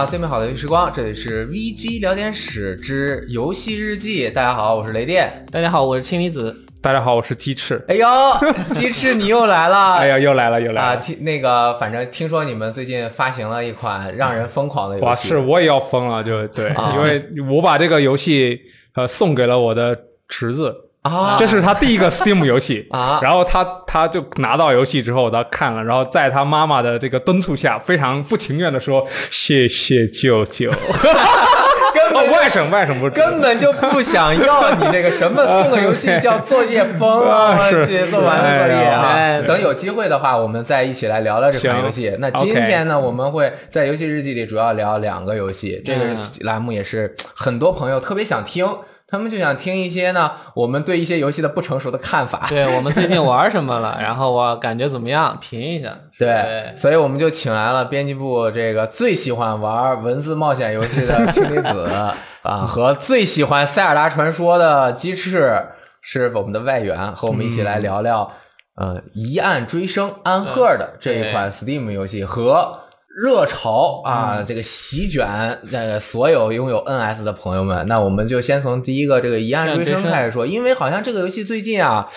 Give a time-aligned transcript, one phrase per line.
[0.00, 4.30] 享最美好的游戏时光，这里是 VG 聊天室之游戏日记。
[4.30, 5.44] 大家好，我是雷电。
[5.52, 6.56] 大家好，我是氢离子。
[6.80, 7.84] 大家好，我是鸡翅。
[7.86, 8.08] 哎呦，
[8.72, 9.96] 鸡翅你又来了！
[9.96, 10.94] 哎呀，又来了，又来了啊！
[10.94, 11.02] 了。
[11.02, 17.22] 听那个，反正听说你们最近发行了一款让人疯狂的游哇，戏，是我也要疯了，就对，啊因为
[17.54, 18.58] 我把这个游戏
[18.94, 19.94] 呃送给了我的
[20.26, 30.70] 侄子，啊，这是他第一个 Steam 游戏 啊然后他他就拿到游戏之后，他看了，然后在他妈妈的这个敦促下，非常不情愿的说：“谢谢舅舅。
[30.76, 37.56] ”哦，根本外甥外甥不是根本就不想要你这个什么送个游戏叫作业疯啊！
[37.58, 39.40] 啊是去做完了作业啊！
[39.46, 42.14] 等有机会的话，我们再一起来聊聊这款行游戏。
[42.18, 45.80] 那今天呢，我们会在游戏日记里主要聊两个游戏。
[45.84, 48.66] 这个嗯栏目也是很多朋友特别想听，
[49.10, 52.46] 他们就想听一些呢我们对一些游戏的不成熟的看法。
[52.48, 53.98] 对我们最近玩什么了？
[54.00, 55.36] 然后我感觉怎么样？
[55.40, 55.94] 评一下。
[56.18, 61.88] 对，所以我们就请来了编辑部这个最喜欢玩文字冒险游戏的氢离子
[62.42, 65.60] 啊，和最喜欢塞尔达传说的鸡翅，
[66.00, 68.30] 是我们的外援，和我们一起来聊聊、
[68.76, 72.79] 呃疑案追声安赫的这一款 Steam 游戏和。
[73.16, 75.26] 热潮啊，这个席卷
[75.72, 77.86] 呃所有拥有 NS 的朋友们。
[77.88, 82.08] 那我们就先从第一个这个一案追声疑案追声开始说，因为好像这个游戏最近啊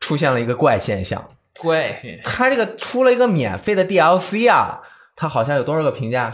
[0.00, 1.22] 出现了一个怪现象，
[1.62, 4.80] 对，它这个出了一个免费的 DLC 啊，
[5.14, 6.32] 它好像有多少个评价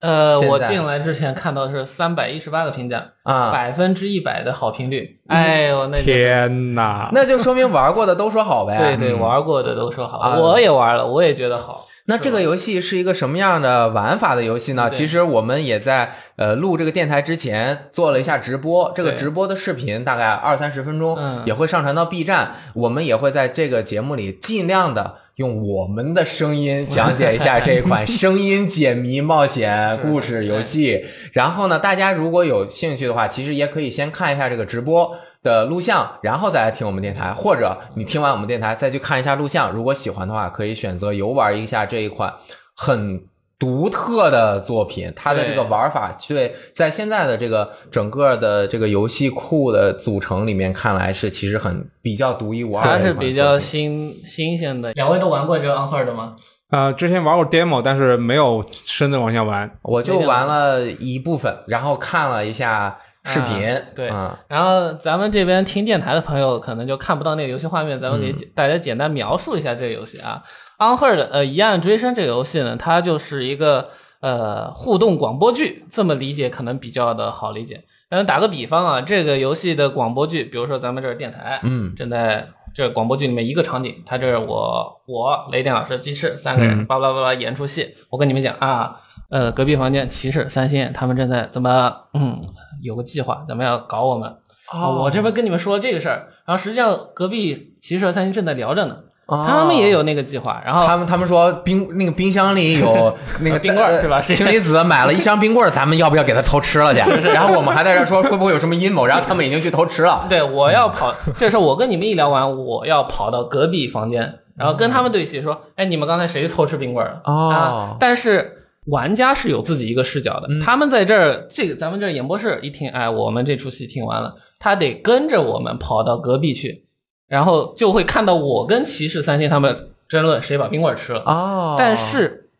[0.00, 3.50] 呃，我进来之前看到是三百一十八个评价，啊？
[3.50, 5.18] 百分之一百的好评率。
[5.26, 7.10] 哎呦，那天哪！
[7.12, 8.76] 那就说明玩过的都说好呗。
[8.96, 11.86] 对对，嗯玩过的都说好，啊我也玩了，我也觉得好。
[12.08, 14.88] 那这个游戏是一个什么样的玩法的游戏呢？
[14.88, 22.54] 其实我们也在呃录这个电台之前做了一下直播，这个直播的视频大概二三十分钟，嗯也会上传到 B 站。
[22.74, 31.04] 我们也会在这个节目里尽量的用我们的声音讲解一下这一款 声音解谜冒险故事游戏。
[31.32, 35.16] 然后呢，大家如果有兴趣的话，其实也可以先看一下这个直播。
[35.46, 39.70] 的录像，然后再来听我们电台，或者你听完我们电台再去看一下录像。
[39.70, 42.34] 如果喜欢的话，可以选择游玩一下这一款
[42.74, 43.24] 很
[43.58, 45.12] 独特的作品。
[45.14, 53.06] 它的这个玩法，对，在现在的这个整个的这个游戏库的组成里面看来是其实很比较独一无二的它。
[53.06, 54.92] 是比较新新鲜的。
[54.94, 56.34] 两位都玩过这个 Unheard 吗？
[56.68, 59.70] 呃，之前玩过 demo，但是没有深的往下玩。
[59.82, 70.42] 我就玩了一部分，然后看了一下视频，啊对嗯然后咱们这边听电台的朋友可能就看不到那个游戏画面，咱们给大家简单描述一下这个游戏啊。
[70.78, 73.88] u n h e r d 呃《一案追声》这个游戏呢，它就是一个
[74.20, 77.82] 呃互动广播剧，这么理解可能比较的好理解。
[78.08, 81.92] 但是打个比方啊，这个游戏的广播剧，比如说咱们这是电台，嗯。
[81.96, 86.86] 正在这广播剧里面一个场景，它这是我我雷电老师鸡翅三个人嗯。
[86.86, 92.40] 巴拉巴拉演出戏，我跟你们讲啊，呃，隔壁房间骑士三星他们正在怎么嗯
[92.82, 94.36] 有个计划，怎么样搞我们。
[94.68, 98.96] 啊我这边跟你们说这个事儿，然后实际上隔壁骑士和三星正在聊着呢，
[99.28, 107.00] 他们也有那个计划，然后他们他们说冰那个冰箱里有 那个冰棍儿是吧呃氢离子买了一箱冰棍儿，咱们要不要给他偷吃了去？
[107.28, 110.26] 然后我们还在这说会不会有什么阴谋，然后他们已经去偷吃了。
[110.28, 117.20] 对，我要跑，这时候我跟你们一聊完，我要跑到隔壁房间，然后跟他们对戏说，哎，你们刚才谁偷吃冰棍儿了？
[117.24, 118.55] 哦啊，但是
[118.86, 126.86] 玩家是有自己一个视角的，嗯他们在这儿，这个咱们这演播室一听，哎，我们这出戏听完了，他得跟着我们跑到隔壁去，
[127.26, 131.20] 然后就会看到我跟骑士三星他们争论谁把冰棍吃了。
[131.26, 132.50] 哦但是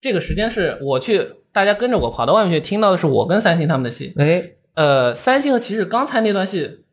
[0.00, 4.14] 这个时间是我去，大家跟着我跑到外面去，听到的是我跟三星他们的戏。
[4.16, 6.84] 哎，呃，三星和骑士刚才那段戏，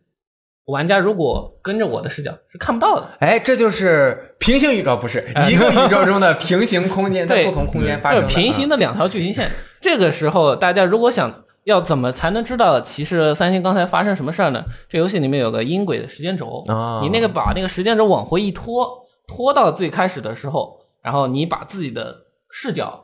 [0.65, 3.07] 玩家如果跟着我的视角是看不到的。
[3.19, 5.19] 哎，这就是平行宇宙，不是
[5.49, 9.51] 一个宇宙 中的平行空间，在不同空间发生平行的两条剧情线。
[9.81, 14.63] 这个时候，大家如果想要怎么才能知道骑士三星刚才发生什么事儿呢？
[14.87, 18.89] 这游戏里面有个音轨的时间轴，啊你那个把那个时间轴往回一拖，
[19.27, 22.15] 拖到最开始的时候，然后你把自己的
[22.49, 23.02] 视角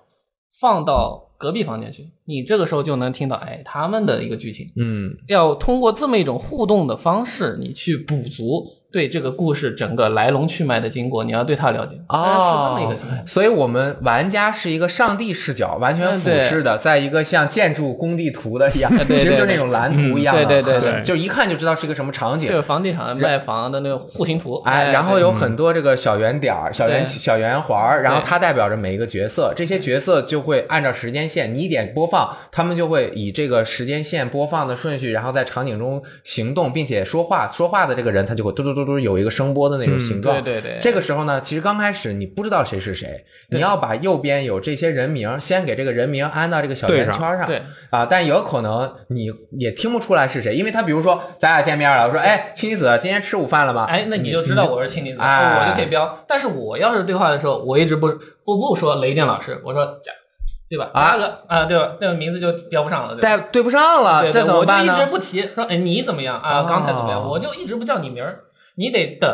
[0.60, 4.68] 放到隔壁房间去，你这个时候就能听到，哎，他们的一个剧情。
[4.76, 11.96] 嗯要通过这么一种互动的方式，你去补足对这个故事整个来龙去脉的经过，你要对它了解。
[12.08, 13.28] 哦是这么一个情况。
[13.28, 22.56] 所以我们玩家是一个上帝视角，完全俯视的，在一个像建筑工地图的一样，对 对其实就是那种蓝图一样的，嗯对对对对就一看就知道是一个什么场景就。
[22.56, 37.50] 是房地产卖房的那个户型图，哎，然后有很多这个小圆点儿、小圆小圆环儿，然后它代表着每一个角色，这些角色就会按照时间线，你一点播放，他们就会以这个时间线播放的顺序，然后在场景中行动，并且说话。
[37.52, 40.42] 说话的这个人他就会嘟嘟嘟嘟嘟有一个声波的那种形状。
[40.44, 47.46] 对对对这个时候呢，其实刚开始你不知道谁是谁，你要把右边有这些人名，先给这个人名安到这个小圆圈上。
[47.46, 53.86] 对啊，但有可能你也听不出来是谁，因为他比如说咱俩见面了，我说哎，青离子今天吃午饭了吗？
[53.90, 56.24] 哎，那你就知道我是青离子，哎我就可以标。
[56.28, 58.08] 但是我要是对话的时候，我一直不
[58.46, 59.98] 不不说雷电老师，我说，
[60.70, 60.92] 对吧？
[60.94, 61.18] 啊
[61.48, 61.94] 啊，对吧？
[62.00, 63.48] 那个名字就标不上了，对吧？
[63.52, 64.94] 对不上了，这怎么办呢？
[64.94, 66.60] 我就一直不提，说哎你怎么样啊？
[66.60, 67.28] 哦刚才怎么样？
[67.28, 68.40] 我就一直不叫你名儿，
[68.80, 69.30] 你得等。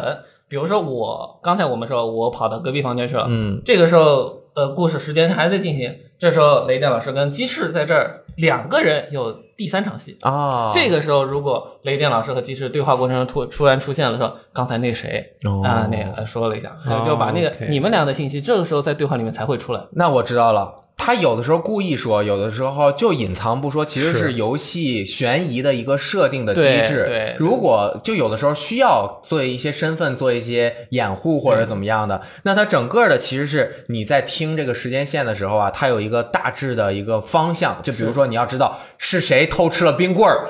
[0.48, 10.18] 比如说我刚才我们说我跑到隔壁房间去了，嗯，这个时候呃故事时间还在进行，这时候雷电老师跟鸡翅在这儿两个人有第三场戏。
[10.22, 19.82] 啊，这个时候，如果雷电老师和鸡翅对话过程中突突然出现了说，刚才那谁哦啊、那个说了一下，哦就把那个你们俩的信息，这个时候在对话里面才会出来。
[19.94, 20.85] 那我知道了。
[20.98, 27.06] 他有的时候故意说，有的时候就隐藏不说，其实是是游戏悬疑的一个设定的机制。
[27.08, 37.78] 对如果就有的时候需要做一些身份，做一些掩护或者怎么样的，那它整个的其实是你在听这个时间线的时候啊，它有一个大致的一个方向。
[37.84, 40.48] 就比如说你要知道是谁偷吃了冰棍儿，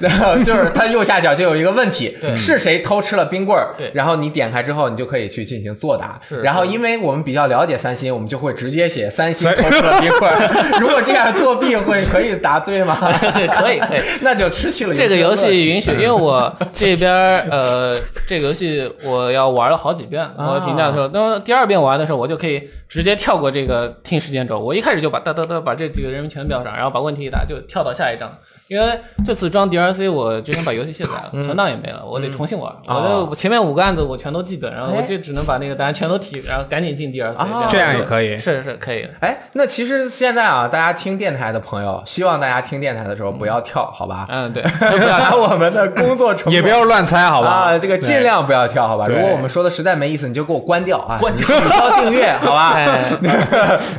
[0.00, 3.74] 然 后就是它右下角就有一个问题，是谁偷吃了冰棍儿？
[3.76, 6.18] 对然后你点开之后，你就可以去进行作答。
[6.26, 10.78] 是然后因为我们比较了解三星，我们就会直接写三星偷吃了冰棍儿。
[10.80, 12.98] 如果这样作弊会可以答对吗？
[13.00, 17.10] 可 以可以， 那就失去了这个游戏允许，因为为我这边
[17.50, 24.58] 呃，这个游戏我要玩了好几遍，啊 我评价的时候，那么第二遍玩的时候，我就可以直接跳过这个听时间轴。
[24.58, 28.30] 我一开始就把哒哒哒把这几个人名全标上，然后把问题一答就跳到下一章。
[28.70, 28.86] 因为
[29.26, 32.72] 这次装 DLC，我之前把游戏卸载了，存档也没了，我得重新玩。
[32.86, 39.08] 我哦的前面五个案子我全都记得，然后我哎就只能把那个答案全都提，然后赶紧进 DLC，啊这样就也可以是是可以的。
[39.22, 44.24] 哎，那其实现在啊，大家听电台的朋友，希望大家听电台的时候不要跳，好吧？
[44.28, 47.48] 嗯，对，不要拿我们的工作成本 也不要乱猜，好吧？
[47.48, 49.06] 啊，这个尽量不要跳，好吧？
[49.08, 52.76] 如果我们说的实在没意思，你就给我关掉啊，关掉取消订阅， 好吧？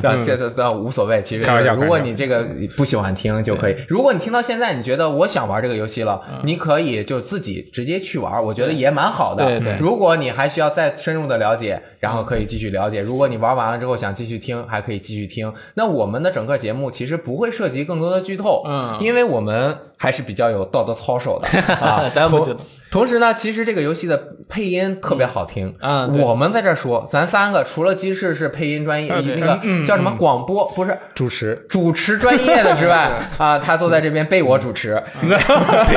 [0.24, 1.44] 这这这无所谓，其实
[1.76, 3.76] 如果你这个不喜欢听就可以。
[3.86, 9.44] 如果你听到现在，你觉得我想玩这个游戏了，你可以就自己直接去玩，我觉得也蛮好的。
[9.44, 13.00] 对对如果你还需要再深入的了解，然后可以继续了解。
[13.00, 15.52] 如果你玩完了之后想继续听，还可以继续听。
[15.74, 22.08] 那我们的整个节目其实不会涉及更多的剧透，嗯因为我们还是比较有道德操守的啊。
[22.14, 22.60] 咱不知道
[22.92, 25.74] 同时呢，其实这个游戏的配音特别好听。
[25.80, 35.02] 嗯对我们在这儿说，咱三个除了鸡翅是配音专业，那个叫什么广播不是主持主持专业的之外 啊，他坐在这边被我主持。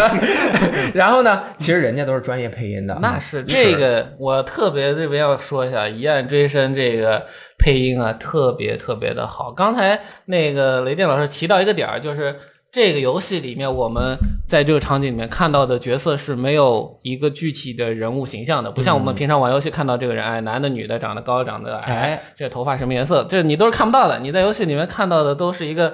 [0.95, 2.97] 然后呢，其实人家都是专业配音的。
[3.01, 7.21] 那是这个，我特别这边要说一下《一案追身》这个
[7.57, 9.51] 配音啊，特别特别的好。
[9.51, 12.33] 刚才那个雷电老师提到一个点儿，就是
[12.75, 24.19] 这个游戏里面，我们在这个场景里面看到的角色是没有一个具体的人物形象的，不像我们平常玩游戏看到这个人，哎，男的、女的，长得高、长得矮哎，这头发什么颜色，这你都是看不到的。
[24.19, 25.93] 你在游戏里面看到的都是一个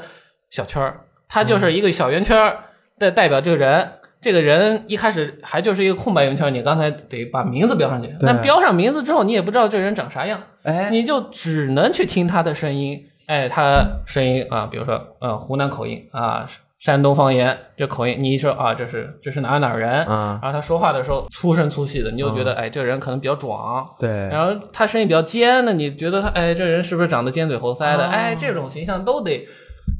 [0.49, 2.57] 小圈儿，它就是一个小圆圈儿，
[2.97, 3.87] 代代表这个人。
[4.19, 8.11] 这个人一开始还就是一个空白圆圈，你刚才得把名字标上去。
[8.21, 13.05] 那标上名字之后，你也不知道这人长啥样，哎，你就只能去听他的声音。
[13.27, 16.49] 哎，他声音啊，比如说嗯湖南口音啊，
[16.81, 23.87] 山东方言这口音，你一说啊，这是这是哪哪儿人，嗯然后他说话的时候粗声粗气的，你就觉得、哎，这个人可能比较壮。
[23.99, 28.07] 对，然后他声音比较尖的，你觉得他哎，这人是不是长得尖嘴猴腮的？
[28.07, 29.47] 哦哎，这种形象都得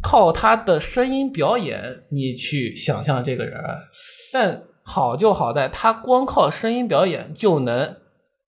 [0.02, 3.54] 靠他的声音表演，你去想象这个人。
[4.34, 7.96] 但好就好在他光靠声音表演就能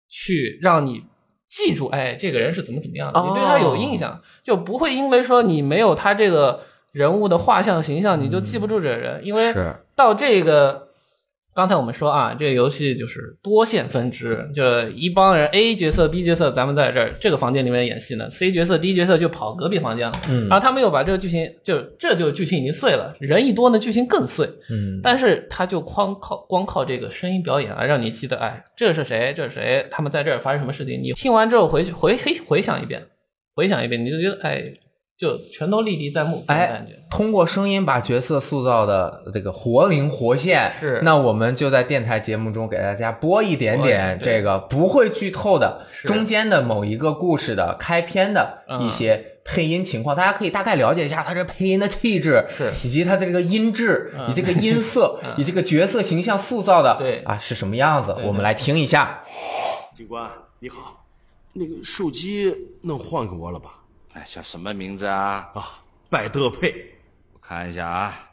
[0.10, 1.04] 去让你
[1.50, 6.62] 记住，哎，这个人是怎么怎么样的，哦你对他有印象，就不会因为说你没有他这个
[6.92, 10.88] 人物的画像形象，你就记不住这个人，因为是到这个，
[11.54, 20.22] 刚才我们说啊，这个游戏就是多线分支，就一帮人 A 角色、B 角色，咱们在这儿这个房间里面演戏呢，C 角色、D 角色就跑隔壁房间了。
[20.30, 24.46] 嗯然后他们又把这个剧情，就这就剧情已经碎了，人一多呢，剧情更碎。
[24.70, 29.34] 嗯，但是他就光靠光靠这个声音表演啊，让你记得，哎，这是谁？
[29.36, 29.86] 这是谁？
[29.92, 31.02] 他们在这儿发生什么事情？
[31.02, 33.02] 你听完之后回去回回回想一遍，
[33.56, 34.74] 回想一遍，你就觉得，哎，
[35.22, 37.00] 就全都历历在目，哎感觉。
[37.12, 41.00] 通过声音把角色塑造的这个活灵活现，是。
[41.04, 48.82] 那我们就在电台节目中给大家播一点点这个不会剧透的中间的某一个故事的开篇的嗯。
[48.82, 52.72] 一些配音情况，大家可以大概了解一下他这配音的气质，是。
[52.84, 54.28] 以及他的这个音质，嗯。
[54.28, 55.36] 以这个音色， 嗯。
[55.38, 57.20] 以这个角色形象塑造的，对。
[57.26, 59.22] 啊是什么样子，我们来听一下。
[59.94, 60.28] 警官
[60.62, 61.04] 你好，
[61.54, 62.52] 那个手机
[62.82, 63.81] 能换给我了吧？
[64.14, 65.50] 哎，叫什么名字啊？
[65.56, 66.94] 啊，百德佩。
[67.32, 68.30] 我看一下啊。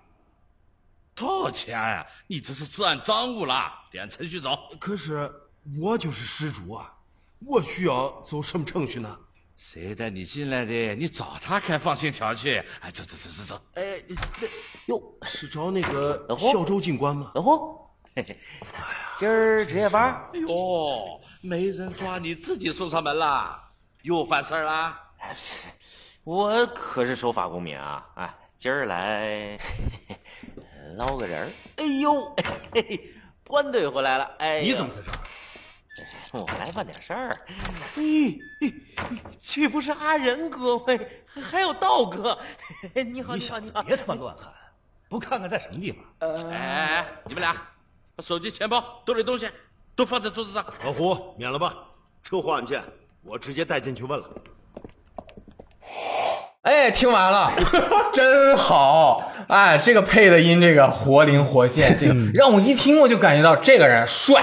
[1.15, 3.85] 多少钱呀、你这是治安赃物啦！
[3.91, 4.57] 点程序走。
[4.79, 5.31] 可是
[5.81, 6.93] 我就是失主啊，
[7.45, 9.19] 我需要走什么程序呢？
[9.57, 10.95] 谁带你进来的？
[10.95, 12.63] 你找他开放信条去。
[12.81, 13.61] 哎，走走走走走。
[13.75, 14.47] 哎，那
[14.87, 17.33] 哟，是找那个小周警官吗？
[17.35, 18.39] 老胡，嘿嘿，
[19.17, 20.13] 今儿值夜班？
[20.33, 23.61] 哎呦，没人抓你自己送上门了，
[24.03, 25.08] 又犯事儿啦？
[26.25, 28.07] 我可是守法公民啊！
[28.17, 29.59] 哎，今儿来
[30.97, 31.49] 捞个人儿。
[31.77, 32.35] 哎呦，
[32.73, 33.11] 嘿嘿，
[33.47, 34.25] 关队回来了。
[34.39, 35.19] 哎，你怎么在这儿？
[36.33, 37.41] 我来办点事儿。
[37.97, 38.39] 咦，
[39.43, 40.85] 这不是阿仁哥吗？
[41.27, 42.39] 还还有道哥。
[42.95, 43.83] 你好，你你好，你好。
[43.83, 44.53] 别他妈乱喊，
[45.09, 46.05] 不看看在什么地方？
[46.19, 47.55] 哎哎，哎你们俩
[48.15, 49.49] 把手机、钱包、兜里东西
[49.97, 50.65] 都放在桌子上。
[50.85, 51.75] 老胡，免了吧，
[52.23, 52.85] 车祸案件
[53.23, 54.31] 我直接带进去问了。
[56.63, 57.51] 哎，听完了，
[58.13, 59.33] 真好！
[59.47, 64.43] 哎，这个配的音，这个活灵活现，这个让我一听我就感觉到这个人帅，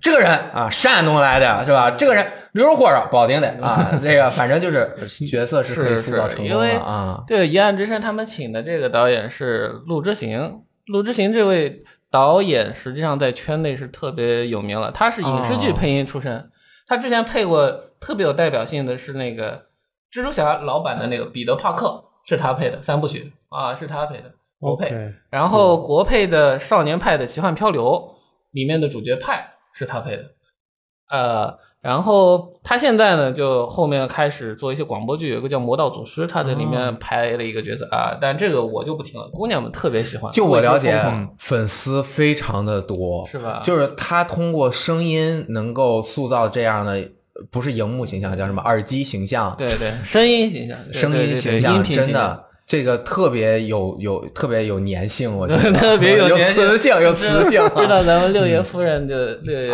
[0.00, 1.90] 这个人啊，山东来的是吧？
[1.92, 4.90] 这个人溜火烧保定的啊， 这个反正就是
[5.28, 7.22] 角色是可以是塑造成功是因为的啊。
[7.26, 16.50] 对，《一案之声》他们请的这个导演是陆之行，陆之行这位导演实际上在圈内是特别有名了，他是影视剧配音出身，
[16.88, 19.66] 他之前配过特别有代表性的是那个
[20.12, 24.94] 蜘蛛侠老版的那个彼得帕克，是他配的三部曲啊，是他配的国配。
[25.30, 27.84] 然后国配的《少年派的奇幻漂流》
[28.52, 30.22] 里面的主角派是他配的，
[31.10, 40.32] 呃，然后他现在呢，就后面开始做一些广播剧，有个叫《魔道祖师》，他在里面拍了一个角色啊，但这个我就不听了，姑娘们特别喜欢。
[40.32, 40.98] 就我了解
[41.38, 47.08] 粉丝非常的多，是吧就是他通过声音能够塑造这样的，
[47.50, 48.62] 不是荧幕形象，叫什么？
[48.62, 52.44] 耳机形象，对对，声音形象，声音形象真的。
[52.66, 55.70] 这个特别有有特别有粘性，我觉得。
[55.78, 57.62] 特别有磁性，有磁性。
[57.76, 59.72] 知道咱们六爷夫人就六爷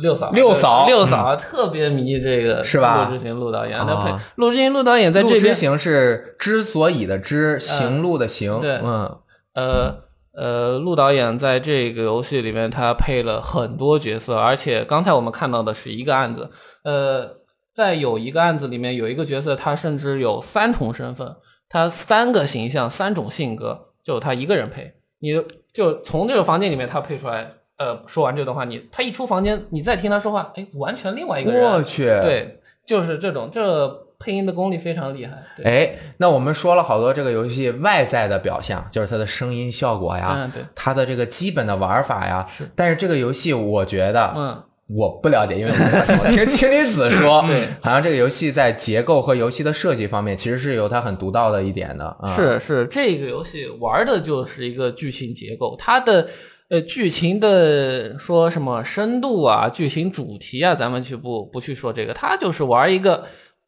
[0.00, 0.86] 六嫂六嫂。
[0.86, 3.08] 六嫂特别迷这个是吧？
[3.10, 8.60] 陆之行陆导演，他陆之行陆导演在这边之行是之所以的之，行路的行。
[8.60, 8.78] 对。
[8.84, 9.18] 嗯，
[9.54, 10.01] 呃
[10.34, 16.50] 呃，陆导演在这个游戏里面，他配了很多角色，而且刚才我们看到的是一个案子，
[16.84, 17.36] 呃，
[17.74, 21.36] 在有一个案子里面有一个角色，他甚至有三重身份，
[21.68, 25.30] 他三个形象、三种性格，就他一个人配，你
[25.72, 27.54] 就从这个房间里面他配出来。
[27.78, 31.64] 呃，说完这段话，你他一出房间，你再听他说话，哎，完全另外一个人。
[31.64, 33.88] 我去，，对，就是这种，这
[34.22, 35.32] 配音的功力非常厉害。
[35.56, 42.46] 对，哎，那我们说了好多这个游戏外在的表象，就是它的声音效果呀，嗯，对，它的这个基本的玩法呀。
[42.48, 52.34] 是但是这个游戏我觉得，嗯，我不了解，因为我 听青离子说， 对，好像这个游戏在结构和游戏的设计方面，其实是有它很独到的一点的啊。
[52.34, 56.28] 是是，这个游戏玩的就是一个剧情结构，它的
[56.68, 63.24] 呃剧情的说什么深度啊、剧情主题啊，咱们去不不去说这个，它就是玩一个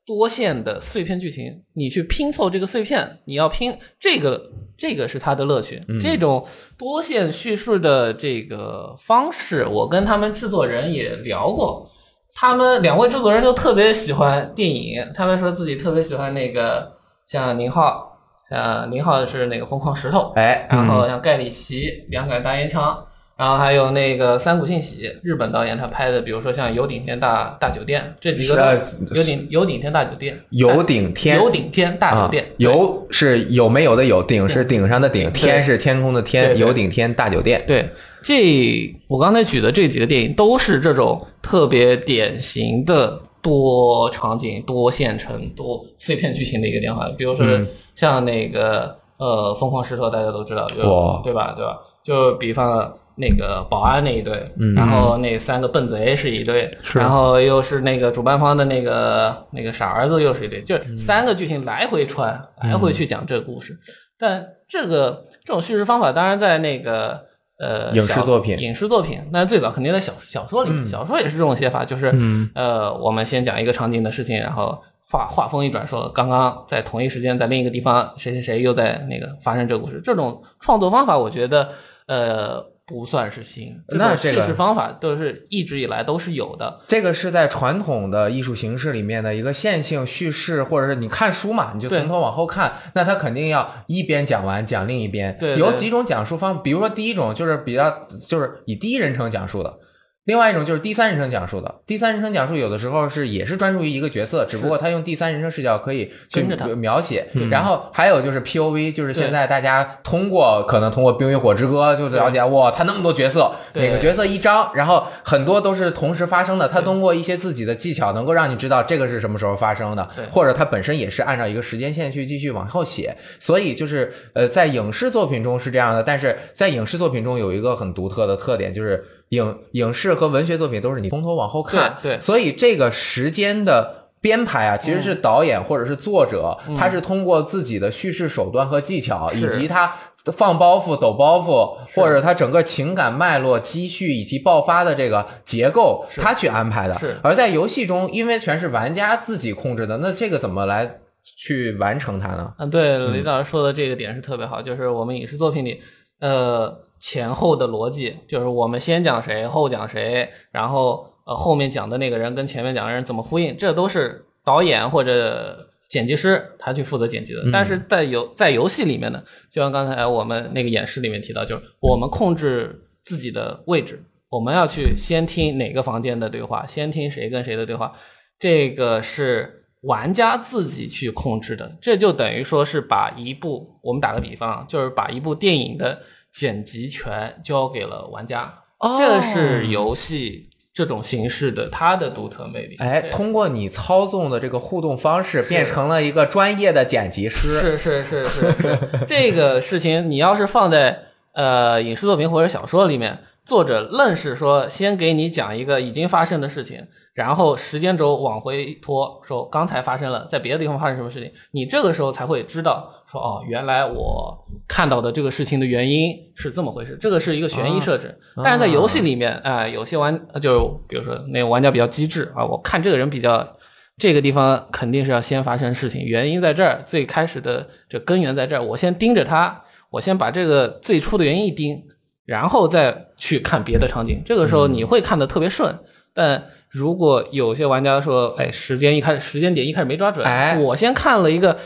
[0.06, 5.82] 多线的碎片剧情，你去拼凑这个碎片，你要拼这个，这个是它的乐趣。
[6.00, 6.46] 这种
[6.76, 11.90] 多线叙事的这个方式，我跟他们制作人也聊过。
[12.34, 16.92] 他们两位制作人就特别喜欢电影，他们说自己特别喜欢那个
[17.26, 18.18] 像宁浩，
[18.50, 23.06] 像宁浩是那个疯狂石头，哎，然后像盖里奇两杆大烟枪，
[23.36, 37.64] 然后还有那个三谷幸喜，日本导演他拍的，比如说像有顶天大大酒店这几个有顶有顶天大酒店，有顶天有顶天大酒店啊，，有是有没有的有，顶是顶上的顶，天是天空的天，对有顶天大酒店。
[37.66, 37.90] 对，
[38.22, 47.08] 这我刚才举的这几个电影都是这种特别典型的多场景、多线程、多碎片剧情的一个电话。
[47.18, 50.76] 比如说嗯像那个呃《疯狂石头》，大家都知道，就
[51.24, 51.52] 对吧？
[51.56, 51.78] 对吧？
[52.04, 54.74] 就比方那个保安那一队，嗯。
[54.74, 63.78] 然后那三个笨贼是一队，然后又是那个主办方的那个那个傻儿子又是一队，就是三个剧情来回穿，来回去讲这个故事。
[64.18, 67.20] 但这个这种叙事方法，当然在那个
[67.58, 68.58] 呃影视作品。
[68.58, 72.48] 影视作品，那最早肯定在小小说里小说也是这种写法，就是、嗯。
[72.54, 74.80] 呃，我们先讲一个场景的事情，然后
[75.10, 80.00] 话话锋一转说，刚刚在同一时间在另一个地方，谁谁谁又在那个发生这个故事。
[80.02, 81.68] 这种创作方法，我觉得
[82.06, 86.80] 呃不算是新，那这个叙事方法都是一直以来都是有的。
[86.86, 95.34] 这个是在传统的艺术形式里面的一个线性叙事，或者是你看书嘛，你就从头往后看，那他肯定要一边讲完讲另一边。
[95.38, 99.78] 对对有几种讲述方，比如说第一种就是比较就是以第一人称讲述的，
[100.24, 106.66] 另外一种就是第三人称讲述的，第三人称讲述有的时候是也是专注于一个角色，只不过他用第三人称视角可以去跟着他。
[106.74, 107.26] 描写。
[107.50, 116.66] 然后还有就是 POV，就是现在大家通过可能通过《冰与火之歌》就了解哇，他那么多角色，每个角色一张，然后很多都是同时发生的。
[116.66, 123.14] 他通过一些自己的技巧，能够让你知道这个是什么时候发生的，或者他本身也是按照一个时间线去继续往后写。
[123.38, 129.04] 所以就是呃，在影视作品中是这样的，但是在影视作品中有一个很独特的特点，就是
[129.34, 132.20] 影影视和文学作品都是你从头往后看，对对。
[132.20, 139.94] 所以这个时间的编排啊，其实是导演或者是作者，他是通过自己的叙事手段和技巧，以及他
[140.32, 146.94] 放包袱、抖包袱，或者他整个情感脉络、积蓄以及爆发的这个结构，他去安排的。
[146.98, 147.18] 是。
[147.22, 151.00] 而在游戏中，因为全是玩家自己控制的，那这个怎么来
[151.36, 152.54] 去完成它呢？
[152.58, 155.82] 嗯，对，李老师说的这个点是特别好，就是我们影视作品里，
[156.20, 156.74] 呃，
[157.06, 167.42] 前后的逻辑，就是我们先讲谁，后讲谁，然后呃后面讲的那个人跟前面讲的人怎么呼应，这都是导演或者剪辑师他去负责剪辑的。
[167.52, 177.92] 但是在游在游戏里面呢，就像刚才我们那个演示里面提到，就是我们控制自己的位置，我们要去先听哪个房间的对话，先听谁跟谁的对话，
[178.38, 186.00] 这个是玩家自己去控制的，这就等于说是把一部，我们打个比方啊，就是把一部电影的
[186.34, 192.76] 剪辑权交给了玩家，哦这是游戏这种形式的它的独特魅力。
[192.80, 197.60] 哎，通过你操纵的这个互动方式，变成了一个专业的剪辑师。
[197.60, 218.18] 是是是是是，这个事情你要是放在呃影视作品或者小说里面，作者愣是说先给你讲一个已经发生的事情，然后时间轴往回拖，说刚才发生了，在别的地方发生什么事情，你这个时候才会知道说哦，原来我看到的这个事情的原因是这么回事，这个是一个悬疑设置。
[218.42, 223.56] 但是在游戏里面，哎、有些玩就比如说那个玩家比较机智啊，我看这个人比较。
[223.96, 231.80] 这个地方肯定是要先发生事情，原因在这儿，最开始的这根源在这儿，我先盯着它，我先把这个最初的原因一盯，
[232.26, 234.20] 然后再去看别的场景。
[234.26, 235.72] 这个时候你会看得特别顺，
[236.12, 241.56] 但如果有些玩家说，哎，时间一开始时间点一开始没抓准，哎我先看了一个。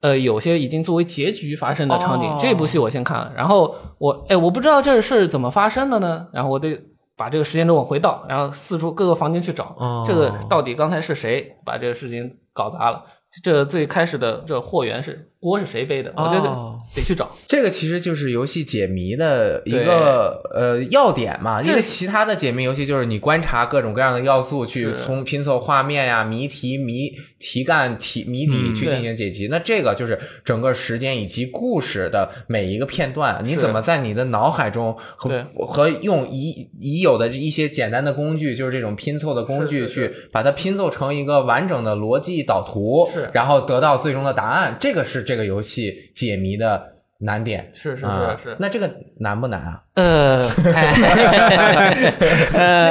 [0.00, 6.26] 呃，有些已经作为结局发生的场景，哦这部戏我先看了，然后我，哎，我不知道这是怎么发生的呢？
[6.32, 6.78] 然后我得
[7.16, 13.04] 把这个时间轴往回倒，然后四处各个房间去找，哦这个到底刚才是谁把这个事情搞砸了？
[13.42, 16.12] 这最开始的这货源是锅是谁背的？
[16.16, 17.30] 我觉得哦得去找。
[17.46, 29.48] 这个其实就是游戏解谜的一个呃要点嘛，因为其他的解谜游戏就是你观察各种各样的要素，去从拼凑画面呀、谜题、谜题干、题谜底嗯去进行解析。
[29.48, 35.30] 那这个就是整个时间以及故事的每一个片段，你怎么在你的脑海中和
[35.66, 44.76] 和用已已有的一些简单的工具，就是这种拼凑的工具，去把它拼凑成一个完整的逻辑导图，是然后得到最终的答案。
[44.78, 46.82] 这个是这个游戏解谜的
[47.20, 47.70] 难点。
[47.72, 48.90] 是是啊是是，那这个
[49.20, 49.80] 难不难啊？
[49.94, 51.94] 呃，哎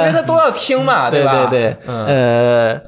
[0.00, 1.46] 因为他都要听嘛，对吧？
[1.50, 2.82] 对对，嗯，呃，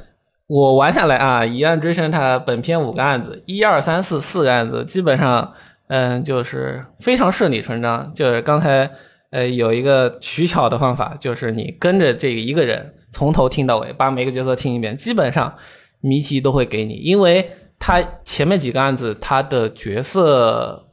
[0.46, 5.52] 我玩下来啊，《疑案追声》它本片五个案子，一二三四四个案子，基本上
[5.88, 8.12] 嗯就是非常顺理成章。
[8.14, 8.90] 就是刚才
[9.30, 15.54] 呃有一个取巧的方法，就是你跟着这一个人从头听到尾，把每个角色听一遍，基本上
[16.00, 17.50] 谜题都会给你，因为
[17.84, 20.88] 他前面几个案子他的角色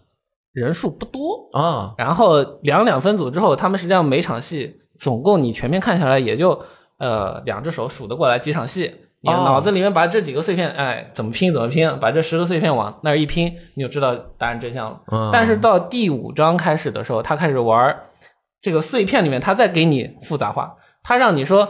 [0.52, 6.60] 人数不多，啊，然后两两分组之后，他们实际上每场戏总共你全面看下来也就
[6.98, 8.96] 呃两只手数得过来几场戏。
[9.22, 9.44] 你哦。
[9.46, 15.00] 脑子里面把这几个碎片，哎，怎么拼怎么拼，把这十个碎片往那儿一拼，你就知道答案真相了。
[15.12, 15.30] 嗯。
[15.32, 18.06] 但是到第五章开始的时候，他开始玩儿
[18.64, 21.70] 这个碎片里面，他再给你复杂化，他让你说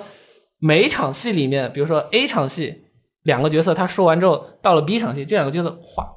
[0.60, 2.86] 每场戏里面，比如说 A 场戏
[3.24, 6.08] 两个角色，他说完之后，到了 B 场戏，这两个角色哗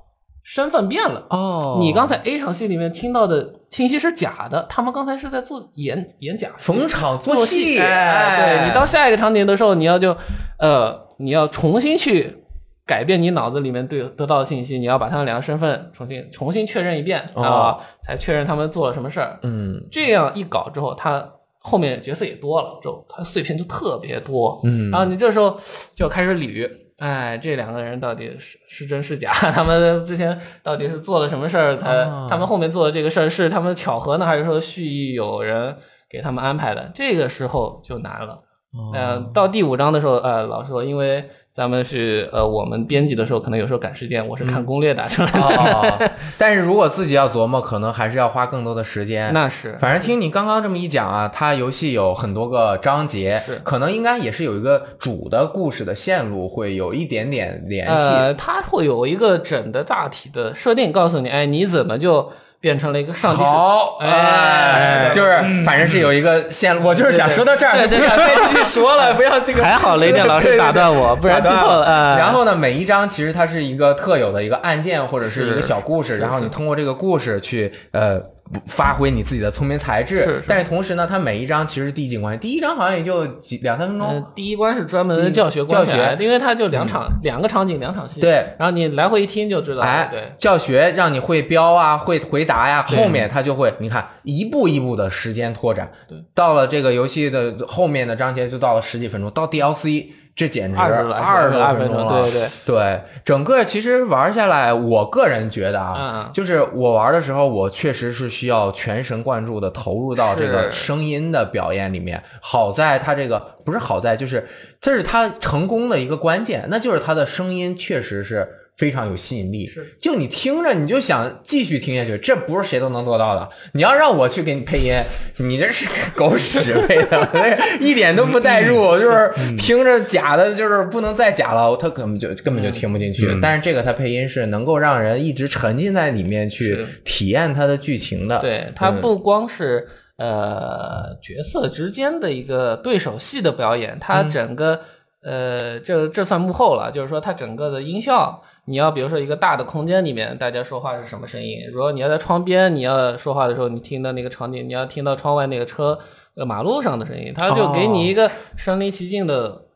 [0.43, 1.27] 身份变了。
[1.31, 10.17] 哦，你刚才 A 场戏里面听到的信息是假的，他们刚才是在做演演假逢场作戏，哎，对你到下一个场景的时候，你要就
[10.59, 12.39] 呃，你要重新去
[12.85, 19.39] 改变你脑子里面对得到的信息，你要把他们两个身份重新重新确认一遍啊、哦才确认他们做了什么事儿。
[19.43, 21.25] 嗯这样一搞之后，他
[21.61, 25.57] 后面角色也多了，之后他碎片就特别多，嗯然后你这时候
[25.95, 26.69] 就开始捋，
[27.03, 29.33] 哎，这两个人到底是是真是假？
[29.51, 31.77] 他们之前到底是做了什么事儿？
[31.77, 35.77] 他、哦他们后面做的这个事儿是他们巧合呢，还是说蓄意有人
[36.09, 36.93] 给他们安排的？
[36.95, 38.45] 这个时候就难了。
[38.73, 45.39] 嗯呃，到第五章的时候，呃，老实说，因为咱们是呃，我们编辑的时候，可能有时候赶时间，我是看攻略打出来的。
[45.39, 49.31] 哦， 但是如果自己要琢磨，可能还是要花更多的时间。
[49.35, 57.93] 那是，反正听你刚刚这么一讲啊，它游戏有很多个章节，是可能应该也是有一个主的故事的线路会有一点点联系。
[57.93, 63.45] 呃，它会有一个整的大体的设定，告诉你，哎，你怎么就变成了一个上帝视？
[63.45, 65.33] 好，哎就是
[65.67, 69.63] 反正是有一个线路，我就是想说到这儿，对对对不要继续说了，不要这个。
[69.63, 71.85] 还好雷电老师打断我，不然就错了。
[71.85, 72.19] 哎。
[72.19, 78.21] 然后呢，每一章其实它是一个特有的一个案件或者是一个小故事，然后你通过这个故事去呃
[78.67, 80.19] 发挥你自己的聪明才智。
[80.19, 80.45] 是是。
[80.47, 84.09] 但是同时呢，它每一章其实递进关系，第一章好像也就几两三分钟。
[84.11, 85.93] 嗯，第一关是专门的教学教学。
[86.19, 88.45] 嗯因为它就两场、两个场景两场戏，对。
[88.59, 112.23] 然后你来回一听就知道了，哎，对，教学让你会标啊，会回答呀，对后面它就会，你看一步一步的时间拓展，对，到了这个游戏的后面的章节就到了十几分钟，到 DLC 这简直20来二十来分钟了，对对对，整个其实玩下来，我个人觉得啊，就是我玩的时候，我确实是需要全神贯注的投入到这个声音的表演里面。
[112.41, 114.49] 好在它这个不是好在，就是
[114.81, 118.59] 这是它成功的一个关键，那就是它的声音确实是。
[118.77, 123.49] 非常有吸引力，是就你听着你就想继续听下去，这不是谁都能做到的。
[123.75, 124.95] 你要让我去给你配音，
[125.39, 127.29] 你这是狗屎配的，
[127.81, 133.39] 一点都不带入，就是听着假的，就是不能再假了，他根本就根本就听不进去。
[133.41, 138.39] 但是这个他配音是能够让人一直沉浸在里面去体验它的剧情的。
[138.41, 139.87] 对，它嗯不光是、
[140.19, 144.81] 呃角色之间的一个对手戏的表演，嗯它整个、
[145.23, 151.59] 呃这这算幕后了，就是说它整个的音效，你要比如说一个大的空间里面，大家说话是什么声音？
[151.73, 155.99] 如果你要在窗边，你要说话的时候，你听到那个场景，你要听到窗外那个车。
[156.35, 159.67] 呃，马路上的声音，它就给你一个身临其境的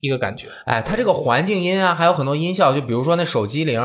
[0.00, 0.48] 一个感觉。
[0.64, 3.78] 哎，它这个环境音啊，还有很多音效，就比如说那手机铃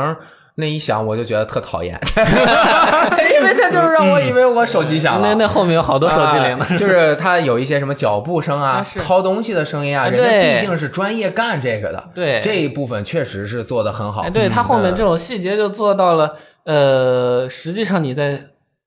[0.57, 5.27] 那一响，我就觉得特讨厌， 因为他就是让我以为我手机响了。
[5.27, 14.21] 那那后面有好多手机铃呢，啊 就是他有一些什么脚步声啊、掏东西的声音啊，啊人家毕竟是专业干这个的，对这一部分确实是做的很好。
[14.21, 16.37] 哎，对，他后面这嗯种细节就做到了。
[16.63, 18.41] 呃，实际上你在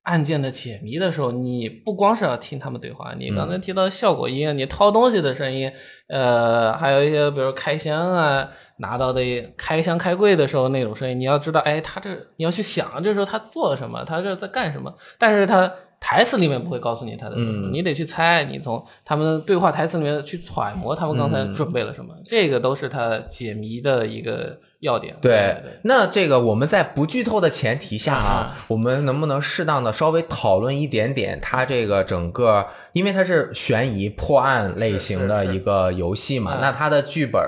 [0.04, 5.70] 案件的解谜的时候，你不光是要听他们对话，你刚才提到效果音，你掏东西的声音，
[6.08, 8.48] 呃，还有一些比如开箱啊。
[8.78, 9.22] 拿到的
[9.56, 25.16] 开箱开柜的时候那种声音，你要知道，哎，他这你要去想，这时候他做了什么，他这在干什么，但是他台词里面不会告诉你他的，嗯你得去猜，你从他们对话台词里面去揣摩他们刚才准备了什么，这个都是他解谜的一个要点。
[25.20, 37.42] 对对，那这个我们在不剧透的前提下啊，我们能不能适当的稍微讨论一点点他这个整个，因为它是悬疑破案类型的一个游戏嘛，嗯那它的剧本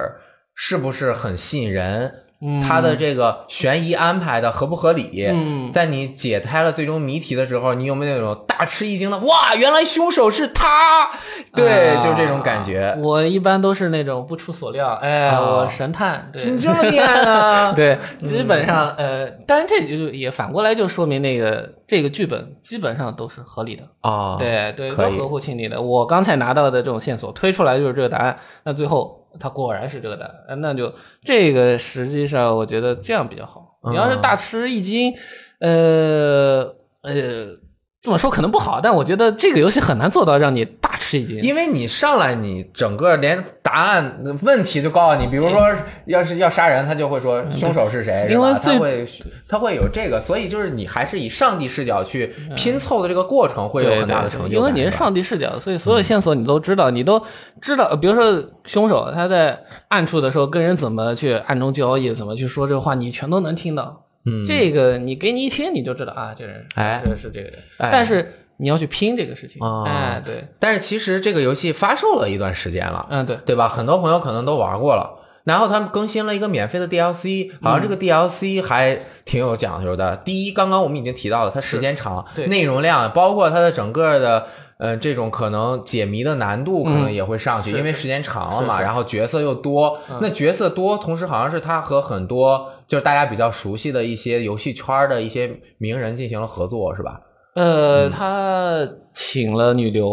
[0.54, 2.12] 是不是很吸引人？
[2.42, 5.26] 嗯它的这个悬疑安排的合不合理？
[5.30, 9.18] 嗯在你解开了最终谜题的时候，你有没有那种大吃一惊的？
[9.18, 11.10] 哇，原来凶手是他！
[11.54, 12.96] 对，啊就这种感觉。
[13.02, 17.74] 我一般都是那种不出所料，哎，啊我神探，对，你这么厉害呢？
[17.76, 25.78] 对，基本上呃，当然这就也反过来就说明那个这个剧本基本上都是合理的，啊，对对，都合乎情理的。
[25.78, 33.78] 我刚才拿到的这种线索推出来就是这个答案，那最后它果然是这个答案，呃那就这个实际上我觉得这样比较好。
[33.90, 35.14] 你要是嗯大吃一惊，
[35.60, 37.60] 呃呃。
[38.02, 41.38] 这么说可能不好，但我觉得这个游戏很难做到让你大吃一惊。
[41.42, 45.70] 因为你上来你整个连答案问题就告诉你，比如说
[46.06, 48.26] 要是要杀人，他就会说凶手是谁？
[48.30, 49.06] 因为他会
[49.46, 54.52] 他会有这个，所以就是你还是以上帝视角去拼凑的这个过程会有很大的成就感。
[54.52, 57.22] 因为你是上帝视角，所以所有线索你都知道，你都
[57.60, 57.84] 知道。
[57.90, 64.06] 呃比如说凶手他在暗处的时候跟人怎么去暗中交易，怎么去说这个话，你全都能听到。
[64.26, 67.58] 嗯，这个你给你一听，你就知道啊，这人哎这是这个人。
[67.78, 73.68] 哎但是你要去拼这个事情，啊哎，对，但是其实这个游戏发售了一段时间了，嗯，对，对吧？
[73.68, 75.18] 很多朋友可能都玩过了。
[75.44, 80.14] 然后他们更新了一个免费的 DLC，好像这个嗯 DLC 还挺有讲究的。
[80.18, 84.46] 第一，刚刚我们已经提到了，它时间长，对内容量，包括它的整个的。
[84.80, 89.98] 呃，这种可能解谜的难度可能也会上去，是因为时间长了嘛，然后角色又多。
[90.22, 95.48] 那角色多，同时好像是它和很多就是大家比较熟悉的一些游戏圈的一些
[95.78, 97.20] 名人进行了合作，是吧？
[97.54, 100.10] 呃，他请了女流，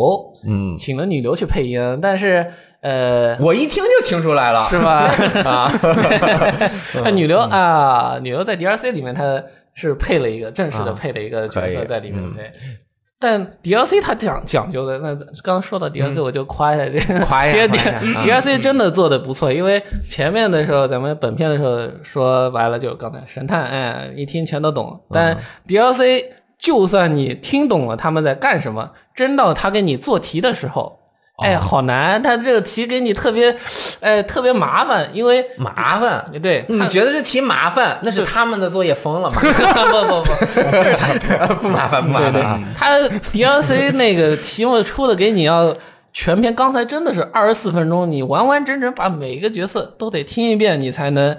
[0.48, 2.46] 嗯，请了女流去配音，但是
[2.82, 5.12] 呃，我一听就听出来了，是吧？
[5.44, 5.72] 啊，
[7.04, 12.34] 那女流啊，女流在 D R C 里面她是配了一个正式的啊配了一个角色在里面，嗯。
[12.36, 12.52] 对，
[13.20, 25.38] 但 DLC 它讲讲究的，那刚刚说到 DLC，、我就夸一下这个，嗯夸一下 DLC 真的做的不错，因为前面的时候咱们本片的时候说白了，就刚才神探，哎，一听全都懂，但嗯。
[25.68, 26.26] DLC
[26.60, 31.00] 就算你听懂了他们在干什么，真到他给你做题的时候。
[31.38, 32.22] 哎，哦好难！
[32.22, 33.56] 他这个题给你特别，
[34.00, 36.26] 哎，特别麻烦，因为麻烦。
[36.42, 39.40] 对，你觉得这题麻烦，那是他们的作业疯了吗？
[39.40, 39.46] 不
[40.02, 42.98] 不不， 不麻烦，不麻烦啊。，他
[43.32, 45.72] DLC 那个题目出的给你要
[46.12, 51.38] 全篇，刚才真的是二十四分钟，你完完整整把每一个角色都得听一遍，你才能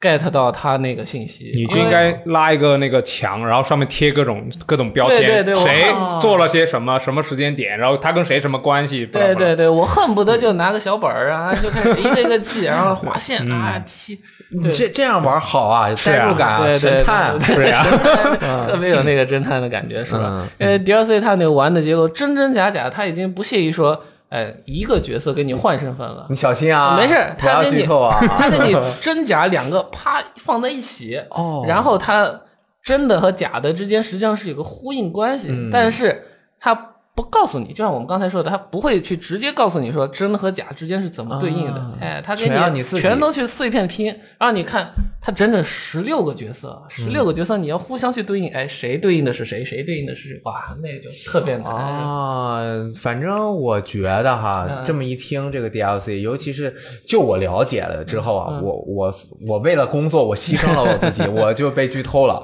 [0.00, 1.50] get 到他那个信息。
[1.54, 9.06] 你就应该拉一个那个墙，然后上面贴各种各种标签，对对对谁哦做了些什么，什么时间点，然后他跟谁什么关系？
[9.06, 14.18] 对对对，我恨不得就拿个小本儿啊，就开始一个一个记，然后划线啊，踢，
[14.62, 17.38] 你这这样玩好啊，有代入感对对神探。
[17.38, 17.84] 对是呀，
[18.68, 20.48] 特别有那个侦探的感觉，是吧嗯？
[20.58, 26.34] 因为 DLC 他那个玩的结构真真假假，他已经不屑于说，哎，一个角色给你换身份了你。
[26.36, 26.96] 小心啊！
[26.96, 28.18] 没事，他给你，啊！
[28.38, 32.40] 他给你 真假两个啪放在一起，哦然后他
[32.82, 36.22] 真的和假的之间实际上是有个呼应关系，嗯但是
[36.58, 36.74] 他
[37.16, 51.74] 不告诉你，就像我们刚才说的，他不会去直接告诉你说真和假之间是怎么对应的，啊哎，他给全你全都去碎片拼，让你看他整整十六个角色，十六个角色你要互相去对应，哎，谁对应的是谁，谁对应的是谁，哇，那就特别难。
[51.74, 52.60] 啊，
[52.94, 56.76] 反正我觉得哈，嗯这么一听这个 DLC，尤其是
[57.06, 59.14] 就我了解了之后啊，嗯我我
[59.48, 62.42] 我为了工作，我牺牲了我自己， 我就被剧透了。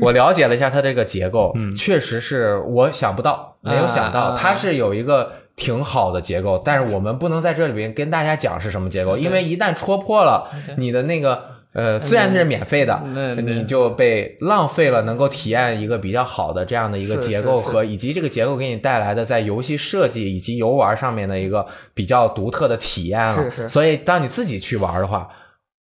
[0.00, 5.32] 我了解了一下它这个结构，确实是我想不到，没有想到它是有一个。
[5.56, 13.00] 挺好的结构，但是我们不能在这里边跟大家讲是什么结构，因为一旦戳破了 你的那个呃，虽然这是免费的，
[13.36, 23.36] 你就被浪费了能够体验一个比较好的这样的一个结构和以及这个结构给你带来的在游戏设计以及游玩上面的一个比较独特的体验了。
[23.36, 25.28] 是是所以当你自己去玩的话，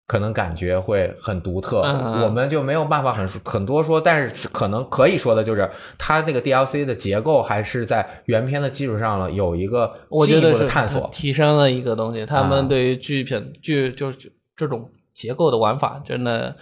[0.06, 1.82] 可能感觉会很独特。
[2.24, 9.92] 我们就没有办法很很多说，但是可能可以说的就是它这个 DLC 的结构还是在原片的基础上了有一个
[10.26, 11.10] 进一步的探索。
[11.12, 12.26] 提升了一个东西。
[12.26, 16.56] 他啊们对于剧品剧就是这种结构的玩法，真的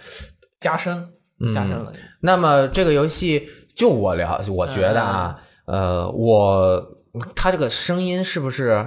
[0.60, 1.08] 加深
[1.40, 1.92] 嗯加深了。
[2.20, 6.96] 那么这个游戏，就我了，我觉得啊，呃，我
[7.34, 8.86] 它这个声音是不是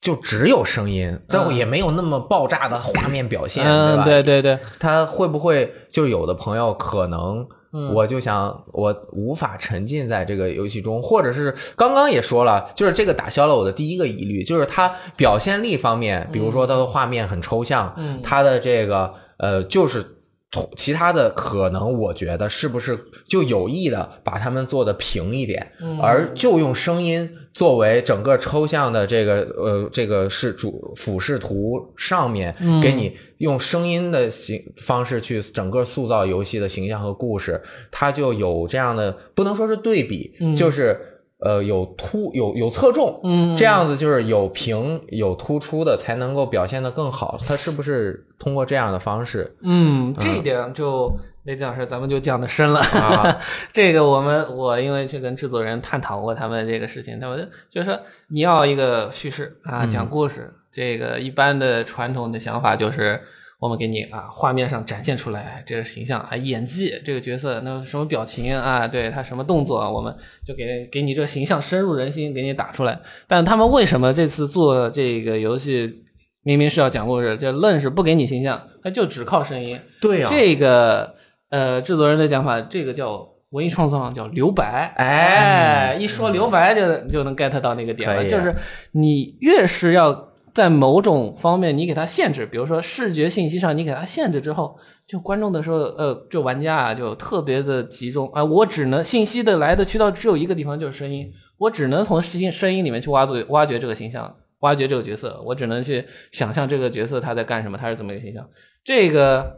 [0.00, 4.04] 就只有声音，但也没有那么爆炸的画面表现，对嗯，吧？
[4.04, 20.16] 对对对，它会不会就有的朋友可能，嗯我就想我无法沉浸在这个游戏中，或者是刚刚也说了，就是这个打消了我的第一个疑虑，就是它表现力方面，比如说它的画面很抽象，嗯它的这个呃就是。
[20.50, 37.60] 同其他的可能，我觉得是不是就有意的把它们做的平一点，嗯而就用声音作为整个抽象的这个呃这个是主俯视图上面嗯给你用声音的形方式去整个塑造游戏的形象和故事，
[37.90, 41.09] 它就有这样的不能说是对比，嗯就是
[41.42, 47.38] 呃有突有有侧重，嗯这样子就是有平有突出的才能够表现得更好。
[47.46, 49.56] 它是不是通过这样的方式？
[49.62, 51.10] 嗯，这一点就
[51.44, 52.80] 雷迪老师，咱们就讲的深了。
[52.80, 53.38] 啊
[53.72, 57.98] 这个我们我因为去跟制作人探讨过他们这个事情，他们就说
[58.28, 60.52] 你要一个叙事啊，讲故事。
[60.72, 63.20] 这个一般的传统的想法就是。
[63.60, 70.12] 我们给你啊，画面上展现出来这个形象啊，演技这个角色那什么表情啊，对他什么动作啊，我们
[70.46, 72.98] 就给给你这个形象深入人心，给你打出来。
[73.28, 76.02] 但他们为什么这次做这个游戏，
[76.42, 79.78] 明明是要讲故事，就愣是不给你形象，他就只靠声音？
[80.00, 81.14] 对呀、这个
[81.50, 84.94] 呃，制作人的讲法，这个叫文艺创作，叫留白。
[84.96, 88.54] 哎一说留白就就能 get 到那个点了，就是
[88.92, 104.36] 你越是要在某种方面你给它限制，比如说视觉信息上你给它限制之后，就观众的时候，呃，就玩家啊就特别的集中啊、我只能信息的来的渠道只有一个地方，就是声音，我只能从声音声音里面去挖掘挖掘这个形象。
[104.60, 108.46] 挖掘这个角色，我只能去想象这个角色他在干什么，他是怎么一个形象。
[108.84, 109.56] 这个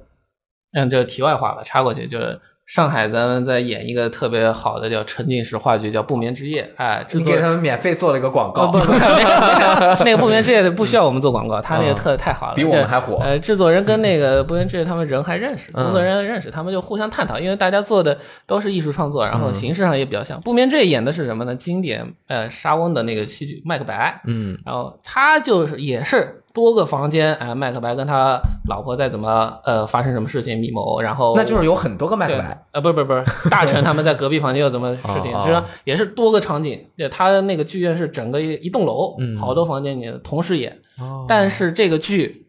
[0.75, 6.63] 嗯，就题外话了，插过去就是上海咱们在演一个特别好的叫沉浸式话剧，叫《不眠之夜》。
[6.77, 20.41] 哎，制作你给他们免费做了一个广告，哦不不， 没事没事，那个《不眠之夜》不需要我们做广告，他那个特太好了，比我们还火呃，制作人跟那个《不眠之夜》他们人还认识，嗯工作人员认识，他们就互相探讨，因为大家做的都是艺术创作，然后形式上也比较像。
[20.41, 21.55] 不眠之夜》演的是什么呢？
[21.55, 24.19] 经典呃莎翁的那个戏剧《麦克白》。
[24.27, 32.67] 嗯然后他就是也是多个房间，哎，麦克白跟他老婆在怎么呃发生什么事情密谋，然后那就是有很多个麦克白。
[32.73, 36.87] 呃，不是不是不是，大臣他们在隔壁房间又怎么 事情，哦哦实际上也是多个场景。
[36.97, 40.81] 对，他的那个剧院是整个一一栋楼，嗯好多房间你同时演。
[40.99, 42.49] 哦但是这个剧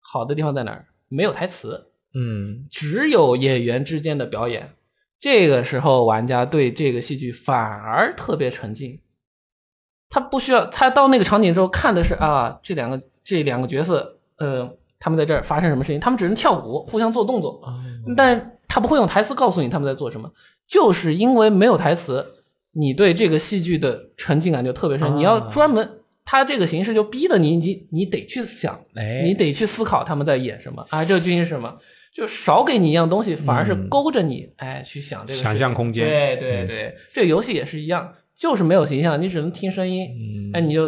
[0.00, 0.86] 好的地方在哪儿？
[1.08, 4.70] 没有台词，嗯只有演员之间的表演。
[5.20, 9.00] 这个时候，玩家对这个戏剧反而特别沉浸。
[10.10, 15.98] 他不需要，他到那个场景之后看的是啊，这两个这两个角色，呃，他们在这儿发生什么事情？
[15.98, 17.60] 他们只能跳舞，互相做动作，
[18.16, 20.30] 但他不会用台词告诉你他们在做什么。
[20.66, 22.24] 就是因为没有台词，
[22.72, 25.08] 你对这个戏剧的沉浸感就特别深。
[25.08, 25.88] 啊你要专门，
[26.24, 31.76] 他这个形式就逼得你，你你得去想，哎你得去思考他们在演什么啊，这个剧情是什么。
[32.14, 40.86] 就少给你一样东西，反而是嗯勾着你，哎，去想这个想象空间对对对，这个游戏也是一样，就是没有形象，你只能听声音，嗯哎，你就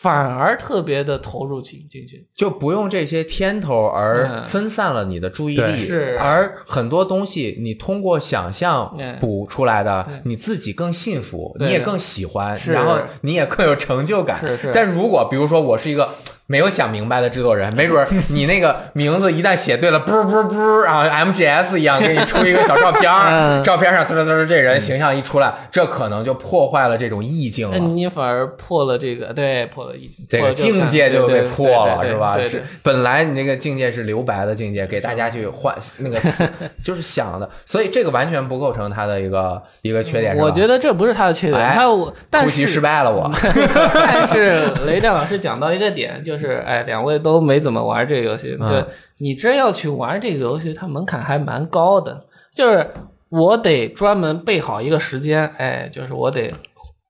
[0.00, 2.26] 反而特别的投入进进去。
[2.34, 14.40] 就不用这些天头而嗯分散了你的注意对力，是而很多东西你通过想象嗯补出来的对，你自己更幸福，你也更喜欢，然后你也更有成就感。
[14.40, 16.08] 是是但如果比如说我是一个。
[16.46, 23.10] 没有想明白的制作人，没准儿你那个名字一旦写对了，不不不，然后 MGS 一样给你出一个小照片
[23.64, 27.78] 照片上嘚嘚嘚这人形象一出来，这可能就破坏了这种意境了。
[27.78, 32.36] 那你反而破了这个，对，破了意境这个境界就被破了，是吧？
[32.82, 36.20] 本来你那个境界是留白的境界，给大家去换那个
[36.84, 40.36] 就是想的，所以这个完全不构成他的一个一个缺点。
[40.36, 43.30] 我觉得得这不是他的缺点，哎他我但是失败了，我
[43.94, 48.68] 但是雷电老师讲到一个点，就是哎，两位都没怎么玩这个游戏，嗯。
[48.68, 48.84] 对
[49.18, 52.86] 你真要去玩这个游戏，它门槛还蛮高的，就是
[53.28, 56.52] 我得专门备好一个时间，哎，就是我得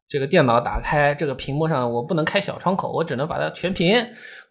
[0.06, 3.96] 这个电脑打开，这个屏幕上我不能开小窗口，我只能把它全屏，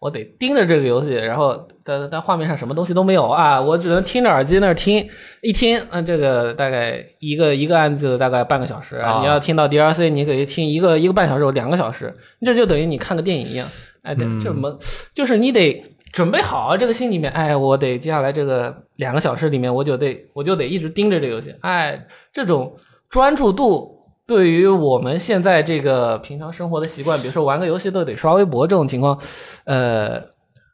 [0.00, 5.08] 我得盯着这个游戏，然后但但画面上什么东西都没有啊，我只能听着耳机那儿听，
[5.40, 12.12] 一听，嗯、这个大概一个一个案子大概半个小时啊你要听到 DLC，你可以听一个一个半小时，两个小时，
[12.44, 13.66] 这就等于你看个电影一样，
[14.04, 14.78] 哎，对，这么
[15.12, 22.76] 就是你得准备好这个心里面，哎，我得接下来这个两个小时里面，我就得我就得一直盯着这个游戏，哎，这种
[23.10, 23.92] 专注度。
[24.26, 29.20] 对于我们现在这个平常生活的习惯，比如说玩个游戏都得刷微博这种情况，
[29.64, 30.18] 呃，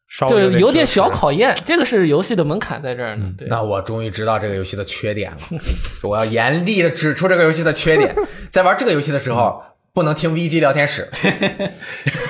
[0.06, 1.52] 稍微就是有点小考验。
[1.66, 3.28] 这个是游戏的门槛在这儿呢。
[3.36, 5.38] 对，那我终于知道这个游戏的缺点了，
[6.08, 8.14] 我要严厉的指出这个游戏的缺点。
[8.52, 9.60] 在玩这个游戏的时候，
[9.92, 11.08] 不能听 VG 聊天室，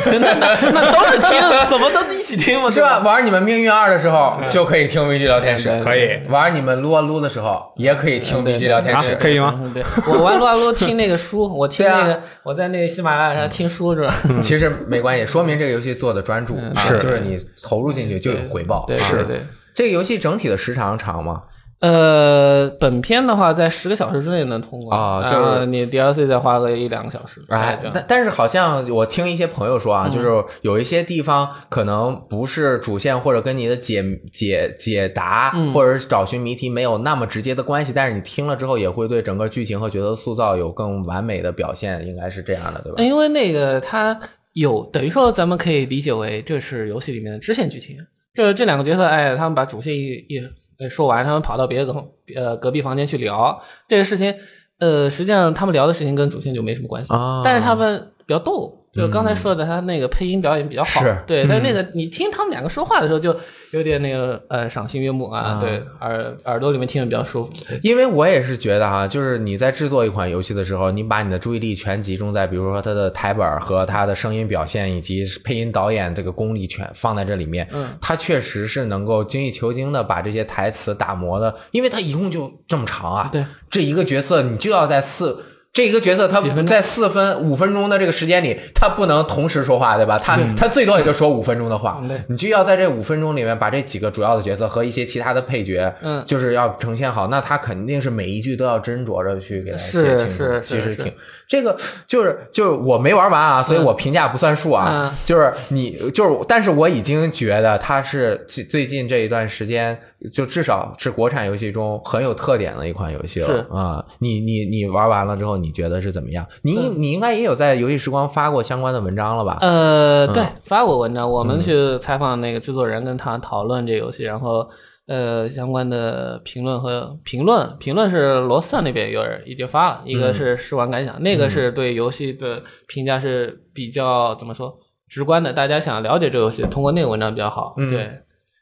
[0.06, 3.00] 那那都是听，怎么都一起听嘛， 是吧？？
[3.00, 9.60] 玩你们命运二的时候就可以听 VG 聊天室，可以玩你们撸啊撸的时候也可以听 VG 聊天啊室，可以吗？
[9.62, 14.14] 嗯，对，我玩撸啊撸听那个书， 我听那个，我在那个喜马拉雅上听书是吧？
[14.40, 18.84] 其实没关系，说明这个游戏做的专注，啊是就是你投入进去就有回报。
[18.86, 19.46] 对是对对。
[19.72, 21.42] 这个游戏整体的时长长吗？
[21.80, 27.42] 呃，本片的话在十个小时之内能通关啊就是你 DLC 再花个一两个小时。
[27.48, 43.02] 哎但但是好像我听一些朋友说啊，嗯就是有一些地方可能不是主线或者跟你的解解解答嗯或者是找寻谜题没有那么直接的关系，但是你听了之后也会对整个剧情和角色塑造有更完美的表现，应该是这样的，对吧？
[43.02, 44.20] 因为那个它
[44.52, 47.96] 有等于说咱们可以理解为这是游戏里面的支线剧情。
[48.34, 50.48] 这这两个角色，哎，他们把主线一一呃
[50.88, 51.94] 说完，他们跑到别的
[52.36, 54.34] 呃隔壁房间去聊这个事情。
[54.78, 58.79] 呃，实际上他们聊的事情跟主线就没什么关系，啊但是他们比较逗。
[58.92, 63.34] 就是刚才说的，他那个配音表演比较好，是对，但那个你听他们两个说话的时候，就
[63.70, 67.52] 有点那个呃赏心悦目啊，啊对，耳耳朵里面听着比较舒服。
[67.82, 85.44] 因为我也是觉得哈，就是你在制作一款游戏的时候，你把你的注意力全集中在，比如说它的台本儿和它的声音表现，以及配音导演这个功力全放在这里面，嗯，它确实是能够精益求精的把这些台词打磨的，因为它一共就这么长啊，对，这一个角色你就要在四。
[85.72, 90.18] 这一个角色，他在四分五分钟的这个时间里，他不能同时说话，对吧？
[90.18, 97.28] 他他最多也就说五分钟的话你就要在这五分钟里面把这几个主要的角色和一些其他的配角，嗯就是要呈现好。
[97.28, 100.60] 那他肯定是每一句都要斟酌着去给他写是清楚。
[100.60, 101.12] 其实挺
[101.46, 101.76] 这个
[102.06, 104.88] 就是就是我没玩完啊，所以我评价不算数啊。
[104.90, 109.96] 嗯就是你就是，但是我已经觉得他是最最近这一段时间，
[110.32, 114.04] 就至少是国产游戏中很有特点的一款游戏了是啊。
[114.18, 116.46] 你你你玩完了之后，你觉得是怎么样？
[116.62, 119.58] 你嗯你应该也有在游戏时光发过相关的文章了吧？
[119.60, 124.68] 呃，对嗯，发过文章，我们去采访那个制作人，跟他讨论这游戏，然后
[125.06, 134.72] 呃相关的评论和评论，评论是罗斯特那边有人已经发了，一个是试玩感想，那个是对游戏的评价是比较怎么说
[135.08, 137.74] 直观的，大家想了解这个游戏，通过那个文章比较好。
[137.78, 138.10] 嗯对，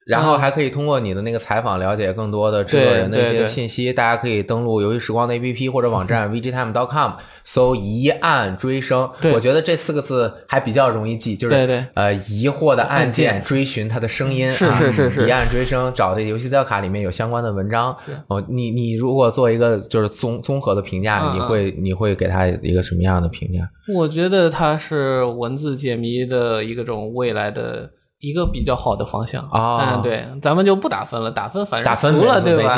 [0.09, 3.93] 然后还可以通过你的那个采访了解更多的制作人的一些信息。
[3.93, 7.13] 大家可以登录游戏时光的 APP 或者网站 VGTime.com
[7.45, 9.09] 搜“疑案追声”。
[9.35, 14.51] 我觉得这四个字还比较容易记，就是呃疑惑的案案件件追寻它的声音。
[14.53, 17.95] 是啊是是是疑案追声，找这个游戏资料卡里面有相关的文章。
[18.29, 23.69] 哦，你你如果做一个就是综综合的评价，嗯你会你会给他一个什么样的评价？
[23.95, 27.91] 我觉得它是文字解谜的一个种未来的
[28.21, 29.43] 一个比较好的方向。
[29.53, 32.75] 哦嗯，对，咱们就不打分了，打分反正打分俗 了，对吧？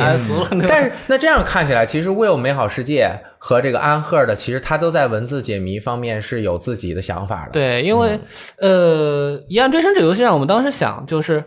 [0.69, 3.07] 但是那这样看起来，其实《Will 美好世界》
[3.39, 8.21] 和这个安赫的，其实他都在文字解谜方面是有自己的想法的。，对，因为、
[8.59, 11.43] 呃，《一案追声》这个游戏让我们当时想，就是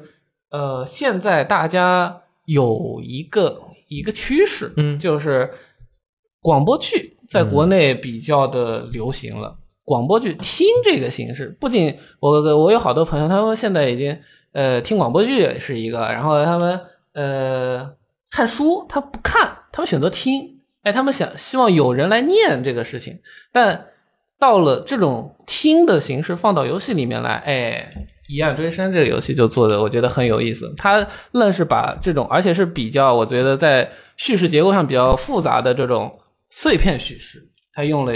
[0.50, 4.98] 呃，现在大家有一个一个趋势，嗯。
[4.98, 5.52] 就是
[6.42, 9.56] 广播剧在国内比较的流行了。
[9.86, 14.18] 广播剧听这个形式，不仅我我有好多朋友，他们现在已经
[14.54, 16.80] 呃听广播剧是一个，然后他们
[17.14, 17.94] 呃
[18.32, 23.20] 看书他不看，他们选择听，哎，他们想希望有人来念这个事情，
[23.52, 23.88] 但
[24.40, 27.94] 到了这种听的形式放到游戏里面来，哎，
[28.28, 36.12] 《一案追身》这个游戏就做的我觉得很有意思，它愣是把这种而且是比较我觉得在叙事结构上比较复杂的这种
[36.50, 38.14] 碎片叙事，它用了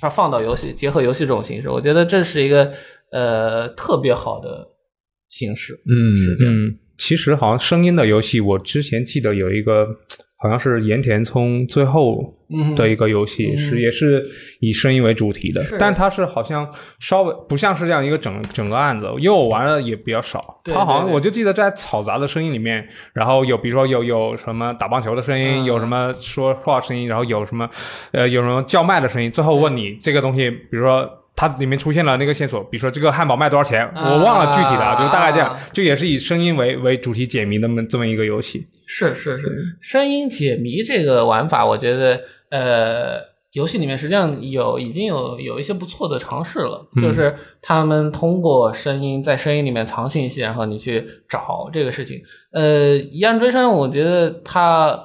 [0.00, 2.72] 它放到游戏结合游戏这种形式，我觉得这是一个
[3.10, 4.68] 呃特别好的
[5.28, 5.74] 形式。
[5.86, 9.86] 嗯嗯，其实好像声音的游戏，我之前记得有一个，
[10.36, 12.37] 好像是岩田聪最后嗯
[12.74, 14.26] 的一个游戏，是也是
[14.60, 16.68] 以声音为主题的，但它是好像
[16.98, 25.64] 稍微不像是这样一个整整个案子，因为我玩的也比较少，对它好像我就记得在嘈杂的声音里面，然后有比如说有有什么打棒球的声音，嗯。
[25.64, 27.68] 有什么说话声音，然后有什么
[28.12, 31.08] 呃有什么叫卖的声音，最后问你这个东西，比如说。
[31.40, 34.10] 它里面出现了那个线索，比如说这个汉堡卖多少钱，啊。
[34.10, 35.50] 我忘了具体的，啊，就大概这样。
[35.50, 38.66] 啊，就也是以声音为为主题解谜的这么这么一个游戏。
[38.88, 39.48] 是是是，
[39.80, 42.20] 声音解谜这个玩法，我觉得
[42.50, 43.20] 呃，
[43.52, 52.20] 游戏里面实际上有已经有有一些不错的尝试了，嗯就是他们通过声音在声音里面藏信息，然后你去找这个事情。
[52.52, 55.02] 呃，一案追声，我觉得它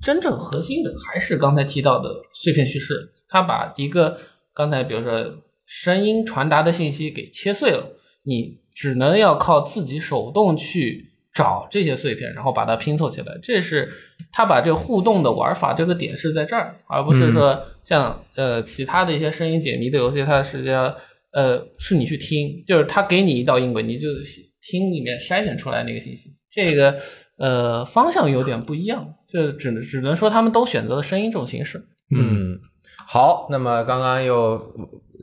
[0.00, 4.18] 真正核心的还是刚才提到的碎片叙事，它把一个
[4.52, 5.24] 刚才比如说
[5.64, 13.38] 声音传达的信息给切碎了，你只能要靠自己手动去找这些碎片，然后把它拼凑起来。
[13.42, 13.90] 这是
[14.36, 20.94] 他把这个互动的玩法这个点是在这儿，而不是说像、呃其他的一些声音解谜的游戏，它实际上
[21.32, 24.08] 呃是你去听，就是他给你一道音轨，你就
[24.60, 26.34] 听里面筛选出来那个信息。
[26.50, 26.94] 这个
[27.38, 31.82] 呃方向有点不一样，就只能只能说他们都选择了声音这种形式。
[32.14, 32.58] 嗯，
[33.08, 34.58] 好，那么刚刚又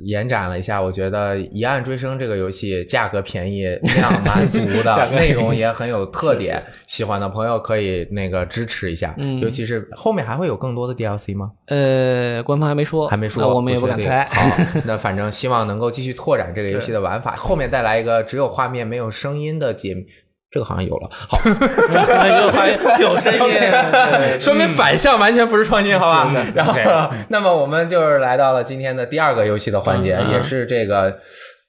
[0.03, 3.63] 延展了一下，我觉得《一案追声》这个游戏价格便宜、
[3.95, 9.13] 量蛮足的，内容也很有特点，喜欢的朋友可以那个支持一下。
[9.17, 11.51] 嗯尤其是后面还会有更多的 DLC 吗？
[11.67, 14.27] 呃，官方还没说，还没说，我们也不敢猜。
[14.31, 20.05] 好， 那反正希望能够继续拓展这个游戏的玩法，后面再来一个只有画面没有声音的解谜。
[20.53, 22.69] 这个好像有了，好，有 还
[23.01, 23.57] 有声音，
[24.39, 26.31] 说明反向完全不是创新，好吧？
[26.53, 26.73] 然后
[27.29, 31.17] 那么我们就是来到了今天的第二个游戏的环节，嗯也是这个。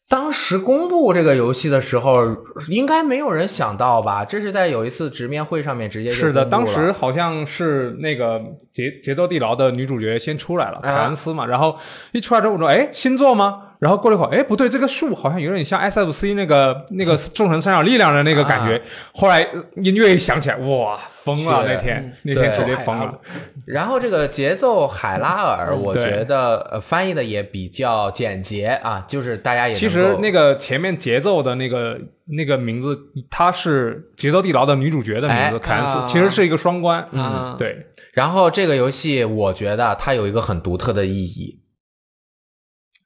[0.06, 2.26] 当时公布这个游戏的时候，
[2.68, 4.22] 应该没有人想到吧？
[4.22, 8.38] 这是在有一次直面会上面直接是的，当时好像是那个
[8.74, 11.74] 节节奏地牢的女主角先出来了，凯恩斯嘛，然后
[12.12, 13.62] 一出来之后我说，哎，新作吗？
[13.84, 18.80] 然后过了一会儿，哎，不对，这个树好像有点像 SFC 那个那个 众神三角力量的那个感觉。
[19.12, 21.66] 后来呃音乐一响起来，哇，疯了！
[21.68, 23.20] 那天那天直接疯了。
[23.66, 36.04] 然后这个节奏海拉尔，我觉得呃翻译的也比较简洁啊，就是大家也其实那个前面节奏的那个那个名字，它是节奏地牢的女主角的名字，哎凯恩斯，啊。
[36.08, 37.06] 其实是一个双关。
[37.12, 41.60] 嗯对，然后这个游戏我觉得它有一个很独特的意义，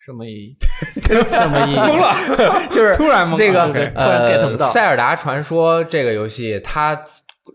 [0.08, 0.56] 什么意义？
[1.30, 1.76] 什么意义？
[1.76, 6.98] 疯了，就是突然懵了这个突然塞尔达传说这个游戏，它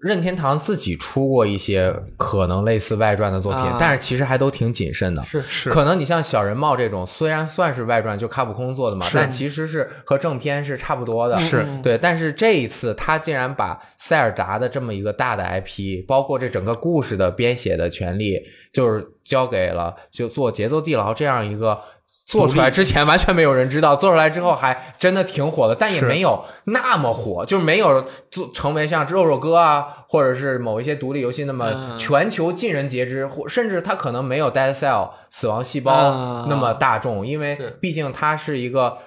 [0.04, 5.24] 任天堂自己出过一些可能类似外传的作品，啊但是其实还都挺谨慎的。
[5.24, 11.36] 是是可能你像小人帽这种，虽然算是外传，就卡普空做的嘛，但其实是和正片是差不多的。
[11.40, 18.40] 是对，但是这一次他竟然把塞尔达的这么一个大的 IP，包括这整个故事的编写的权利，
[18.72, 21.80] 就是交给了就做节奏地牢这样一个。
[22.26, 31.98] 做出来之前完全没有人知道， 做出来之后还真的挺火的，但也没有那么火，就是没有做成为像肉肉哥啊，或者是某一些独立游戏那么嗯。
[32.00, 36.46] 全球尽人皆知，或甚至它可能没有 Dead Cell 死亡细胞啊。
[36.50, 38.98] 那么大众，因为毕竟它是一个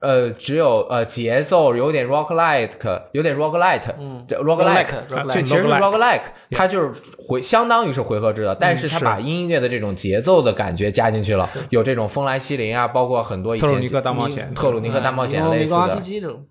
[0.00, 16.00] 呃，只有呃节奏有点 rock like，有点 rock light，嗯这 rock like，roguelike，其实是 rock like，它就是回相当于是回合制的，但是它把音乐的这种节奏的感觉加进去了，有这种风来西林啊，包括很多以前特鲁尼克大冒险，特鲁尼克大冒险嗯类似的。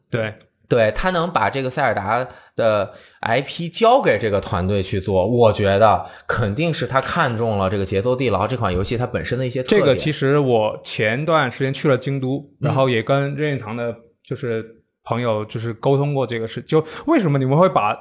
[0.10, 0.34] 对，
[0.72, 2.94] 对他能把这个塞尔达的
[3.24, 9.82] IP 交给这个团队去做，我觉得肯定是他看中了这个节奏地牢这款游戏它本身的一些特点。
[9.82, 13.94] 这个其实我前段时间去了京都，嗯然后也跟任天堂的
[14.24, 14.66] 就是
[15.04, 18.00] 朋友就是沟通过这个事，就为什么你们会把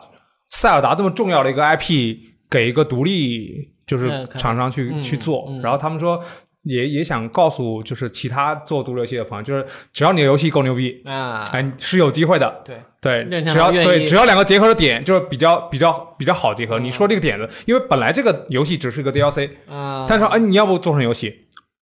[0.50, 2.16] 塞尔达这么重要的一个 IP
[2.48, 6.22] 给一个独立就是嗯看厂商去、嗯去做，嗯然后他们说。
[6.62, 12.62] 也也想告诉就是其他做独立游戏的朋友，就是只要你的游戏够牛逼，啊，哎，是有机会的。
[12.64, 16.78] 对，对，只要对只要两个结合的点就是比较比较比较好结合。
[16.78, 21.46] 你说这个点子，因为本来这个游戏只是个 DLC，啊，他说哎你要不做成游戏？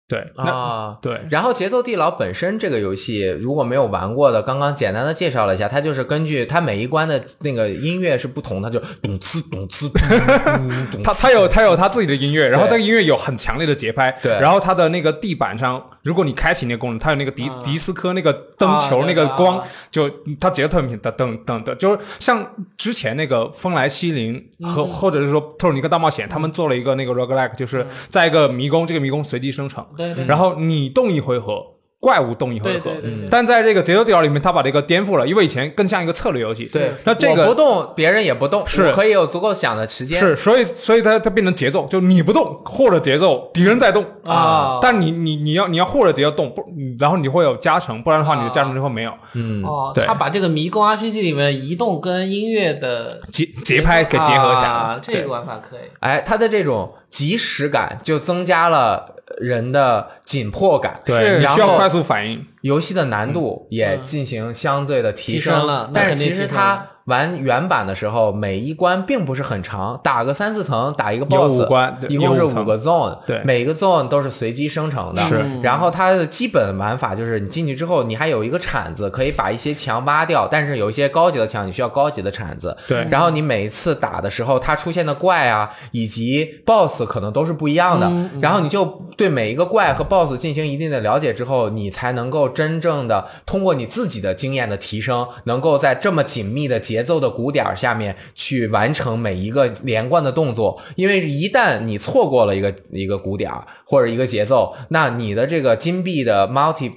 [0.08, 11.04] 对，啊，对，然后《节奏地牢》本身这个游戏，如果没有玩过的，刚刚简单的介绍了一下，它就是根据它每一关的那个音乐是不同，它就咚呲咚呲咚呲咚呲。
[11.04, 17.62] 他他有它有它自己的音乐，然后对这个音乐有很强烈的节拍，对然后它的那个地板上，如果你开启那个功能，它有那个迪、啊。
[17.66, 19.68] 迪斯科那个灯球、啊那个光，啊。
[19.92, 31.62] 就它节奏特别明显，噔噔噔，就是像之前那个风来西林和、或者是说特鲁尼克大冒险，他们做了一个那个 roguelike，就是在一个迷宫，这个迷宫随机生成，对对，然后你动一回合。
[32.00, 36.66] 怪物动一回合，对对对对但在这个节奏地牢里面，他把这个颠覆了，因为以前更像一个策略游戏。
[36.66, 38.84] 对，那这个我不动，别人也不动，是。
[38.84, 40.20] 我可以有足够想的时间。
[40.20, 44.06] 是，所以所以它它变成节奏，就你不动，或者节奏，敌人在动。
[44.26, 44.78] 啊。
[44.80, 46.64] 但你你你要你要或者节奏动，不，
[47.00, 49.12] 然后你会有加成，不然的话你的加成之后没有。
[49.34, 50.06] 嗯，哦，对。
[50.06, 55.80] 他把这个迷宫 RPG 里面移动跟音乐的节节拍给结合起来这个玩法可以。
[56.02, 62.46] 哎，他的这种即时感就增加了人的紧迫感，对，然后需要快速反应。
[62.62, 75.22] 游戏的难度也进行相对的提提升了但是其实它玩原版的时候，每一关并不是很长，打个三四层，打一个 BOSS，五关一共是有五个 zone，对每个 zone 都是随机生成的。
[75.24, 82.76] 是然后它的基本玩法就是你进去之后，你还有一个铲子，可以把一些墙挖掉，但是有一些高级的墙，你需要高级的铲子。
[82.88, 88.08] 对然后你每一次打的时候，它出现的怪啊，以及 BOSS 可能都是不一样的。
[88.08, 88.86] 嗯然后你就
[89.16, 100.82] 对每一个怪和 BOSS 进行一定的了解之后，你才能够真正的通过你自己的经验的提升，能够在这么紧密的节奏的鼓点下面去完成每一个连贯的动作。
[100.96, 103.52] 因为一旦你错过了一个一个鼓点
[103.86, 106.92] 或者一个节奏，那你的这个金币的 multi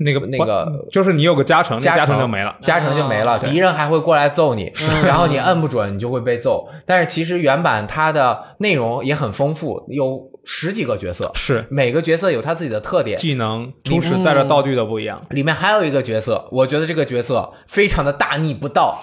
[0.00, 2.56] 那个那个就是你有个加成，加成成就没了。
[2.64, 4.72] 加成就没了，对敌人还会过来揍你，
[5.04, 6.68] 然后你摁不准，你就会被揍。
[6.86, 13.18] 但是其实原版它的内容也很丰富，有十几个角色，是每个角色有他自己的特点。
[13.18, 15.20] 技能、初始带着道具的不一样。
[15.30, 19.02] 里面还有一个角色，我觉得这个角色非常的大逆不道，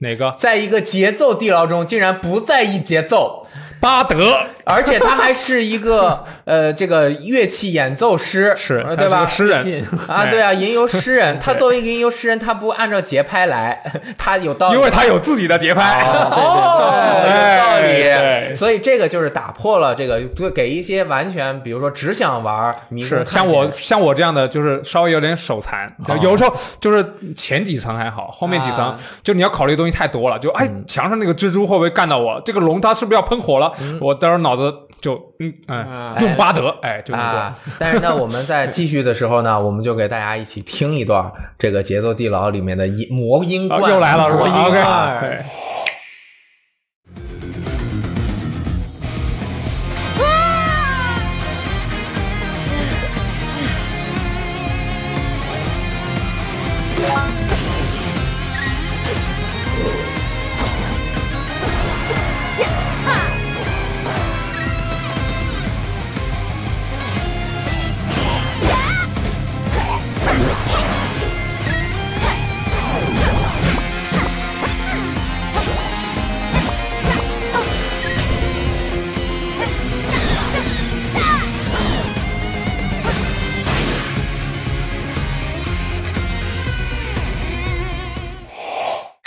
[0.00, 0.34] 哪个？
[0.38, 3.46] 在一个节奏地牢中竟然不在意节奏，
[3.80, 4.36] 巴德。
[4.64, 9.26] 而且他还是一个 呃这个乐器演奏师，是呃对吧？
[9.26, 13.82] 诗人， 啊，对啊，吟游诗人， 他作为一个吟游诗人，他不按照节拍来，
[14.16, 16.00] 他有道理，因为他有自己的节拍。
[16.04, 18.54] 哦，有道理。
[18.54, 27.04] 所以这个就是打破了这个，对，给一些完全，比如说只想玩迷是像我像我这样的，就是稍微有点手残，有时候就是
[27.34, 28.96] 前几层还好，后面几层、啊。
[29.24, 30.38] 就你要考虑的东西太多了。
[30.38, 32.40] 就哎，墙上那个蜘蛛会不会干到我？
[32.44, 33.69] 这个龙它是不是要喷火了？
[34.00, 45.44] 我待会儿脑子就嗯哎啊，用巴德哎就那啊，但是呢，我们在 继续的时候呢，我们就给大家一起听一段这个节奏地牢里面的音魔音个、罐，啊又来了是吧？OK，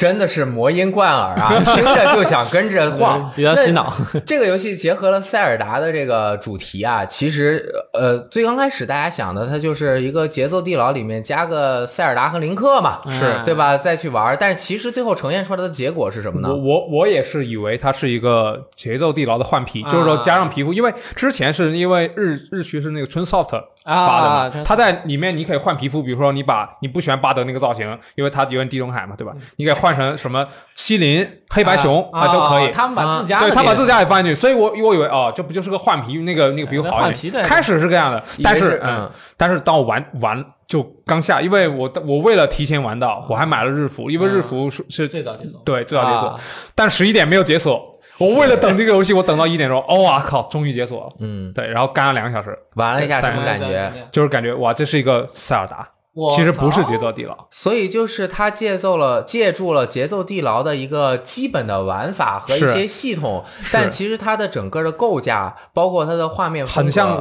[0.03, 3.93] 真的是魔音贯耳啊， 听着就想跟着晃，比较洗脑。
[4.27, 13.77] 这个游戏结合了塞尔达的这个主题啊，其实呃，最刚开始大家想的，它就是一个节奏地牢里面加个塞尔达和林克嘛，是对吧？
[13.77, 16.57] 再去玩，但是其实最后呈现出来的结果是什么呢我？
[16.57, 24.35] 我我也是以为它是一个节奏地牢的换皮，啊就是说加上皮肤，因为之前是因为日日区是那个 Twinsoft 发的嘛。
[24.35, 29.33] 啊这它在里面你可以换皮肤，比如说你把你不喜欢巴德那个造型，因为他有点地中海嘛，对吧？
[29.57, 32.71] 你可以换成什么西林、黑白熊啊都可以。
[32.71, 37.45] 他们把自家对他把自家也放进去，所以我我以为哦，这不就是个换皮那个那个皮肤好一换皮对点。
[37.47, 46.39] 开始是这样的，但是嗯嗯，但是当我玩玩就刚下，因为我我为了提前玩到，我还买了日服，因为日服是是最早解锁，对最早解锁啊，
[46.73, 47.92] 但十一点没有解锁。
[48.19, 51.13] 我为了等这个游戏，我等到一点钟，哦哇靠，终于解锁了。
[51.19, 53.91] 嗯，对，然后干了两个小时，玩了一下什么感觉？
[54.11, 57.35] 就是感觉哇，这是一个塞尔达，我其实不是节奏地牢。
[57.49, 67.17] 所以就是它借奏了借助了节奏地牢的一个基本的玩法和一些系统，但其实它的整个的构架，包括它的画面，很像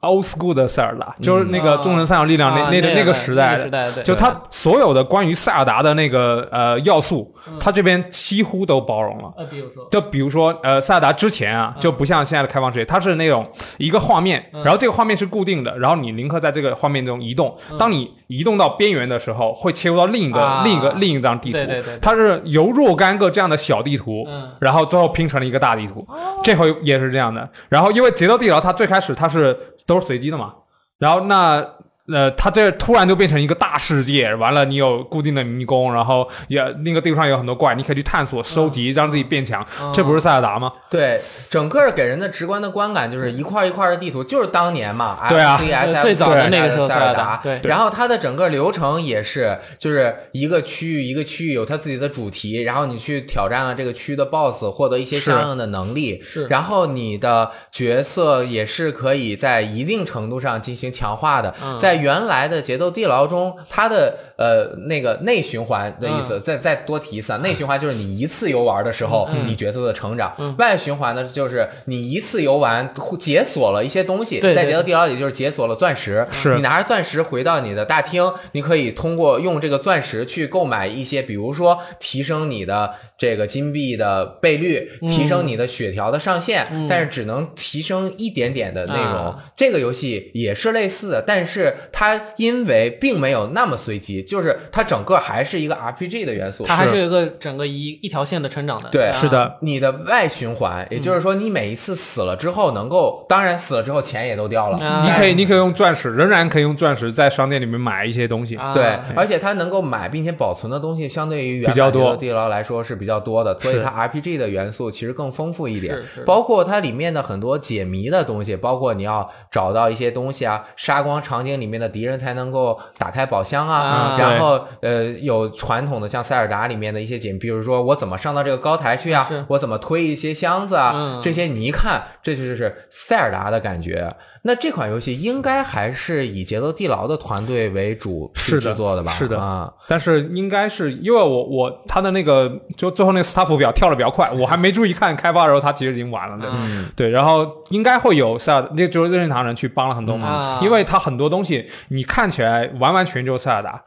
[0.00, 9.32] old school 的塞尔达，就是那个众神三角力量那啊那那个那个时代的，就它所有的关于塞尔达的那个呃要素，它这边几乎都包容了。
[9.36, 13.46] 呃，比如说就比如说，呃，塞尔达之前啊，就不像现在的开放世界，它是那种
[13.78, 21.98] 一个画面，然后这个画面是固定的，然后你林克在这个画面中移动，当你移动到边缘的时候，会切入到另一个、啊另一个另一张地图，对对对对。
[22.00, 24.50] 它是由若干个这样的小地图，嗯。
[24.60, 26.06] 然后最后拼成了一个大地图，
[26.42, 27.48] 这回也是这样的。
[27.68, 29.56] 然后因为节奏地牢它最开始它是
[29.86, 30.54] 都是随机的嘛，
[30.98, 31.64] 然后那。
[32.12, 39.66] 呃，它这突然就变成一个大世界，完了你有固定的迷宫，然后也那个地图上有很多怪，你可以去探索、收集，让自己变强。
[39.92, 40.72] 这不是塞尔达吗？
[40.88, 47.60] 对，整个给人的直观的观感就是一块一块的地图，就是当年嘛对啊 FC SF 最早的那个时候塞尔达对。
[47.64, 56.46] 然后它的整个流程也是，就是一个区域一个区域有它自己的主题，然后你去挑战了这个区域的 BOSS，获得一些相应的能力，是。
[56.46, 61.76] 然后你的角色也是可以在一定程度上进行强化的，嗯。
[61.78, 66.22] 在原来的节奏地牢中，它的呃那个内循环的意嗯。
[66.22, 69.46] 思，再再多提一次啊，内循环就是你一次游玩的时候，嗯。
[69.48, 74.54] 你角色的成长；外循环呢，就是你一次游玩解锁了一些东西，对对。
[74.54, 76.54] 在节奏地牢里就是解锁了钻石，是。
[76.56, 89.04] 你拿着钻石回到你的大厅，你可以通过用这个钻石去购买一些，比如说提升你的这个金币的倍率，提升你的血条的上限，但是只能提升一点点的内容。
[89.04, 89.44] 啊。
[89.56, 96.64] 这个游戏也是类似的，但是它因为并没有那么随机，就是它整个还是一个 RPG 的元素。
[96.66, 97.06] 它还是。
[97.06, 98.88] 一个整个一一条线的成长的。
[98.88, 105.04] 对啊是的，你的外循环，也就是说，你每一次死了之后，能够，当然死了之后钱也都掉了，啊。
[105.04, 108.56] 你可以，你可以用钻石，仍然可以用钻石在商店里面买一些东西。
[108.56, 108.74] 啊。
[108.74, 112.16] 对，而且它能够买并且保存的东西，相对于原比较多。
[112.16, 115.96] 地牢来说是比较多的，所以它 RPG 的元素其实更丰富一点。
[116.24, 123.76] 包括它里面的很多解谜的东西，包括你要找到一些东西啊，杀光场景里面的敌人才能够打开宝箱啊。
[123.76, 134.14] 啊然后呃，有传统的像塞尔达里面的一些解谜，比如说我怎么上到这个高台去啊，我怎么推一些箱子啊，嗯这些你一看，这就是塞尔达的感觉。
[134.46, 139.10] 那这款游戏应该还是以节奏地牢的团队为主去是的制作的吧？
[139.10, 146.48] 是的啊，但是应该是因为我我他的那个就最后那个 staff 表跳的比较快，我还没注意看开发的时候，他其实已经完了的。
[146.54, 153.82] 嗯对，然后应该会有塞尔，那就是任天堂人去帮了很多忙，啊因为他很多东西你看起来完完全就是塞尔达。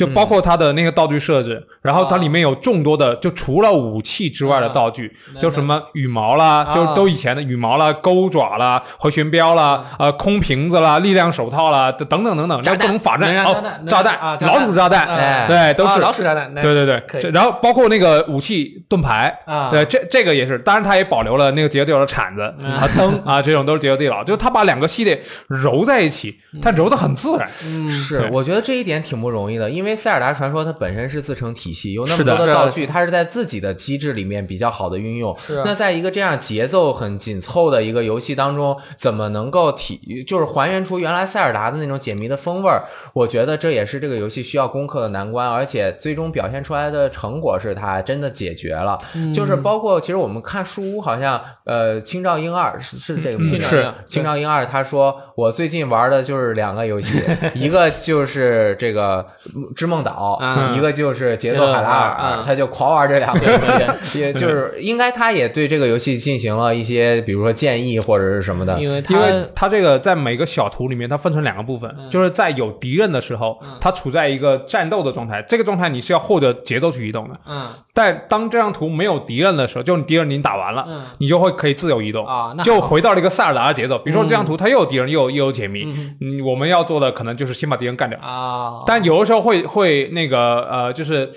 [0.00, 0.14] 就嗯。
[0.14, 6.74] 包括它的那个道具设置，然后它里面有众多的，就除了武器之外的道具，啊就什么羽毛啦，啊。
[6.74, 17.22] 就都以前的羽毛啦、钩爪啦、回旋镖啦、呃空瓶子啦、力量手套啦，等等等等，然后各种法能战哦炸弹，啊老鼠炸弹，哎对，都是啊老鼠炸弹，对对对，可以。
[17.22, 19.70] 这然后包括那个武器盾牌啊。
[19.70, 27.48] 对，这这个也是，当然它也保留了那个杰克地牢的铲子嗯啊、灯啊，这种都是杰克地牢，就是它把两个系列揉在一起，它揉的很自然。
[27.64, 35.36] 嗯，是我觉得这一点挺不容易的，因为塞尔达传说它本身是自成体系，有那么多的道具，它是在自己的机制里面比较好的运用。
[35.64, 42.84] 那在一个这样节奏很紧凑的一个游戏当中，怎么能够体就是还原出原来塞尔达的那种解谜的风味儿？
[43.12, 48.98] 我觉得这也是这个游戏需要攻克的难关，而且最终表现出来的成果是它真的解决了。
[49.14, 57.22] 嗯就是包括其实我们看书屋好像呃青照英二是是这个名字是青照英二他说我最近玩的就是两个游戏，
[57.54, 59.26] 一个就是这个
[59.74, 63.58] 织梦岛，嗯一个就是节奏海拉尔，嗯他就狂玩这两个游
[64.02, 68.80] 戏， 也就是应该他也对这个游戏进行了一些比如说建议或者是什么的。
[68.80, 77.34] 因为他因为它这个在每个小图里面，它分成两个部分，嗯就是在有敌人的时候，它处在一个战斗的状态，这个状态你是要获得节奏去移动的。
[77.46, 83.98] 嗯但当这张图没有敌人的时候，就你敌人已经打完了，嗯你就会可以自由移动啊那就回到了一个塞尔达的节奏。
[83.98, 88.18] 比如说这张图它又有敌人，又有又有解谜，嗯嗯，我们要做的可能就是先把敌人干掉。
[88.20, 91.32] 啊，但有的时候会会那个呃，就是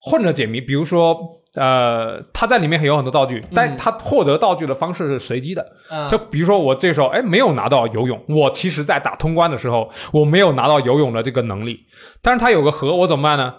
[0.00, 1.16] 混着解谜，比如说
[1.54, 5.66] 呃，他在里面有很多道具，但他获得道具的方式是随机的。
[5.90, 6.08] 嗯。
[6.08, 11.80] 就比如说我这时候哎没有拿到游泳，我其实在打通关的时候我没有拿到游泳的这个能力，
[12.22, 13.54] 但是他有个盒，我怎么办呢？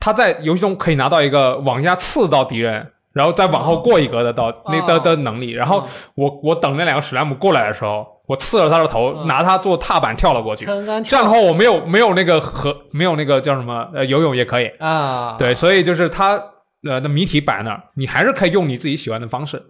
[0.00, 10.66] 他在游戏中可以拿到一个往下刺到敌人，然后再往后过一格的到、那的的能力，然后我我等那两个史莱姆过来的时候，我刺了他的头，嗯拿他做踏板跳了过去。
[10.66, 16.40] 这样的话，我没有没有那个和没有那个叫什么呃游泳也可以，啊，对，所以就是他
[16.88, 19.60] 呃的谜题摆那儿，你还是可以用你自己喜欢的方式。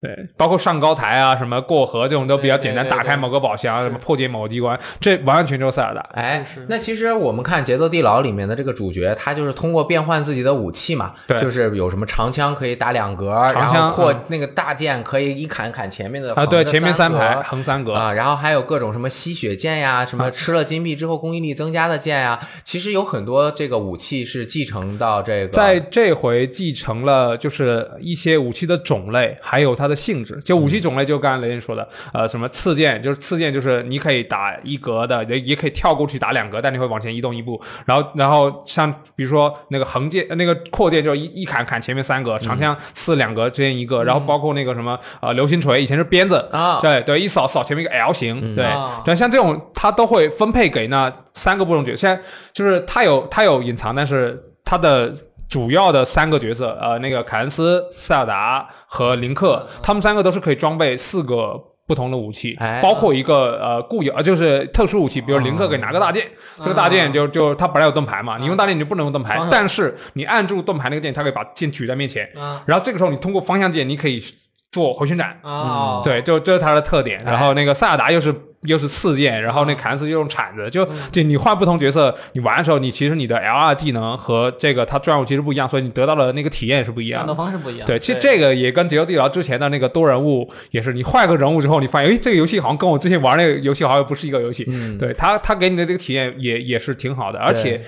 [0.00, 6.00] 对，包括上高台啊，什么过河这种都比较简单，对对对打开某个宝箱，什么破解某个机关，这完完全就是塞尔达。
[6.12, 30.38] 哎那其实我们看《节奏地牢》里面的这个主角，他就是通过变换自己的武器嘛，对就是有什么长枪可以打两格，然长枪嗯后或那个大剑可以一砍砍前面的啊，对，前面三排横三格，啊，然后还有各种什么吸血剑呀，什么吃了金币之后攻击力增加的剑呀，其实有很多这个武器是继承到这个在这回继承了就是一些武器的种类，还有它的性质。
[30.44, 37.60] 就武器种类，就刚才雷电说的，呃，什么刺剑，就是刺剑，就是你可以打一格的，也也可以跳过去打两格，但你会往前移动一步。
[37.86, 51.98] 然后，然后像比如说那个横剑，呃那个扩剑，就是一一砍砍前面三格，长枪刺两格之间一个，然后包括那个什么呃流星锤，以前是鞭子啊对对，一扫扫前面一个 L 型，对啊，对，像这种它都会分配给那三个不同角色。
[51.98, 52.22] 现在
[52.52, 55.12] 就是它有它有隐藏，但是它的
[55.48, 61.62] 主要的三个角色，呃，那个凯恩斯、塞尔达和林克，他们三个都是可以装备四个。
[61.88, 66.22] 不同的武器，哎包括一个呃固有，呃就是特殊武器，比如林克给拿个大剑，
[66.58, 74.22] 这个大剑就就他本来有盾牌嘛，你用大剑你就不能用盾牌但是你按住盾牌那个键，他可以把剑举在面前，啊然后这个时候你通过方向键，你可以
[74.70, 77.18] 做回旋斩，啊，对，就这是它的特点。
[77.20, 87.36] 哎然后那个塞尔达又是又是刺剑，然后那凯恩斯就用铲子，就就你换不同角色，你玩的时候，你其实你的 L R 技能和这个它专武其实不一样，所以你得到的那个体验也是不一样战斗的。
[87.36, 87.86] 方式不一样。
[87.86, 94.64] 对，其实这个也跟《节奏地牢》之前的那个多人物也是，你换个人物之后，你发现，哎，这个游戏好像跟我之前玩那个游戏好像不是一个游戏。
[94.68, 97.80] 嗯对他，他给你的这个体验也也是挺好的，而且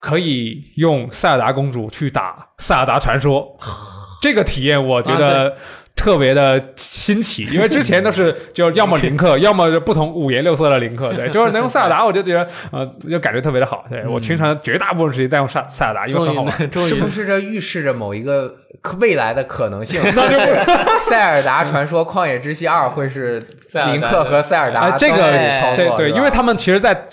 [0.00, 3.58] 可以用塞尔达公主去打塞尔达传说，
[4.22, 5.56] 这个体验我觉啊得。
[5.98, 6.60] 特别的
[7.08, 13.86] 新奇，因为之前都是 就要么林克， 要么就不同五颜六色的林克，对， 就是能用塞尔达，我就觉得呃，就感觉特别的好。
[13.88, 16.70] 对我平常绝大部分时间在用塞塞尔达，因为很好玩。
[16.70, 18.54] 终于是不是这预示着某一个
[18.98, 20.02] 未来的可能性？
[20.14, 20.36] 那就
[21.08, 23.40] 塞尔达传说旷野之息二会是
[23.70, 25.16] 塞尔达林克和塞尔达哎，这个
[25.74, 27.08] 对对，因为他们其实在，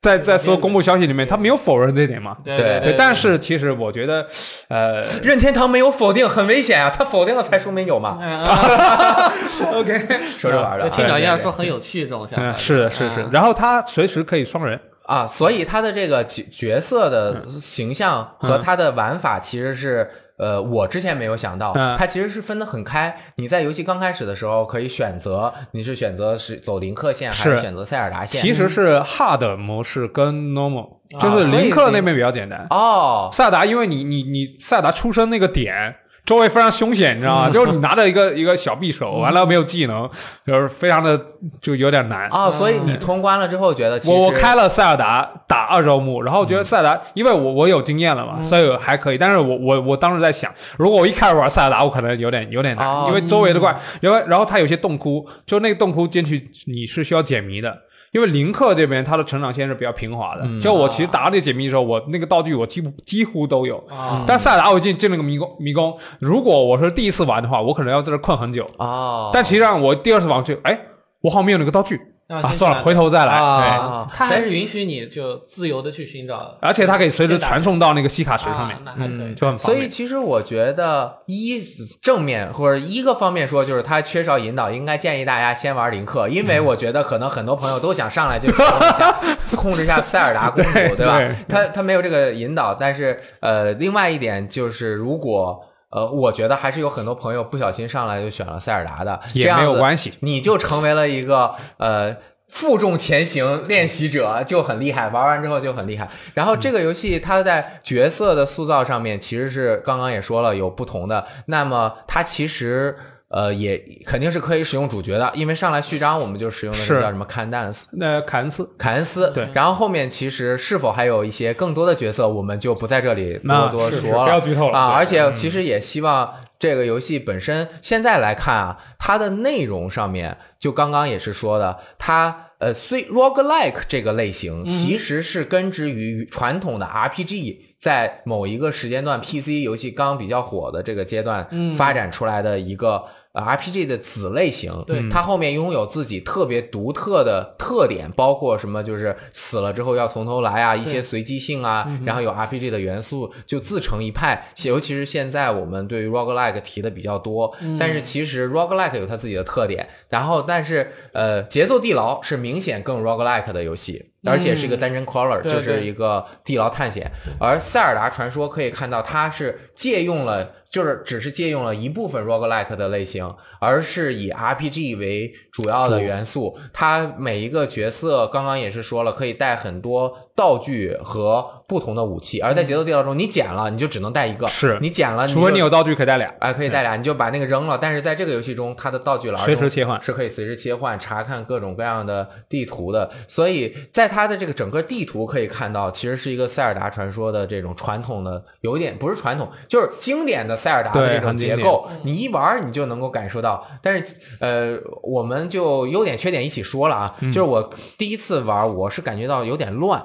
[0.00, 2.36] 在在所有公布消息里面，他没有否认这一点嘛。
[2.44, 4.26] 对对对，但是其实我觉得，
[4.68, 6.88] 呃任天堂没有否定，很危险啊！
[6.88, 8.18] 他否定了才说明有嘛。
[9.74, 12.52] OK， 说着玩的啊，青鸟一样说很有趣这种想法。
[12.52, 20.08] 嗯，是的，是是嗯，然后他随时可以双人，啊，所以他的这个角角色的形象和他的玩法其实是。
[20.38, 23.14] 呃，我之前没有想到，嗯它其实是分得很开。
[23.36, 28.40] 你在游戏刚开始的时候可以选择，你是选择是走林克线，还是是选择塞尔达线？
[28.40, 32.66] 其实是 hard 模式跟 normal，啊就是林林克那边比较简单。
[32.70, 35.96] 哦，塞尔达，因为你你你塞尔达出生那个点。
[36.28, 37.50] 周围非常凶险，你知道吗？
[37.50, 40.06] 就是你拿着一个一个小匕首，完了没有技能，
[40.46, 41.18] 就是非常的
[41.62, 42.28] 就有点难。
[42.30, 49.16] 哦，所以你通关了之后觉得其实我我开了塞尔达打二周目，然后觉得塞尔达，因为我我有经验了嘛，所以还可以。
[49.16, 57.74] 但是我我我当时在想，如果我一开始玩塞尔达，我可能有点有点难，哦因为周围的怪，因为然后它有些洞窟，就那个洞窟进去你是需要解谜的。
[58.12, 68.68] 因为林克这边他的成长线是比较平滑的，就我其实打那解密的时候，我那个道具我几乎几乎都有，啊，但塞尔达我进进了个迷宫迷宫，如果我是第一次玩的话，我可能要在这困很久。
[68.78, 70.78] 啊，但其实上我第二次玩去，哎，
[71.20, 73.32] 我好像没有那个道具啊，算了，回头再来。
[73.32, 79.34] 对啊，它还是允许你就自由的去寻找，而且它可以随时传送到那个西卡池上面啊，那还可以。
[79.34, 79.58] 就很方便。
[79.58, 81.64] 所以其实我觉得一
[82.02, 89.18] 正面或者一个方面说，就是它缺少引导，应该建议大家先玩林克，因为我觉得可能很多朋友都想上来就使用一下
[89.56, 91.34] 控制一下塞尔达公主，对吧对？
[91.48, 95.64] 他他没有这个引导，但是呃，另外一点就是如果。
[95.90, 102.16] 呃，我觉得还是有很多朋友不小心上来就选了塞尔达的，也这样子没有关系你就成为了一个呃
[102.48, 105.08] 负重前行练习者，就很厉害。
[105.08, 106.08] 玩完之后就很厉害。
[106.34, 111.26] 然后这个游戏它在角色的塑造上面，其实是刚刚也说了有不同的。
[111.46, 112.96] 那么它其实。
[113.28, 124.92] 呃，也肯定是可以使用主角的，因为上来序章我们就使用的是叫什么 Candace 那凯恩斯，凯恩斯，对然后后面其实是否还有一些更多的角色，我们就不在这里多那多说了，不要剧透了啊！
[124.96, 143.04] 而且其实也希望这个游戏本身现在来看啊，它的内容上面，就刚刚也是说的，它呃，虽 roguelike 这个类型其实是根植于传统的 RPG，在某一个时间段 PC 游戏刚比较火的这个阶段发展出来的一个。
[143.32, 154.48] 呃 RPG 的子类型，对它后面拥有自己特别独特的特点，包括什么，就是死了之后要从头来啊，一些随机性啊，然后有 RPG 的元素，就自成一派。
[154.64, 164.12] 尤其是现在我们对于 roguelike 提的比较多，但是其实 roguelike 有它自己的特点，然后但是呃，节奏地牢是明显更 roguelike 的游戏。
[164.26, 167.08] 而且是一个单人 crawler，、对就是一个地牢探险。
[167.38, 176.58] 而塞尔达传说可以看到，它是借用了，就是只是借用了一部分 roguelike 的类型，而是以 RPG 为主要的元素。
[176.72, 182.38] 它每一个角色，刚刚也是说了，可以带很多道具和不同的武器。
[182.38, 186.32] 而在节奏地牢中，你捡了，你就只能带一个，是你捡了，除非你有道具可以带俩。
[186.38, 187.76] 哎，可以带俩，你就把那个扔了。
[187.76, 193.10] 但是在这个游戏中，它的道具栏随时切换是可以随时切换、查看各种各样的地图的。
[193.26, 201.88] 所以在它的这个整个地图可以看到，其实是一个塞尔达传说的这种传统的，有一点不是传统，就是经典的塞尔达的这种结构。
[202.04, 203.66] 你一玩儿你就能够感受到。
[203.82, 207.16] 但是呃，我们就优点缺点一起说了啊。
[207.20, 210.02] 嗯就是我第一次玩儿，我是感觉到有点乱，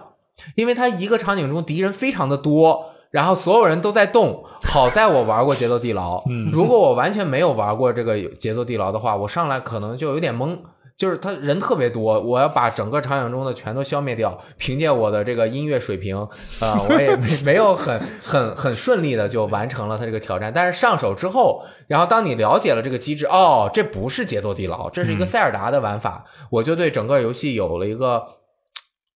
[0.55, 2.85] 因为它一个场景中敌人非常的多。
[3.11, 6.23] 然后所有人都在动，好在我玩过节奏地牢。
[6.29, 10.57] 嗯如果我完全没有玩过这个节奏地牢的话，我上来可能就有点懵。
[10.95, 14.39] 就是他人特别多，我要把整个场景中的全都消灭掉。
[14.57, 16.15] 凭借我的这个音乐水平，
[16.61, 20.51] 呃，我也没没有很很很顺利的就完成了他这个挑战。
[20.53, 28.23] 但是上手之后，然后当你了解了这个机制，哦，这不是节奏地牢，这是一个塞尔达的玩法，我就对整个游戏有了一个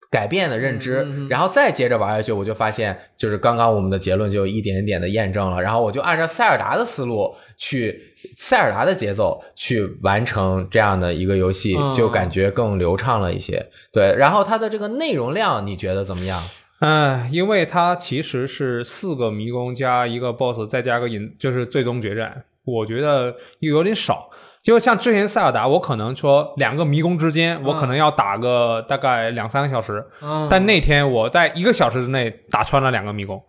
[0.09, 5.61] 改变的认知，然后再接着玩下去，我就发现，就是刚刚我们的结论就一点一点的验证了。
[5.61, 7.99] 然后我就按照塞尔达的思路去，
[8.37, 13.65] 塞尔达的节奏去完成这样的一个游戏，嗯就感觉更流畅了一些。
[13.91, 16.41] 对，然后它的这个内容量，你觉得怎么样？
[16.79, 24.29] 嗯，因为它其实是四个迷宫加一个 BOSS，再加个引，就是最终决战，我觉得又有点少。
[24.67, 33.41] 就像之前塞尔达，我可能说两个迷宫之间，我可能要打个大概两三个小时，嗯，但那天我在一个小时之内打穿了两个迷宫，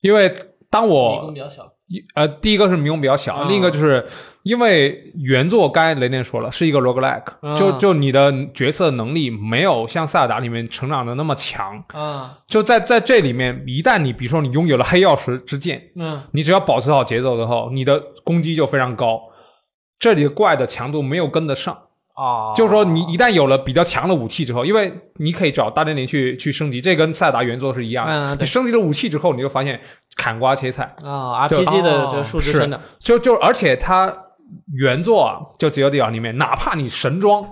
[0.00, 0.34] 因为
[0.70, 3.50] 当我迷我宫比较小，一呃，第一个是迷宫比较小，嗯。
[3.50, 4.02] 另一个就是
[4.44, 7.54] 因为原作刚才雷电说了是一个 roguelike，、嗯。
[7.54, 19.20] 就就你的角色能力没有像塞尔达里面成长的那么强，啊，就在在这里面，一旦你比如说你拥有了黑曜石之剑，嗯，你只要保持好节奏之后，你的攻击就非常高。
[19.98, 21.74] 这里的怪的强度没有跟得上，
[22.14, 28.12] 啊，就是说你一旦有了比较强的武器之后，因为你可以找大电灵去去升级，这跟塞尔达原作是一样的。
[28.12, 29.80] 嗯你升级了武器之后，你就发现
[30.16, 34.14] 砍瓜切菜，啊就，RPG 的哦这个数值是真的，就就而且它
[34.74, 37.44] 原作啊，就《解忧地牢》里面，哪怕你神装，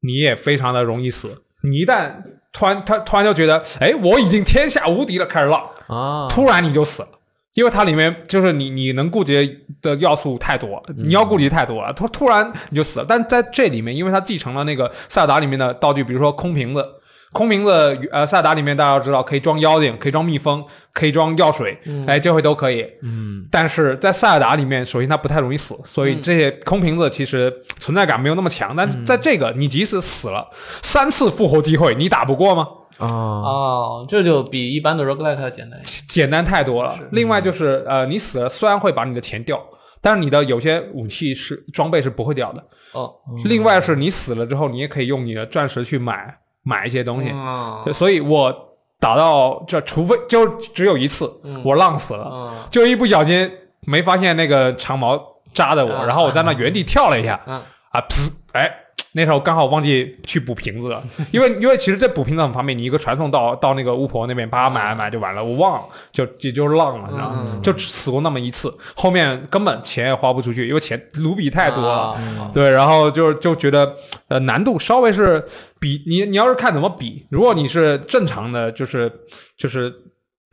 [0.00, 1.42] 你也非常的容易死。
[1.62, 2.12] 你一旦
[2.52, 7.08] 突然他突然就觉得，哎，我已经天下无敌了，开始浪，啊，突然你就死了。
[7.54, 13.06] 因为它里面就是你你能顾及的要素太多，你要顾及太多了，突突然你就死了。
[13.08, 16.84] 但在这里面，因为它继承了那个塞尔达里面的道具，比如说空瓶子，
[17.32, 21.78] 空瓶子呃塞尔达里面大家要知道可以装妖精，可以装蜜蜂，可以装药水，
[22.08, 22.84] 哎，这回都可以。
[23.02, 28.74] 嗯，但是在塞尔达里面，首先它不太容易死，所以这些空瓶子其实存在感没有那么强。
[28.76, 30.48] 但是在这个，你即使死了
[30.82, 32.66] 三次复活机会，你打不过吗？
[32.98, 36.96] 啊，哦，这就比一般的 roguelike 要简单一些，简单太多了。
[37.12, 39.60] 另外就是呃，你死了虽然会把你的钱掉，
[40.00, 42.64] 但是你的有些武器是装备是不会掉的。
[42.92, 43.12] 哦，
[43.44, 46.32] 另外是你死了之后，你也可以用你的钻石去买
[46.62, 47.30] 买一些东西。
[47.32, 47.82] 嗯。
[47.84, 48.54] 对所以我
[49.00, 51.28] 打到这，除非就只有一次，
[51.64, 52.68] 我浪死了，嗯。
[52.70, 53.50] 就一不小心
[53.86, 55.20] 没发现那个长矛
[55.52, 57.60] 扎的我，啊然后我在那原地跳了一下，嗯。
[57.90, 58.70] 啊，噗，哎，
[59.16, 67.46] 那时候刚好忘记去补瓶子了，因为因为其实这补瓶子很方便，你一个传送到到那个巫婆那边，叭买买买就完了，我忘了，就也就是浪了，你知道吗？
[67.54, 72.10] 嗯就只死过那么一次，后面根本钱也花不出去，因为钱卢比太多了。
[72.10, 73.94] 啊对，然后就就觉得
[74.28, 75.42] 呃难度稍微是
[75.78, 79.10] 比你你要是看怎么比，如果你是正常的，就是
[79.56, 79.92] 就是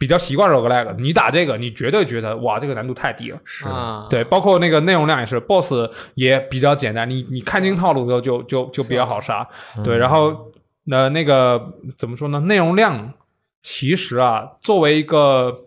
[0.01, 3.39] 比较习惯 roguelike，你打这个你绝对觉得哇这个难度太低了。
[3.45, 9.47] 是啊，对，包括那个内容量也是，BOSS 也比较简单，你你看清套路之后就就就比较好杀。
[9.83, 10.51] 对，然后
[10.89, 12.39] 呃那个怎么说呢？
[12.39, 13.13] 内容量
[13.61, 15.61] 其实啊，作为一个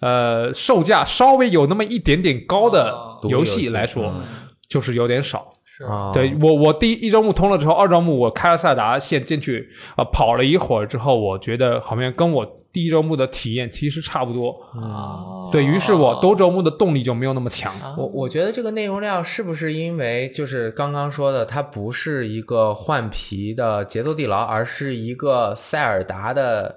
[0.00, 4.24] 呃售价稍微有那么一点点高的哦游戏来说，嗯
[4.68, 5.52] 就是有点少。
[5.78, 14.50] 是啊，对我，我第一一周目通了之后，二周目我开了塞尔达线进去啊、呃跑了一会儿之后，我觉得好像跟我第一周目的体验其实差不多。
[14.74, 17.72] 啊，对于是我多周目的动力就没有那么强。
[17.96, 26.76] 我我觉得这个内容量是不是因为就是刚刚说的，它不是一个换皮的节奏地牢，而是一个塞尔达的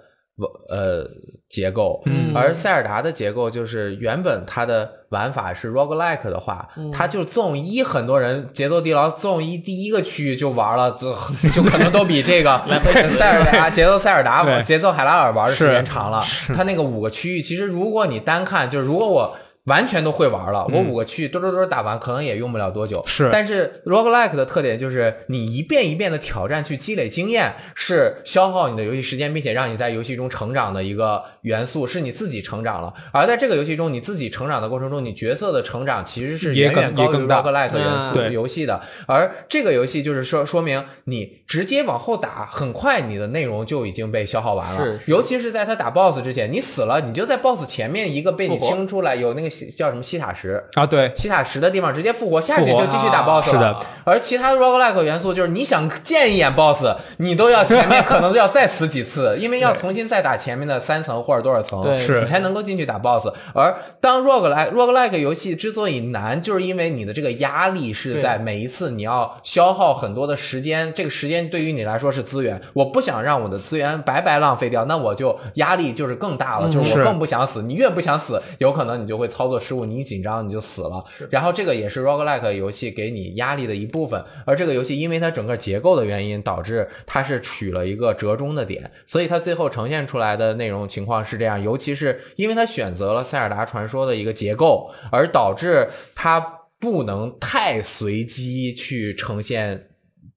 [0.70, 1.06] 呃
[1.50, 11.14] 结构，嗯而塞尔达的结构就是原本它的玩法是 roguelike 的话，它就纵一很多人节奏地牢纵一第一个区域就玩了，就
[11.52, 12.62] 就可能都比这个
[13.18, 16.24] 塞尔达节奏塞尔达对节奏海拉尔玩的时间长了。
[16.54, 19.36] 它那个五个区域，其实如果你单看，就是如果我。
[19.66, 23.03] 完全都会玩了，我五个区域嘟嘟嘟打完，可能也用不了多久。
[23.05, 32.91] 是但是 roguelike 的特点就是你一遍一遍的挑战去积累经验，是消耗你的游戏时间，并且让你在游戏中成长的一个元素，是你自己成长了。
[33.12, 38.82] 而在这个游戏中，你自己成长的过程中，你角色的成长其实是远远高于 roguelike 元嗯素游戏的。
[39.05, 44.84] 而这个游戏就是说，说明你直接往后打，很快你的内容就已经被消耗完了。
[44.84, 50.64] 是是尤其是在他打 BOSS 之前，你死了，你就在 BOSS 前面一个被你清出来有那个西叫什么西塔石。
[50.74, 53.52] 啊，对，西塔石的地方直接复活，下去就继续打 BOSS 了。
[53.52, 63.30] 是的，而其他的 roguelike 元素就是你想见一眼 BOSS，你都要前面 可能要再死几次，因为要重新再打前面的三层或者多少层，你才能够进去打 BOSS。
[63.54, 77.62] 而当 roguelike roguelike 游戏之所以难，就是因为你的这个压力是在每一次你要消耗很多的时间，这个时间对于你来说是资源，我不想让我的资源白白浪费掉，那我就压力就是更大了，就是我更不想死。
[77.62, 81.04] 你越不想死，有可能你就会操作失误，你一紧张你就死了。
[81.30, 91.62] 然后这个也是 roguelike 游戏给你压力的一部分，而这个游戏因为它整个结构的原因，导致它是取了一个折中的点，所以它最后呈现出来的内容情况是这样。
[91.62, 96.39] 尤其是因为它选择了塞尔达传说的一个结构，而导致它
[96.80, 99.88] 不能太随机去呈现。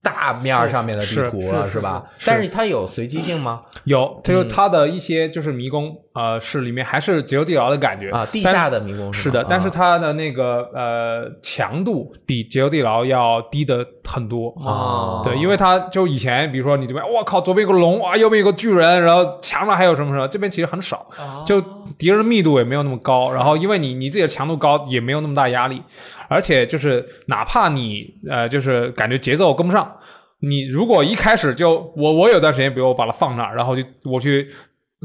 [0.05, 2.03] 大面儿上面的地是图了，是是吧？
[2.23, 3.63] 但是它有随机性吗？
[3.85, 4.47] 有，它就嗯。
[4.47, 8.11] 它的一些就是迷宫，呃，是里面还是节奏地牢的感觉。
[8.11, 14.49] 啊，地下的迷宫是的，但是啊它的那个呃强度比节奏地牢要低的很多。
[14.63, 15.21] 啊。
[15.23, 21.07] 对，因为它就以前比如说你这边，我靠，左边有个龙啊，右边有个巨人，然后墙上还有什么什么，这边其实很少，
[21.45, 21.59] 就
[21.97, 25.81] 敌人的密度也没有那么高，然后因为你你自己的强度高，也没有那么大压力，
[26.27, 29.95] 而且就是哪怕你呃就是感觉节奏跟不上。
[30.41, 34.49] 你如果一开始就我我有段时间，比如我把它放那儿，然后就我去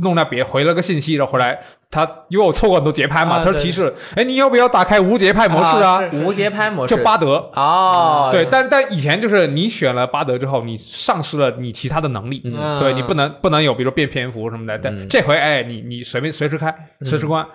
[0.03, 1.59] 弄那别回了个信息，然后回来
[1.91, 6.03] 他因为我错过很多节拍嘛，他说啊提示，哎，你要不要打开无节拍模式啊？
[6.13, 7.51] 无节拍模式就巴德。
[7.55, 14.79] 哦，对，但但以前就是你选了巴德之后，你丧失了你其他的能力，嗯对你不能不能有，比如变篇幅什么的。
[14.79, 17.47] 但嗯这回哎，你你随便随时开，随时关，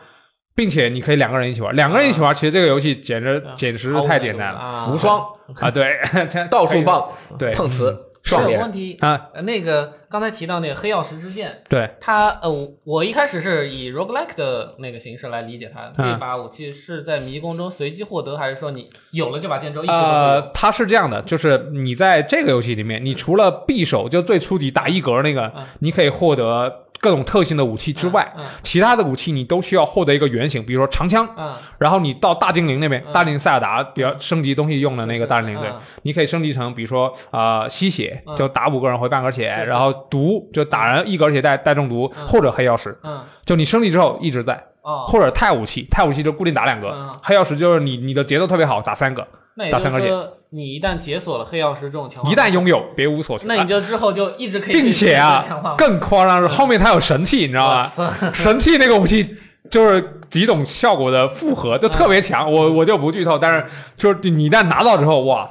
[0.56, 4.60] 并且你可以两个人一起玩，两个人一起玩，其实这个游戏简直简直是太简单了。
[4.60, 4.88] 啊。
[4.92, 5.24] 无双。
[5.60, 5.70] 啊！
[5.70, 6.00] 对，
[6.50, 7.52] 到处棒，对。
[7.54, 7.96] 碰瓷
[8.26, 15.92] 是有问题啊，呃那个刚才提到那个黑曜石之剑，对，它呃，我我一开始是以 roguelike 的那个形式来理解它。
[15.98, 31.54] 嗯这把武器是在迷宫中随机获得，还是说你有了这把剑之后一直呃有？，它是这样的，就是你在这个游戏里面，你除了匕首就最初级打一格那个嗯，你可以获得各种特性的武器之外，嗯其他的武器你都需要获得一个原型，比如说长枪，嗯。
[31.78, 33.14] 然后你到大精灵那边，嗯。
[33.14, 38.36] 大精灵塞尔达比较升级东西用的那个大精灵，对嗯，你可以升级成比如说啊、呃吸血，嗯。
[38.36, 42.28] 就打五个人回半格血，是然后毒就打人一格血带带中毒，嗯。
[42.28, 43.24] 或者黑曜石，嗯。
[43.46, 47.20] 就你升级之后一直在，哦，或者钛武器，钛武器就固定打两个，嗯。
[47.22, 49.28] 黑曜石就是你你的节奏特别好，打三个，
[49.58, 53.46] 那也打三是说，你一旦解锁了黑曜石这种强化，一旦拥有别无所求。
[53.48, 57.92] 那你就之后就一直可以并且强啊化，更夸张是后面它有神器，你知道吗？
[58.34, 59.36] 神器那个武器
[59.72, 62.52] 就是几种效果的复合，就特别强。
[62.52, 65.50] 我我就不剧透，但是就是你一旦拿到之后，哇，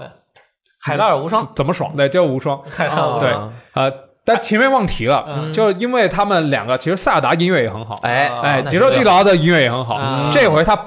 [0.78, 1.96] 海拉尔无双，怎么爽？
[1.96, 2.60] 对，就无双。
[2.68, 3.90] 海拉尔无对双，呃，
[4.22, 9.98] 但前面忘提了，嗯就因为他们两个其实塞尔达音乐也很好，哎哎，那节奏地牢的音乐也很好。
[9.98, 10.78] 嗯这回他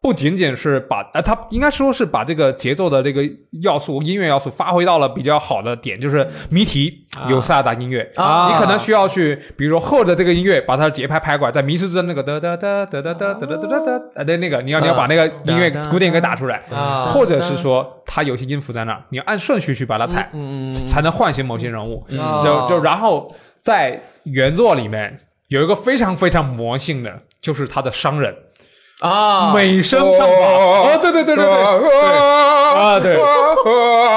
[0.00, 3.20] 不仅仅是把，呃，他应该说是把这个节奏的这个
[3.62, 8.52] 要素、音乐要素发挥到了比较好的点，就是谜题有塞尔达音乐啊。
[8.52, 17.06] 你可能需要去，比如说后着这个音乐把它的节拍拍过来，在迷失之那个哒哒哒哒哒哒哒哒哒哒，呃，对，那个你要你要把那个音乐古典给打出来，啊。
[17.06, 22.06] 或者是说它有些音符在那儿，你要按顺序去把它踩，嗯才能唤醒某些人物。
[22.08, 22.40] 嗯。
[22.40, 25.18] 就就然后在原作里面
[25.48, 28.32] 有一个非常非常魔性的，就是他的商人
[29.00, 30.24] 啊，美声唱法。
[30.24, 33.16] 哦，对对对对对对啊对，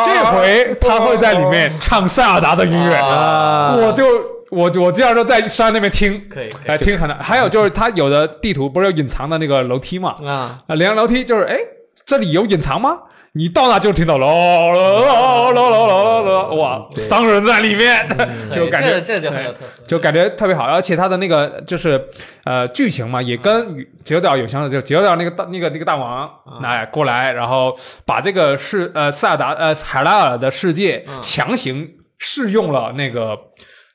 [0.05, 4.05] 这回他会在里面唱塞尔达的音乐，啊我就。
[4.51, 7.17] 我我经常说在山那边听，可以可以哎，听很难。
[7.19, 10.13] 还有就是，他有的地图不是有隐藏的那个楼梯嘛？
[10.25, 11.57] 啊啊，连楼梯就是，哎，
[12.05, 12.97] 这里有隐藏吗？
[13.33, 18.05] 你到那就听到喽喽喽喽喽喽喽，哇，商人在里面，
[18.51, 19.65] 就感觉这这就很有特色。
[19.87, 22.09] 就感觉特别好，而且他的那个就是
[22.43, 23.73] 呃剧情嘛，也跟
[24.03, 26.29] 《解忧岛》有相似，就《解忧岛》那个大那个那个大王
[26.61, 27.73] 哎过来，然后
[28.05, 33.37] 把这个世呃塞尔达呃海拉尔的世界强行适用了那个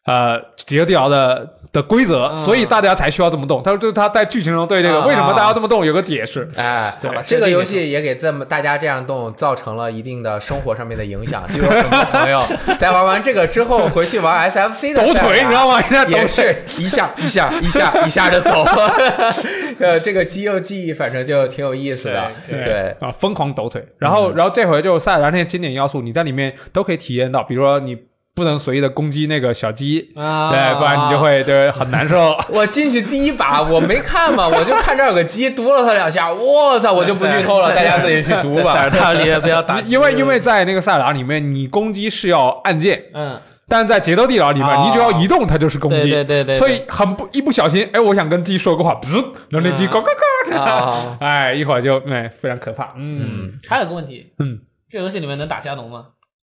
[0.07, 3.63] 呃《解忧地牢》的的规则，所以大家才需要这么动。
[3.63, 6.49] 他说，就是他在剧情中对这个啊为什么大家这么动有个解释。
[6.57, 12.41] 哎，对吧这个游戏也给这么大家这样动造成了一定的生活上面的影响，就有 很多朋友
[12.79, 15.81] 在玩完这个之后回去玩 SFC 的抖腿，你知道吗？
[15.81, 16.29] 人家抖也腿。
[16.29, 18.65] 是 一下一下一下一下的走，
[19.79, 23.85] 呃，这个肌肉记忆反正就挺有意思的，对对，啊，疯狂抖腿。
[23.99, 27.97] 然后，然后这回就塞尔达那些经典要素，你在里面都可以体验到，比如说你
[28.37, 32.37] 不能随意的攻击那个小鸡，啊对，不然你就会对很难受。
[32.53, 38.75] 我进去第一把我没看嘛， 我就看这儿有个鸡，毒了它两下，我操，我就不剧透了，大家自己去读吧。
[38.77, 46.01] 塞尔达里面不要打，因为因为在那个塞尔达里面，你攻击是要按键，嗯，但是在节奏地牢里面，哦你只要移动它就是攻击。
[46.03, 46.59] 对对对对对。
[46.59, 49.17] 所以很不一不小心，哎，我想跟鸡说个话，不是，
[49.49, 49.89] 然后那鸡嗯。
[49.89, 50.09] 呱呱
[50.51, 52.93] 呱，啊哎，一会儿就哎非常可怕。
[52.97, 54.59] 嗯，嗯，还有个问题，嗯，
[54.91, 56.09] 这游戏里面能打加农吗？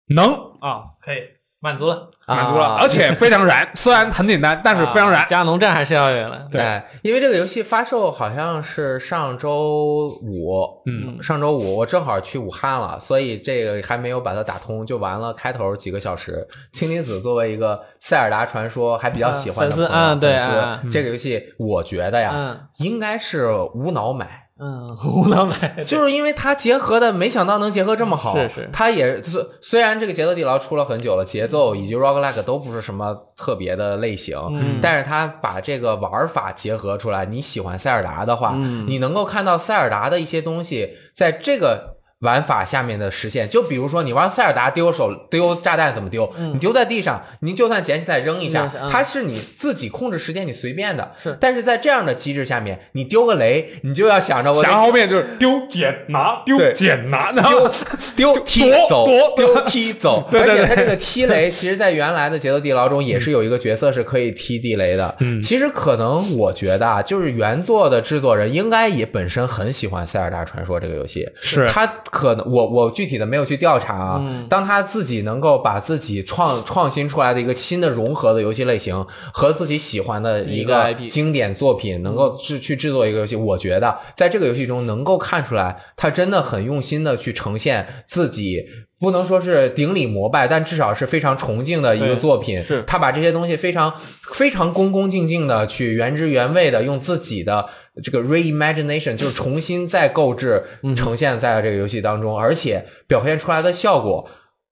[0.09, 0.33] 能。
[0.61, 1.19] 啊，可以
[1.59, 5.27] 满足了，满足了，啊而且非常燃， 虽然很简单，但是非常燃啊。
[5.29, 6.47] 加农站还是要有的。
[6.53, 16.47] 对哎，因为这个游戏发售好像是上周五，嗯，上周五我正好去武汉了，所以这个还没有把它打通，就玩了开头几个小时。
[16.73, 24.46] 青离子作为一个塞尔达传说还比较喜欢的粉丝嗯对粉丝这个游戏我觉得呀，嗯应该是无脑买。
[24.59, 28.35] 嗯， 无脑买就是因为它结合的，没想到能结合这么好。
[28.37, 37.27] 是是它也虽虽然这个节奏地牢出了很久了，节奏以及 roguelike 都不是什么特别的类型，嗯但是它把这个玩法结合出来。
[37.27, 41.96] 你喜欢塞尔达的话，嗯你能够看到塞尔达的一些东西在这个。
[42.27, 46.29] 玩法下面的实现，就比如说你玩塞尔达丢手丢炸弹怎么丢？
[46.53, 51.13] 你丢在地上，你就算捡起来扔一下它是你自己控制时间，你随便的。
[51.23, 57.71] 是但是在这样的机制下面，你丢个雷，你就要想着我得想后面就是丢捡拿丢捡拿，然后
[58.17, 59.07] 丢丢踢走，
[59.37, 60.27] 丢踢走。
[60.33, 65.15] 对对对而且它这个踢雷， 其实在原来的节奏地牢中也是有一个角色是可以踢地雷的。
[65.21, 71.29] 嗯其实可能我觉得啊，就是原作的制作人应该也本身很喜欢《塞尔达传说》这个游戏。
[71.41, 71.87] 是他
[72.17, 74.19] 可能我我具体的没有去调查啊。
[74.23, 88.65] 嗯当他自己能够把自己创创新出来的一个新的融合的游戏类型和自己喜欢的一一个经典作品，能够制去制作一个游戏，我觉得在这个游戏中能够看出来，他真的很用心的去呈现自己。
[88.99, 92.63] 不能说是顶礼膜拜，但至少是非常崇敬的一个作品。
[92.63, 93.93] 是他把这些东西非常
[94.33, 97.67] 非常恭恭敬敬的去原汁原味的用自己的
[98.03, 100.63] 这个 reimagination，就是重新再构置
[100.97, 104.29] 呈现在这个游戏当中，而且表现出来的效果。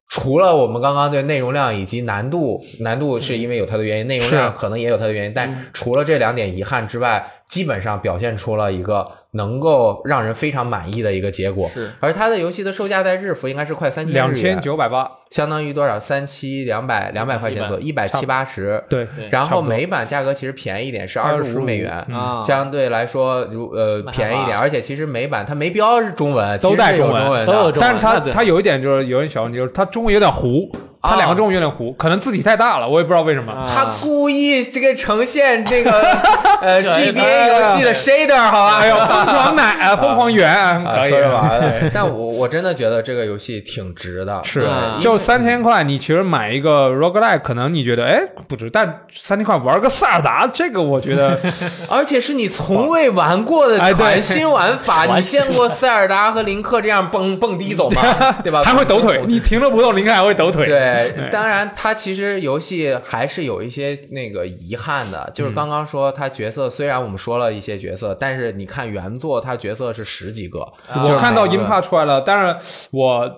[0.07, 11.69] 除了我们刚刚对内容量以及难度，难度是因为有它的原因，内容量可能也有它的原因，但除了这两点遗憾之外，基本上表现出了一个能够让人非常满意的一个结果。
[11.69, 16.01] 是，而它的游戏的售价在日服应该是快三千两千，九百八，相当于多少？
[16.01, 18.83] 三七两百两百块钱左右，一百七八十。
[18.89, 21.63] 对，然后美版价格其实便宜一点，是二十五。
[21.63, 22.41] 25美元，啊。
[22.43, 30.71] 相对来说如呃便宜一点，而且其实美版它没标是中文，都带中文，都有中文但是它它有一点就是有点小问题，就是它中文有点糊，
[31.05, 33.53] 它啊两个中文有点糊，可能字体太大了，我也不知道为什么。
[33.53, 36.01] 啊他故意这个呈现这个
[36.63, 38.79] 呃这 GBA 游戏的 shader 好吧？
[38.79, 41.91] 哎呦， 疯狂奶啊，疯狂圆可以说着玩的。
[41.93, 44.67] 但我我真的觉得这个游戏挺值的，是
[45.01, 51.39] 就三千块，你其实买一个 roguelike，可能你觉得哎不值，但三千块玩个塞尔达，这个我觉得
[51.89, 55.05] 而且是你从未玩过的全新玩法。
[55.07, 58.03] 你见过塞尔达和林克这样蹦蹦迪走吗？
[58.43, 58.63] 对吧？
[58.65, 60.67] 还会抖腿，你停着不动，林克还会抖腿。
[60.67, 60.94] 对，
[61.31, 70.61] 当然，它其实游戏还是有一些那个遗憾的，就是刚刚说它角色，虽然我们说了一些角色，但是你看原作，它角色是十几个，
[70.95, 73.29] 我看到就是每个 Impa 出来了，但是我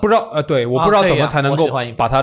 [0.00, 2.22] 不知道，呃，对，我不知道怎么才能够把它，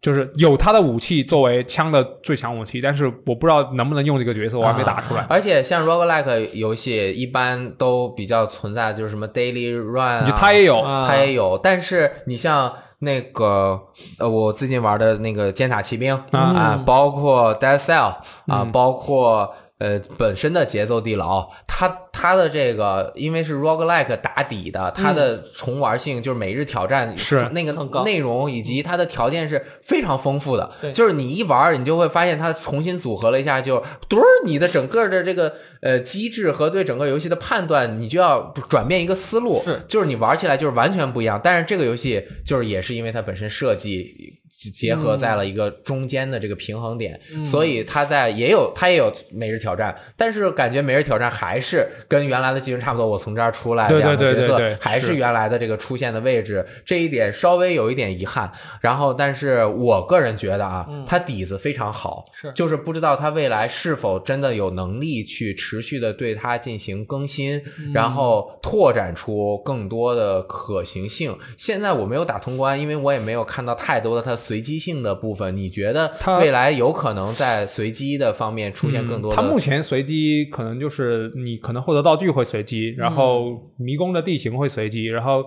[0.00, 5.26] 就是有他的武器作为枪的最强武器，但是我不知道能不能用这个角色，我还没打出来。
[5.28, 13.80] 而且像 roguelike 游戏一般都比较存在，就是什么 daily run 啊，就他也有，啊它也有，但是你像那个
[14.18, 27.72] 呃，我最近玩的那个《尖塔骑兵》啊啊，包括 Dead Cell 啊，嗯包括呃，本身的节奏地牢，它它的这个因为是 roguelike 打底的，它的重玩性就是每日挑战是那个
[28.04, 30.70] 内容以及它的条件是非常丰富的。
[30.82, 39.62] 对就是你一玩，你就会发现它重新组合了一下，就墩儿，你的整个的这个呃机制和对整个游戏的判断，你就要转变一个思路。
[39.64, 41.40] 是就是你玩起来就是完全不一样。
[41.42, 53.06] 但是这个游戏就是也是因为它本身设计结合在了一个中间的这个平衡点，嗯所以他在也有他也有每日挑战，但是感觉每日挑战还是跟原来的剧情差不多。
[53.06, 58.50] 我从这儿出来，对对两个角色还是是原来的这个出现的位置，这一点稍微有一点遗憾。
[58.80, 62.24] 然后，但是我个人觉得啊，他底子非常好，
[62.54, 71.36] 就是不知道他未来是否真的有能力去持续的对它进行更新，嗯然后拓展出更多的可行性。
[71.58, 75.56] 现在我没有打通关，因为我也没有看到太多的它随机性的部分。
[75.56, 79.36] 你觉得它未来有可能在随机的方面出现更多的？
[79.36, 85.44] 嗯它目前随机可能就是你可能获得道具会随机，然后迷宫的地形会随机，然后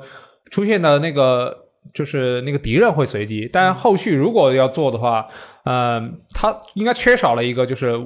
[0.49, 1.53] 出现的那个
[1.93, 3.49] 就是那个敌人会随机。
[3.51, 5.27] 但后续如果要做的话，
[5.65, 7.99] 嗯、它应该缺少了一个就是。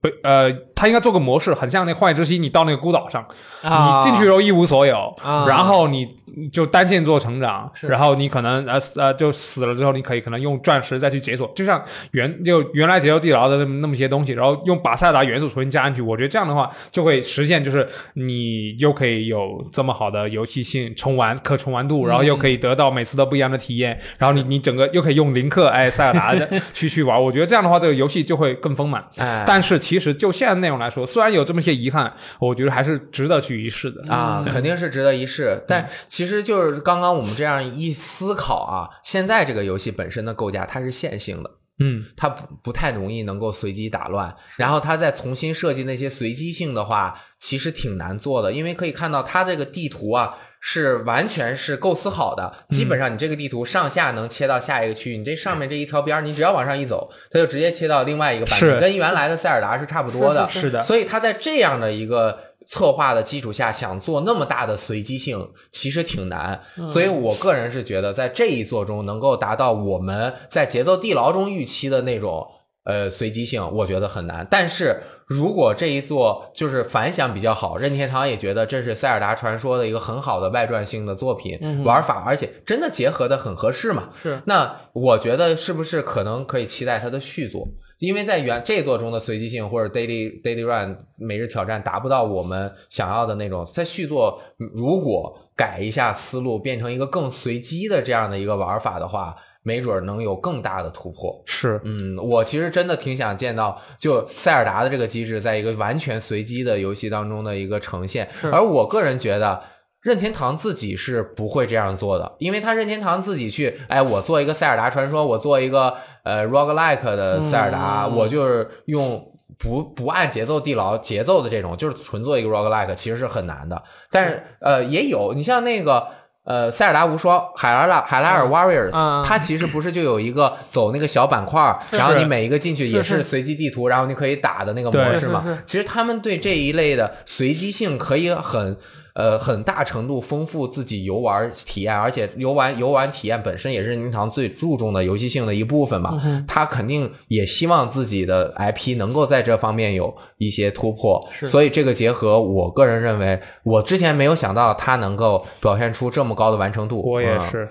[0.00, 3.26] 不，呃，它应该做个模式，很像那《幻野之息》，你到那个孤岛上，
[3.62, 6.06] 啊你进去之后一无所有，啊然后你
[6.52, 11.82] 就单线做成长，然后你可能呃死呃就死了之后，你可以可能用钻石再去解锁，就像
[12.12, 29.04] 原就原来节奏地牢的那么那么些东西，然后用把塞尔达元素重新加进去，我觉得这样的话就会实现，就是你又可以有这么好的游戏性重玩可重玩度，然后又可以得到每次都不一样的体验，然后你你整个又可以用林克哎塞尔达的 去去玩，我觉得这样的话这个游戏就会更丰满。
[29.16, 34.12] 哎，但是其实就现在内容来说，虽然有这么些遗憾，我觉得还是值得去一试的。
[34.12, 35.62] 啊，肯定是值得一试。
[35.66, 35.86] 但
[36.18, 41.50] 其实就是刚刚我们这样一思考啊，现在这个游戏本身的构架它是线性的。
[41.78, 62.38] 嗯，它不不太容易能够随机打乱，然后它再重新设计那些随机性的话，其实挺难做的，因为可以看到它这个地图啊是完全是构思好的，基本上你这个地图上下能切到下一个区域，你这上面这一条边儿，你只要往上一走，它就直接切到另外一个版本，跟原来的塞尔达是差不多的，是是的所以它在这样的一个。
[62.70, 66.60] 策划的基础下，想做那么大的随机性，其实挺难。
[66.86, 72.46] 所以我个人是觉得，在这一座中能够达到我们在节奏地牢中预期的那种
[72.88, 74.44] 呃随机性，我觉得很难。
[74.50, 84.08] 但是如果这一座就是反响比较好，任天堂也觉得这是塞尔达传说的一个很好的外传性的作品、玩法，而且真的结合的很合适嘛。
[84.22, 87.68] 是那我觉得是不是可能可以期待它的续作？
[87.98, 94.40] 因为在原这座中的随机性或者 daily daily run 每日挑战达不到我们想要的那种，在续作
[94.72, 101.42] 如果改一下思路，变成一个更随机的这样的一个玩法的话，没准能有更大的突破。
[101.46, 108.28] 是，嗯，我其实真的挺想见到，就塞尔达的这个机制，在一个完全随机的游戏当中的一个呈现。
[108.52, 109.60] 而我个人觉得，
[110.00, 115.94] 任天堂自己是不会这样做的，因为他任天堂自己去，哎，我做一个塞尔达传说，我做一个
[116.24, 119.34] 呃 roguelike 的塞尔达，嗯我就是用。
[119.58, 123.82] 不不按节奏地牢节奏的这种，就是纯做一个 roguelike，其实是很难的。
[124.08, 126.06] 但是呃，也有你像那个
[126.48, 129.22] 呃塞尔达无双海拉拉海拉尔 Warriors，、嗯。
[129.22, 133.18] 它其实不是就有一个走那个小板块儿，然后你每一个进去也是。
[133.18, 135.44] 是随机地图，然后你可以打的那个模式嘛。
[135.66, 138.76] 其实他们对这一类的随机性可以很。
[139.18, 146.44] 呃，很大程度丰富自己游玩体验，而且游玩游玩体验本身也是任天堂最注重的游戏性的一部分嘛。
[146.46, 157.00] 他肯定也希望自己的 IP 能够在这方面有一些突破，所以这个结合，我个人认为，我之前没有想到他能够表现出这么高的完成度。
[157.00, 157.64] 嗯，我也是。
[157.64, 157.68] 嗯，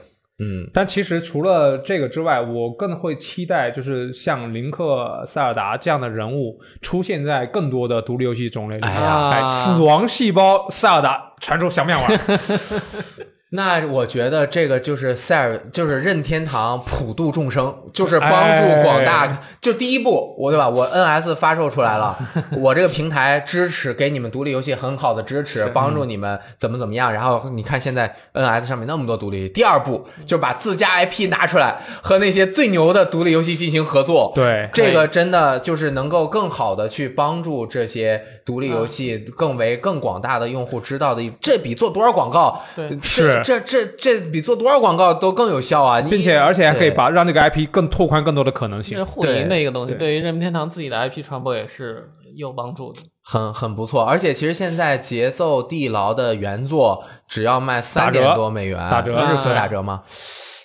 [0.74, 8.92] 但其实除了这个之外，我更会期待就是像林克、塞尔达这样的人物出现在更多的独立游戏种类里面。
[8.92, 12.10] 哎呀哎，死亡细胞塞尔达传说想不想玩？
[13.52, 19.26] 那我觉得这个就是塞尔，就是任天堂普度众生，就是帮助广大。
[19.26, 20.70] 哎就第一步，我对吧？
[20.70, 22.18] 我 NS 发售出来了，
[22.58, 27.12] 我这个平台支持给你们独立游戏很好的支持，帮助你们怎么怎么样。
[27.12, 34.32] 然后你看现在 NS 上面那么多独立，第二步就把自家 IP 拿出来，和那些最牛的独立游戏进行合作。
[34.34, 46.02] 对这个真的就是能够更好的去帮助这些独立游戏更为更广大的用户知道的一，这比做多少广告，对这是这这这比做多少广告都更有效啊！
[46.02, 49.06] 并且而且还可以把让这个 IP 更拓宽更多的可能性这。
[49.06, 53.02] 互赢对的一个东西，对对于任天堂自己的 IP 传播也是有帮助的。
[53.24, 54.04] 很很不错。
[54.04, 60.04] 而且其实现在节奏地牢的原作只要卖三点多美元，打折日服啊打折吗？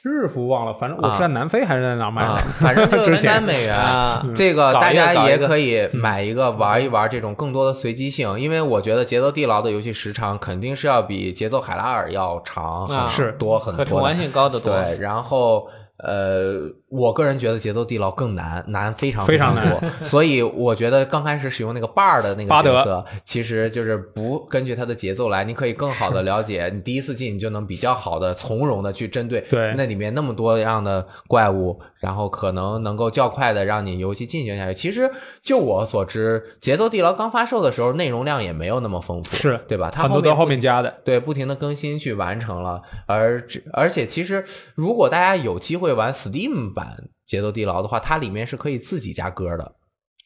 [0.03, 2.43] 日服忘了，反正我是在南非还是在哪儿买啊的？
[2.59, 3.75] 反正就是三美元。
[3.79, 14.17] 啊这个大家也可以买一个玩一玩这种更多的随机性，因为我觉得节奏地牢的游戏时长肯定是要比节奏海拉尔要长啊很是多很多的可重玩。
[14.17, 14.75] 性高得多。
[14.75, 15.69] 对，然后
[15.99, 34.75] 呃，我个人觉得节奏地牢更难，难非常非常常多，所以我觉得刚开始使用那个 bar 的那个角色，其实就是不根据它的节奏来，你可以更好的了解，你第一次进你就能比较好的从容的去针对对那里面那么多样的怪物，然后可能能够较快的让你游戏进行下去。
[34.75, 35.11] 其实
[35.43, 39.91] 就我所知，节奏地牢刚发售的时候内容量也没有那么丰富，是对吧？
[39.91, 40.93] 它很多都面后面加的。
[41.05, 44.45] 对，不停的更新去完成了，而只而且其实
[44.75, 46.82] 如果大家有机会玩 Steam 版
[47.27, 49.75] 《节奏地牢》的话，它里面是可以自己加歌的，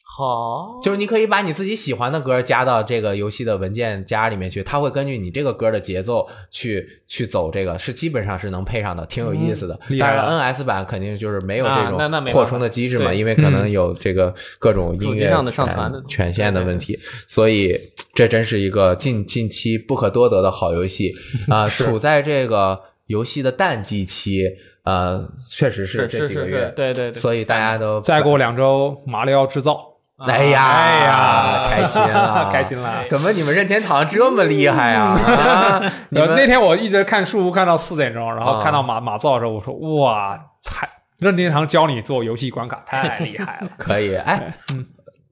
[0.03, 9.75] 好，就是你可以把你自己喜欢的歌加到这个游戏的文件夹里面去，它会根据你这个歌的节奏去去走，这个是基本上是能配上的，挺有意思的。
[9.75, 16.97] 嗯厉害当然了，NS 版肯定就是没有啊这种扩充的机制嘛，对因为可能嗯有这个各种音乐上的上传的呃权限的问题，
[17.27, 17.79] 所以
[18.13, 21.13] 这真是一个近近期不可多得的好游戏。
[21.47, 24.43] 啊、处在这个游戏的淡季期，
[24.83, 29.79] 呃，确实是这几个月是，，对对对，所以大家都再过两周，马里奥制造，
[30.17, 33.03] 哎呀，哎呀开心了，开心了。
[33.09, 35.19] 怎么你们任天堂这么厉害啊？
[35.19, 43.69] 啊 你呃，们那天我一直看书看到四点钟，然后啊看到马马造的时候，我说哇，才任天堂教你做游戏关卡太厉害了。
[43.77, 44.53] 可以，哎，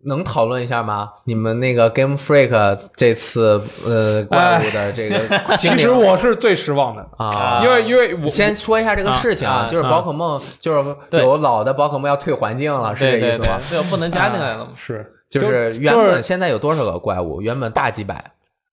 [0.06, 1.10] 能讨论一下吗？
[1.26, 5.20] 你们那个 Game Freak 这次呃怪物的这个，
[5.58, 13.58] 其实我是最失望的，啊，因为因为我先说一下这个事情啊就是宝可梦，就是有老的宝可梦要退环境了，是这意思吗？
[13.70, 14.72] 对，不能加进来了嘛。
[14.76, 15.12] 是。
[15.28, 17.42] 就是原本现在有多少个怪物？
[17.42, 18.24] 原本大几百，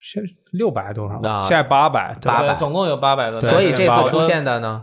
[0.01, 0.23] 现
[0.53, 1.15] 六百多少？
[1.29, 2.31] 啊，现在八百，对。
[2.31, 2.49] 八百。
[2.49, 4.83] 对总共有八百个，对所以这次出现的呢，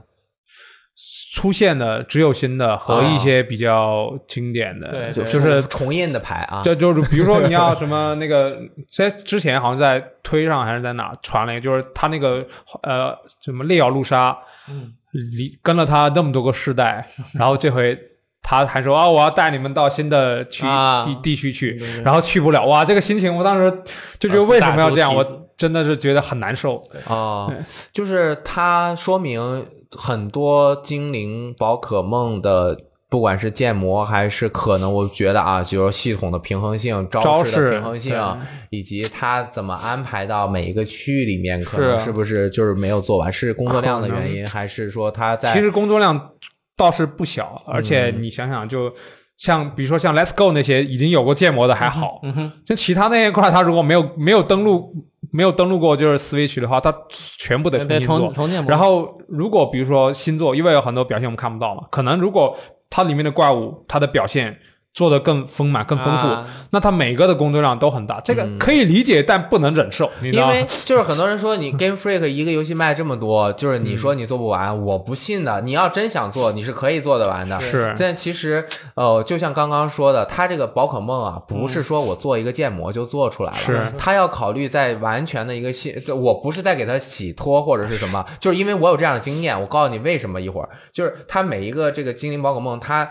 [1.32, 8.58] 出现的只有新的和一些比较经典的，对对就就是重印的牌啊，就就是比如说你要什么那个，
[8.92, 12.44] 在之前好像在推上还是在哪传了一个，就是他那个
[12.82, 14.36] 呃什么烈奥路莎，
[14.70, 14.92] 嗯，
[15.38, 17.08] 离跟了他那么多个世代，
[17.38, 17.96] 然后这回
[18.42, 21.06] 他还说啊我要带你们到新的区啊。
[21.06, 23.70] 地地区去然后去不了，哇这个心情我当时
[24.18, 26.82] 就觉得啊为什么要这样，我真的是觉得很难受。
[27.06, 27.54] 哦，
[27.94, 29.64] 就是他说明
[29.98, 32.78] 很多精灵宝可梦的，
[33.10, 38.38] 不管是建模还是可能，我觉得啊，就是系统的平衡性、招式的平衡性，
[38.70, 43.32] 以及它怎么安排到每一个区域里面，可能是不是就是没有做完？
[43.32, 46.32] 是工作量的原因，还是说它在其实工作量
[46.78, 48.94] 倒是不小，而且嗯你想想就。
[49.40, 54.94] 像比如说像 Let's Go 那些已经有过建模的还好，嗯哼，就其他那一块，它如果没有没有登录
[55.32, 58.34] 没有登录过就是 Switch 的话，它全部得重新做重。
[58.34, 58.70] 重建模。
[58.70, 62.54] 然后如果比如说新作，因为有很多表现我们看不到嘛，可能如果
[62.90, 64.60] 它里面的怪物它的表现
[65.00, 70.54] 做得更丰满、更丰富，啊那它每个的工作量都很大，这个可以理解，但不能忍受，你知道吗？
[70.54, 75.62] 因为 就是很多人说你 Game Freak 一个游戏卖这么多，就是你说你做不完，我不信的。
[75.62, 77.58] 你要真想做，你是可以做得完的。
[77.62, 93.10] 是但其实，呃，就像刚刚说的，它这个宝可梦啊，不是说我做一个建模就做出来了，是它要考虑在完全的一个新，我不是在给它洗脱或者是什么，就是因为我有这样的经验，我告诉你为什么一会儿，就是它每一个这个精灵宝可梦它。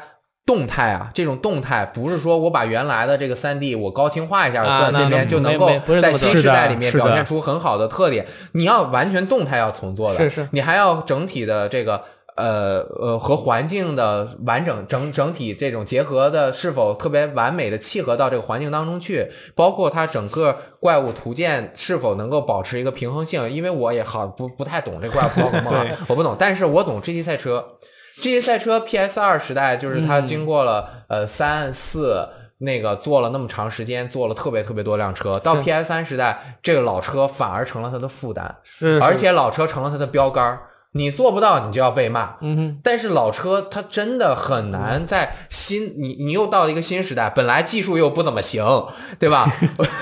[0.49, 5.71] 动态啊，这种动态不是说我把原来的这个三 D 我高清化一下，啊那在这边就能够
[6.01, 8.27] 在新时代里面表现出很好的特点。
[8.53, 12.03] 你要完全动态要重做的，是是你还要整体的这个。
[12.41, 23.51] 呃呃，和环境的完整整整体这种结合的是否特别完美的契合到这个环境当中去，包括它整个怪物图鉴是否能够保持一个平衡性。
[23.51, 27.65] 因为我也好不不太懂这怪物宝可梦啊，我不懂，但是我懂 GT 赛车。
[28.21, 32.29] GT 赛车 PS 二时代就是它经过了、呃三四。
[32.61, 40.63] 那个做了那么长时间，做了特别特别多辆车，到 PS 三时代，这个老车反而成了它的负担，是，而且老车成了它的标杆儿。
[40.93, 42.37] 你做不到，你就要被骂。
[42.41, 48.65] 嗯哼，但是老车它真的很难在新你你又到了一个新时代，本来技术又不怎么行，
[49.19, 49.47] 对吧？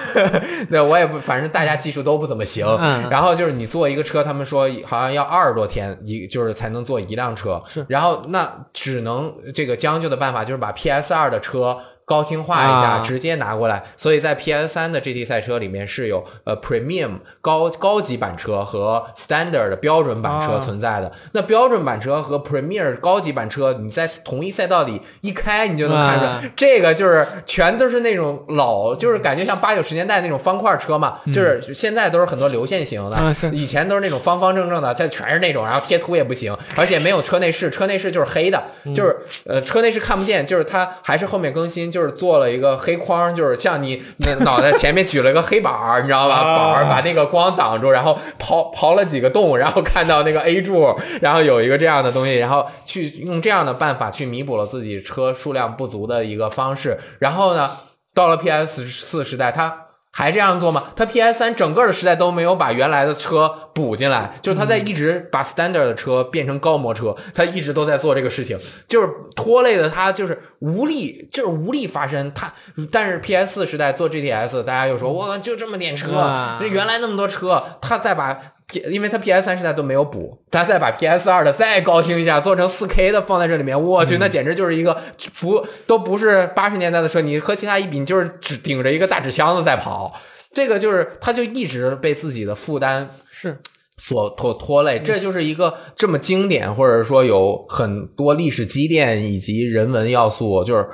[0.70, 2.64] 那，我也不，反正大家技术都不怎么行。
[2.80, 7.62] 嗯然后就是你做一个车，他们说好像要二十多天一就是才能做一辆车。
[7.66, 11.76] 是然后那只能这个将就的办法就是把 PS 二的车
[12.06, 13.04] 高清化一下，啊。
[13.04, 13.82] 直接拿过来。
[13.98, 20.62] 所以在 PS 三的 GT 赛车里面是有呃 Premium 高高级版车和 Standard 的标准版车啊。
[20.64, 21.12] 存在的。
[21.32, 26.42] 那标准版车和 Premier 高级版车，你在同一赛道里一开，你就能看出来，啊。
[26.56, 38.62] 这个就是全都是那种老，就是感觉像八九十年代那种方块车嘛，就是现在都是很多流线型的，啊以前都是那种方方正正的，它全是那种，然后贴图也不行，而且没有车内饰，车内饰就是黑的，
[38.94, 46.34] 就是呃车内饰看不见，就是它还是后面更新，就是做了一个黑框，就是像你那脑袋前面举了个黑板儿，你知道吧？
[46.34, 56.98] 啊板儿把那个光挡住，然后刨刨了几个洞，然后看到那个 A 柱，然后有一个这样的东西，然后去用这样的办法去弥补了自己车数量不足的一个方式。
[57.20, 57.70] 然后呢，
[58.12, 59.85] 到了 PS 四时代，它
[60.18, 60.84] 还这样做吗？
[60.96, 72.32] 它 PS 三整个的时代都没有把原来的车补进来，就是它在一直把 standard 的车变成高模车，它一直都在做这个事情，就是拖累的它就是无力，就是无力发声。
[72.34, 72.50] 它
[72.90, 84.96] 但是 PS 四时代做 GTS，大家又说我就这么点车啊，这原来那么多车，它再把 P，因为它 PS 三时代都没有补，它再把 PS 二的再高清一下，做成 4K 的放在这里面，我去，那简直就是一个
[85.40, 90.12] 不都不是八十年代的车，你和其他一比，你就是只顶着一个大纸箱子在跑。
[90.52, 93.58] 这个就是，他就一直被自己的负担是
[93.98, 100.88] 所拖拖累，这就是一个这么经典，或者说有很多历史积淀以及人文要素，就是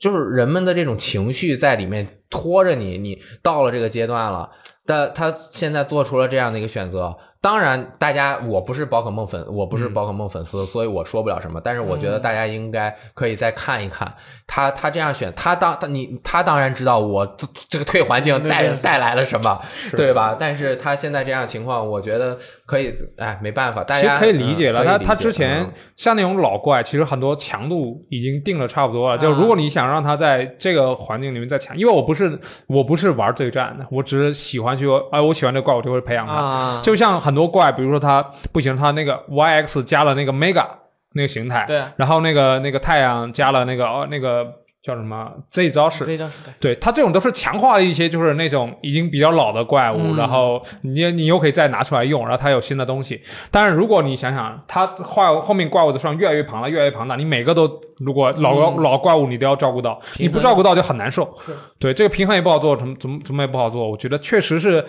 [0.00, 4.48] 就是人们的这种情绪在里面拖着你，你到了这个阶段了，
[4.88, 7.14] 但他现在做出了这样的一个选择。
[7.40, 11.60] 当然，大家我不是宝可梦粉，我不是宝可梦粉丝，所以我说不了什么。
[11.62, 14.12] 但是我觉得大家应该可以再看一看
[14.46, 19.60] 他他这样选，他当他你他当然知道我这这个退环境带带来了什么，
[19.96, 20.36] 对吧？
[20.38, 22.36] 但是他现在这样情况，我觉得
[22.66, 29.16] 可以，哎，没办法，大家其实可以理解了，嗯他他之前嗯像那种老怪，其实很多强度已经定了差不多了。
[29.16, 32.36] 就啊如果你想让他在这个环境里面再强，因为我不是
[32.66, 36.32] 我不是玩对战的，我只是喜欢去，哎、我喜欢这个怪，我就会培养它。
[36.34, 38.20] 啊，就像很多怪，比如说它
[38.50, 40.66] 不行，它那个 YX 加了那个 Mega
[41.12, 44.46] 那个形态，对然后那个那个太阳加了那个哦那个
[44.80, 46.72] 叫什么 Z 招式，这招是对。
[46.72, 53.20] 对它这种都是强化了一些，就是那种已经比较老的怪物，嗯然后你你又可以再拿出来用，然后它有新的东西。
[53.50, 61.52] 但是如果你想想，它怪后面怪物的数量越来越庞大，越来越庞大，你每个都如果老、嗯老怪物你都要照顾到，你不照顾到就很难受是。
[61.78, 63.90] 对这个平衡也不好做，怎么怎么怎么也不好做。
[63.90, 64.84] 我觉得确实是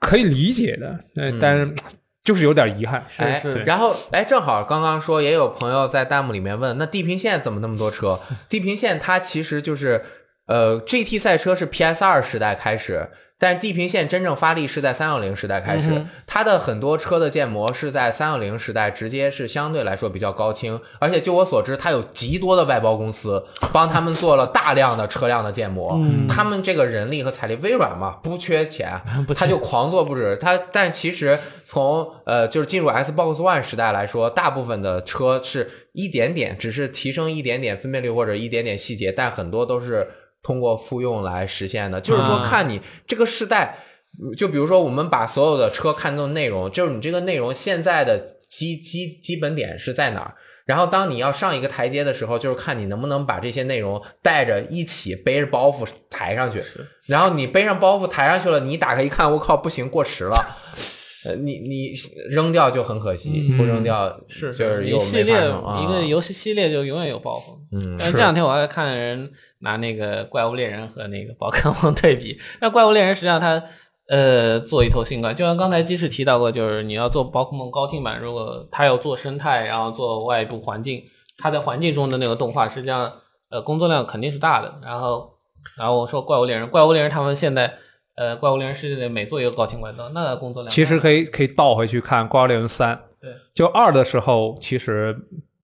[0.00, 0.98] 可以理解的，
[1.40, 1.72] 但是
[2.24, 3.06] 就是有点遗憾。
[3.18, 8.18] 哎是然后哎，正好刚刚说也有朋友在弹幕里面问，那地平线怎么那么多车？
[8.48, 10.02] 地平线它其实就是
[10.46, 13.08] 呃，GT 赛车是 PS 二时代开始。
[13.40, 23.42] 但地平线真正发力是在三六零时代开始，嗯它的很多车的建模是在三六零时代直接是相对来说比较高清，而且就我所知，它有极多的外包公司
[23.72, 26.28] 帮他们做了大量的车辆的建模，嗯。
[26.28, 29.00] 他们这个人力和财力，微软嘛不缺钱，
[29.34, 30.36] 他就狂做不止。
[30.36, 40.08] 他但其实从呃就是进入 Xbox One 时代来说，大部分的车是一点点，只是提升一点点分辨率或者一点点细节，但很多都是
[40.42, 42.00] 通过复用来实现的。
[42.00, 43.78] 就是说，啊看你这个时代，
[44.36, 48.18] 就比如说我们把所有的车看作内容，就是你这个内容现在的
[48.48, 50.34] 基基基本点是在哪儿。
[50.66, 56.62] 然后，当你要上一个台阶的时候，就是看你能不能把这些内容带着一起背着包袱抬上去。
[57.06, 60.36] 然后你背上包袱抬上去了，你打开一看，我靠，不行，过时了。
[61.26, 61.92] 呃，你你
[62.30, 67.58] 扔掉就很可惜，嗯不扔掉是就是一系列一个游戏系列就永远有包袱。
[67.72, 69.30] 嗯但是这两天我还看人
[69.60, 73.62] 拿那个怪物猎人和那个宝可梦 对比，那怪物猎人实际上它
[74.08, 81.02] 呃做一头新怪，就像刚才鸡翅提到过，就是你要做宝可梦高清版，如果它要做生态，然后做外部环境，
[81.38, 83.12] 它在环境中的那个动画，实际上
[83.50, 84.74] 呃工作量肯定是大的。
[84.82, 85.30] 然后
[85.76, 87.74] 然后我说怪物猎人，怪物猎人他们现在
[88.16, 95.14] 呃怪物猎人世界每做一个高清怪盗，那工作量其实可以可以倒回去看《怪物猎人三》，对，就二的时候，其实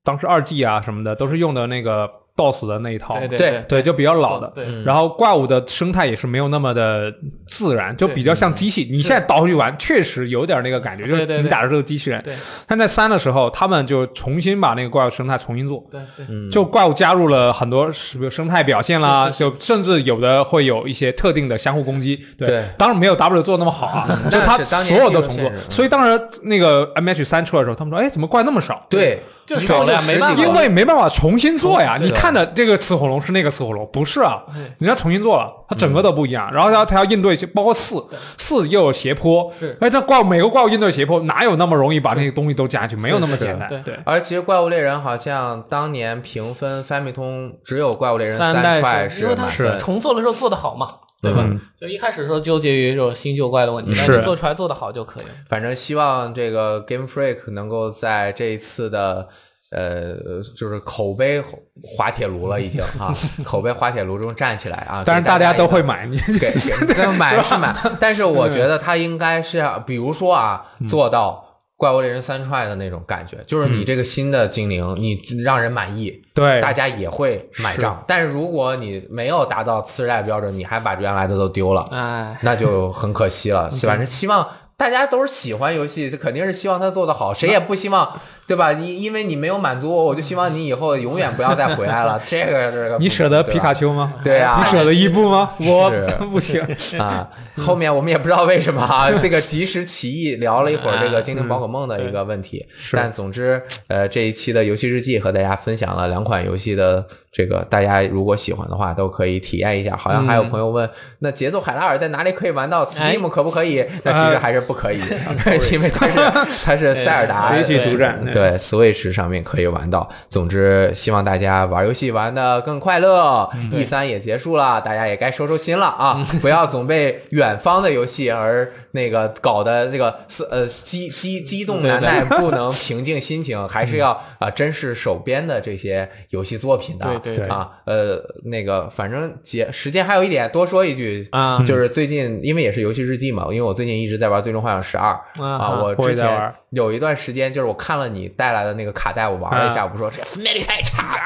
[0.05, 4.53] 当时二 G 啊什么的都是用的那个 DOS 的那一套，对对对对就比较老的。
[4.85, 7.13] 然后怪物的生态也是没有那么的
[7.47, 8.87] 自然，就比较像机器。
[8.91, 12.23] 你现在倒回去玩，确实有点那个感觉，就是你打的是个机器人。
[12.67, 22.23] 但在三的时候，他们就重新把那个怪物生态重新做，对对，嗯就怪物加入了很多是比如生态表现啦，就甚至有的会有一些特定的相互攻击。
[22.37, 25.51] 对，当然没有 W 做的那么好啊，就他所有都重做。
[25.71, 34.43] 所以当时那个 M H 三出来的时候，他们说：“哎，怎么怪那么少？”对，就少了没办法，因为没办法重新做呀，你看的这个雌火龙是那个雌火龙，不是啊，
[34.79, 38.05] 人家重新做了，它整个都不一样，然后它它要应对，包括四
[38.37, 39.79] 四又有斜坡，是。
[39.81, 43.03] 哎，这怪物每个怪物应对斜坡，哪有那么容易把那些东西都加进去？
[43.03, 50.89] 没有那么简单，对对，而其实怪物猎人好像当年评分 Famicom 只有怪物猎人三踹代因为它满分，重做的时候做的好嘛，
[51.23, 51.43] 对吧？
[51.47, 55.31] 嗯就一开始的时候纠结于这种新旧怪的问题，但是是做出来做得好就可以了。
[55.49, 59.29] 反正希望这个 Game Freak 能够在这一次的
[59.71, 60.15] 呃，
[60.57, 61.43] 就是口碑
[61.83, 63.15] 滑铁卢了，已经啊，
[63.45, 65.03] 口碑滑铁卢中站起来啊！
[65.05, 66.53] 但是大大家都会买，你给
[66.87, 71.46] 给给买是买，但是我觉得他应该是要，比如说啊，做到。
[71.77, 76.61] 怪物猎人三踹的那种感觉，就是你这个新的精灵，你让人满意，对。
[76.61, 78.03] 大家也会买账。
[78.09, 83.71] 但是如果你没有达到次世代标准，你还把原来的都丢了，哎，那就很可惜了。
[83.83, 84.49] 反正希望
[84.79, 88.73] 大家都是喜欢游戏，肯定是希望它做得好，谁也不希望，对吧？
[88.73, 92.21] 你因为你没有满足我，我就希望你以后永远不要再回来了。
[92.25, 94.15] 这个这个，你舍得皮卡丘丘吗？
[94.25, 95.51] 对啊你舍得伊布吗？
[95.59, 96.63] 我是不行，
[96.99, 97.29] 啊？
[97.59, 102.65] 后面我们也不知道为什么啊，这个及时起意聊了一会儿这个精灵宝可梦的一个问题。
[102.93, 109.97] 但总之，呃，这一期的游戏日记和大家分享了两款游戏的这个，大家如果喜欢的话，都可以体验一下。
[109.97, 110.89] 好像还有朋友问，
[111.21, 113.85] 那节奏海拉尔在哪里可以玩到？Steam 可不可以？
[114.05, 114.99] 那其实还是不可以，
[115.73, 116.15] 因为它是
[116.65, 120.09] 它是塞尔达随机独占，对 Switch 上面可以玩到。
[120.29, 123.49] 总之，希望大家玩游戏玩的更快乐。
[123.73, 126.27] E 三也结束了，大家也该收收心了啊！
[126.41, 130.15] 不要总被远方的游戏而那个搞得这个
[130.51, 137.19] 呃激激激动难耐， 不能平静心情，还是要啊珍视手边的这些游戏作品的。
[137.21, 151.17] 对对啊，呃，那个反正节时间还有一点，多说一句啊就是最近因为也是游戏日记嘛，因为我最近一直在玩《最终幻想十二》啊，啊我之前有一段时间就是我看了你带来的那个卡带，我玩了一下，我不说这分辨率太差，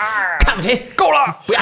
[0.41, 0.50] 看
[0.97, 1.61] 够了，不要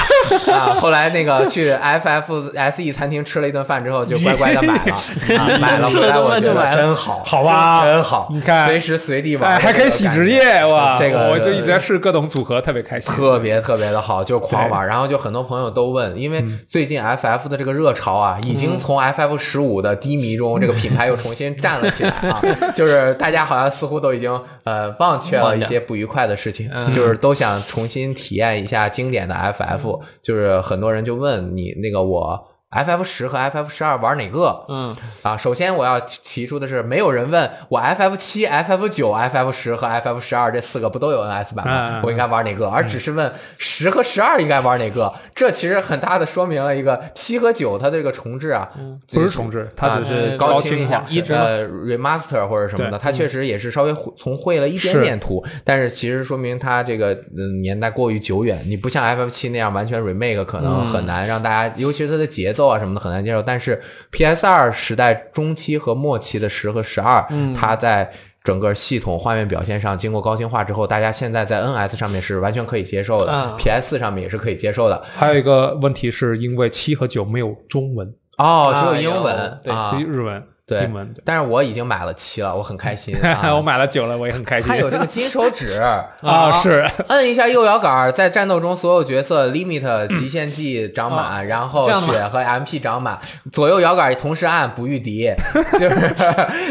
[0.55, 0.75] 啊！
[0.79, 4.93] 后来那个去 FF SE 餐厅吃了一顿饭之后，就乖乖的买了，
[5.37, 10.95] 啊，买了回来，我觉得真好，好吧真好，你看随时随地玩，哎，还可以洗职业哇！
[10.97, 13.13] 这个我就一直在试各种组合，特别开心。
[13.13, 14.85] 特别特别的好，就狂玩。
[14.87, 22.41] 然后就很多朋友都问，因为最近 FF 的这个热潮啊，已经从 FF 十五的低迷中， 这个品牌又重新站了起来啊。
[22.75, 24.29] 就是大家好像似乎都已经
[24.63, 30.01] 呃忘却了一些不愉快的事情，就是都想重新体验一下经典的 FF。
[30.21, 32.58] 就是很多人就问你那个我。
[32.71, 34.63] FF 十和 FF 十二玩哪个？
[34.69, 41.89] 嗯啊，首先我要提提出的是，没有人问我 FF 七、FF 九、FF 十和 FF 十二这四个不都有 NS 版吗？
[41.93, 42.67] 嗯我应该玩哪个？
[42.69, 45.11] 而只是问十和十二应该玩哪个？
[45.33, 48.69] 这其实很大的说明了一个七和九它这个重置啊，
[49.11, 63.41] 不是重置，它只是啊高清一下，呃 remaster 或者什么的，它确实也是稍微会从会了一点点图，但是其实说明它这个嗯年代过于久远，你不像 FF 七那样完全 remake，可能很难让大家，尤其是它的节奏啊什么的很难接受。
[63.41, 63.81] 但是
[64.11, 67.25] PS 二时代中期和末期的十和十二，
[67.55, 68.11] 它在
[68.43, 75.01] 整个系统画面表现上经过高清化之后，大家现在在 NS 上面是完全可以接受的、啊 p s 四上面也是可以接受的。
[75.15, 79.35] 还有一个问题是因为七和九没有中文，哦，只有啊英文
[79.67, 81.13] 啊，日文、对英文。
[81.25, 83.17] 但是我已经买了七了，我很开心。
[83.21, 84.69] 啊我买了九了，我也很开心。
[84.69, 93.19] 它有这个金手指啊，是摁一下右摇杆，在战斗中所有角色 limit 极限技长满，然后血和 MP 长满，
[93.51, 95.31] 左右摇杆同时按不遇敌，
[95.79, 96.15] 就是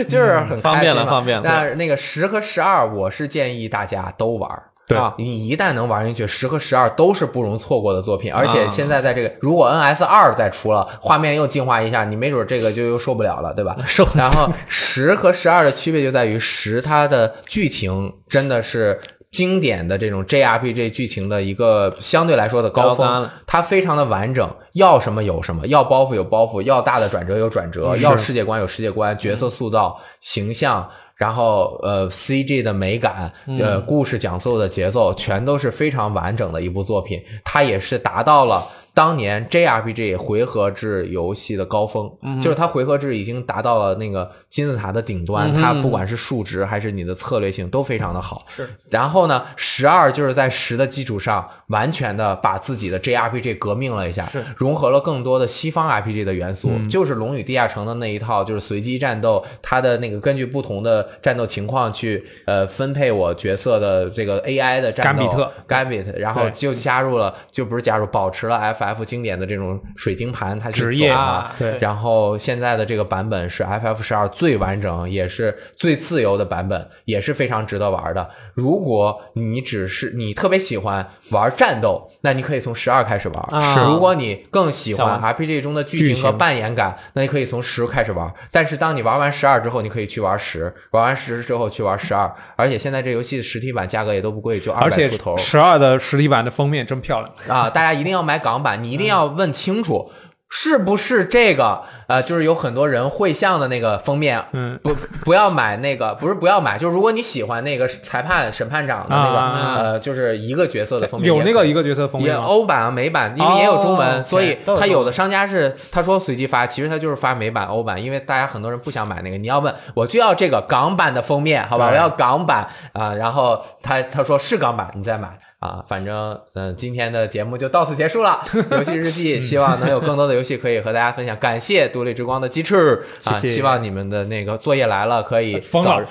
[0.08, 4.50] 就是很方便了方便了但是那个十和十二，我是建议大家都玩。
[4.88, 8.32] 对啊，你一旦能玩进去，十和十二都是不容错过的作品。
[8.32, 13.76] 而且啊现在在这个，如果 NS 二再出了，画面又进化一下，你没准这个就又受不了了，对吧？
[13.86, 18.98] 受然后十和十二的区别就在于十它的剧情真的是
[19.30, 30.88] 经典的这种 JRPG 剧情的一个相对来说的高峰它非常的完整，要什么有什么，要包袱有包袱，要大的转折有转折，要世界观有世界观，角色塑造、形象。
[31.18, 33.30] 然后，呃，CG 的美感，
[33.60, 37.20] 呃，故事讲述的节奏，全都是非常完整的一部作品。
[37.44, 38.64] 它也是达到了
[38.94, 42.08] 当年 JRPG 回合制游戏的高峰，
[42.40, 45.52] 就是它回合制已经达到了那个金字塔的顶端。
[45.54, 48.44] 它不管是数值还是你的策略性都非常的好。
[48.48, 48.68] 是。
[48.90, 65.26] 然后呢，十二就是在十的基础上，完全的把自己的 JRPG 革命了一下，是融合了更多的西方 RPG 的元素，就是《龙与地下城》的那一套，就是随机战斗，它的那个根据不同的战斗情况去呃分配我角色的这个 AI 的战斗
[65.66, 78.30] 甘比特 Gambit，然后就加入了，就不是加入，保持了 FF 经典的这种水晶盘，它去职业走嘛啊对然后现在的这个版本是 FF 十二最完整，也是最自由的版本，也是非常值得玩的。
[78.54, 83.84] 如果你只是你特别喜欢玩战斗，那你可以从十二开始玩。
[83.84, 88.32] 如果你更喜欢 RPG 中的剧剧情和扮演感，那你可以从十开始玩。
[88.52, 92.32] 但是当你玩完十二之后，你可以去玩十，玩完十之后去玩十二。
[92.54, 95.36] 而且现在这游戏的实体版价格也都不贵，就二百出头。
[95.36, 97.32] 十二的实体版的封面真漂亮。
[97.48, 100.12] 啊，大家一定要买港版，你一定要问清楚。
[100.50, 101.82] 是不是这个？
[102.06, 112.42] 呃，就是有很多人会像的那个封面，嗯，不不要买那个，不是不要买，就是如果你喜欢那个裁判、审判长的那个，啊呃，就是一个角色的封面，有那个一个角色封面也？
[112.42, 125.38] 欧版啊、美版，因为也有中文，哦所以他有的商家是他说随机发，其实他就是发美版、欧版，因为大家很多人不想买那个，你要问我就要这个港版的封面，好吧，我要港版啊、然后他他说是港版，你再买。
[125.60, 126.14] 啊，反正
[126.54, 128.40] 嗯、呃今天的节目就到此结束了。
[128.70, 131.36] 游戏日记，希望能有更多的游戏可以和大家分享。
[131.38, 136.06] 感谢独立之光的鸡翅啊，谢谢希望你们的那个作业来了可以疯了早日，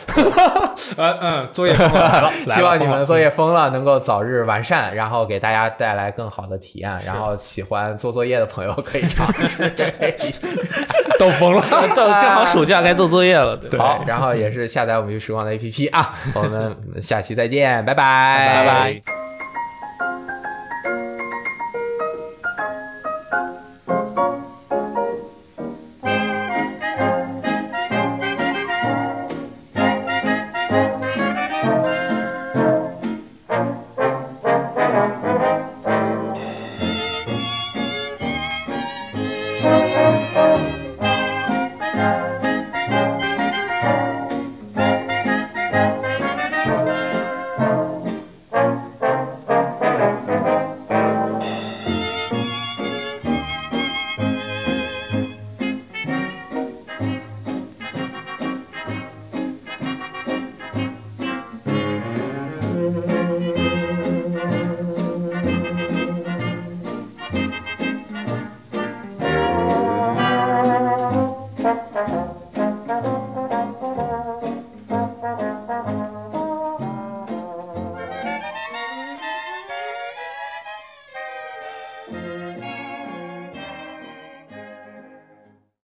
[0.98, 6.92] 呃嗯，作业封了来了， 希望你们作业疯了能够早日完善，然后给大家带来更好的体验。
[7.06, 9.74] 然后喜欢做作业的朋友可以尝试。
[11.18, 11.62] 都疯了。
[11.96, 13.80] 到正好暑假该做作业了，对。
[13.80, 16.14] 好，然 E 然后也是下载我们游戏时光的 APP 啊。
[16.34, 19.37] 我们下期再见，拜拜，拜拜。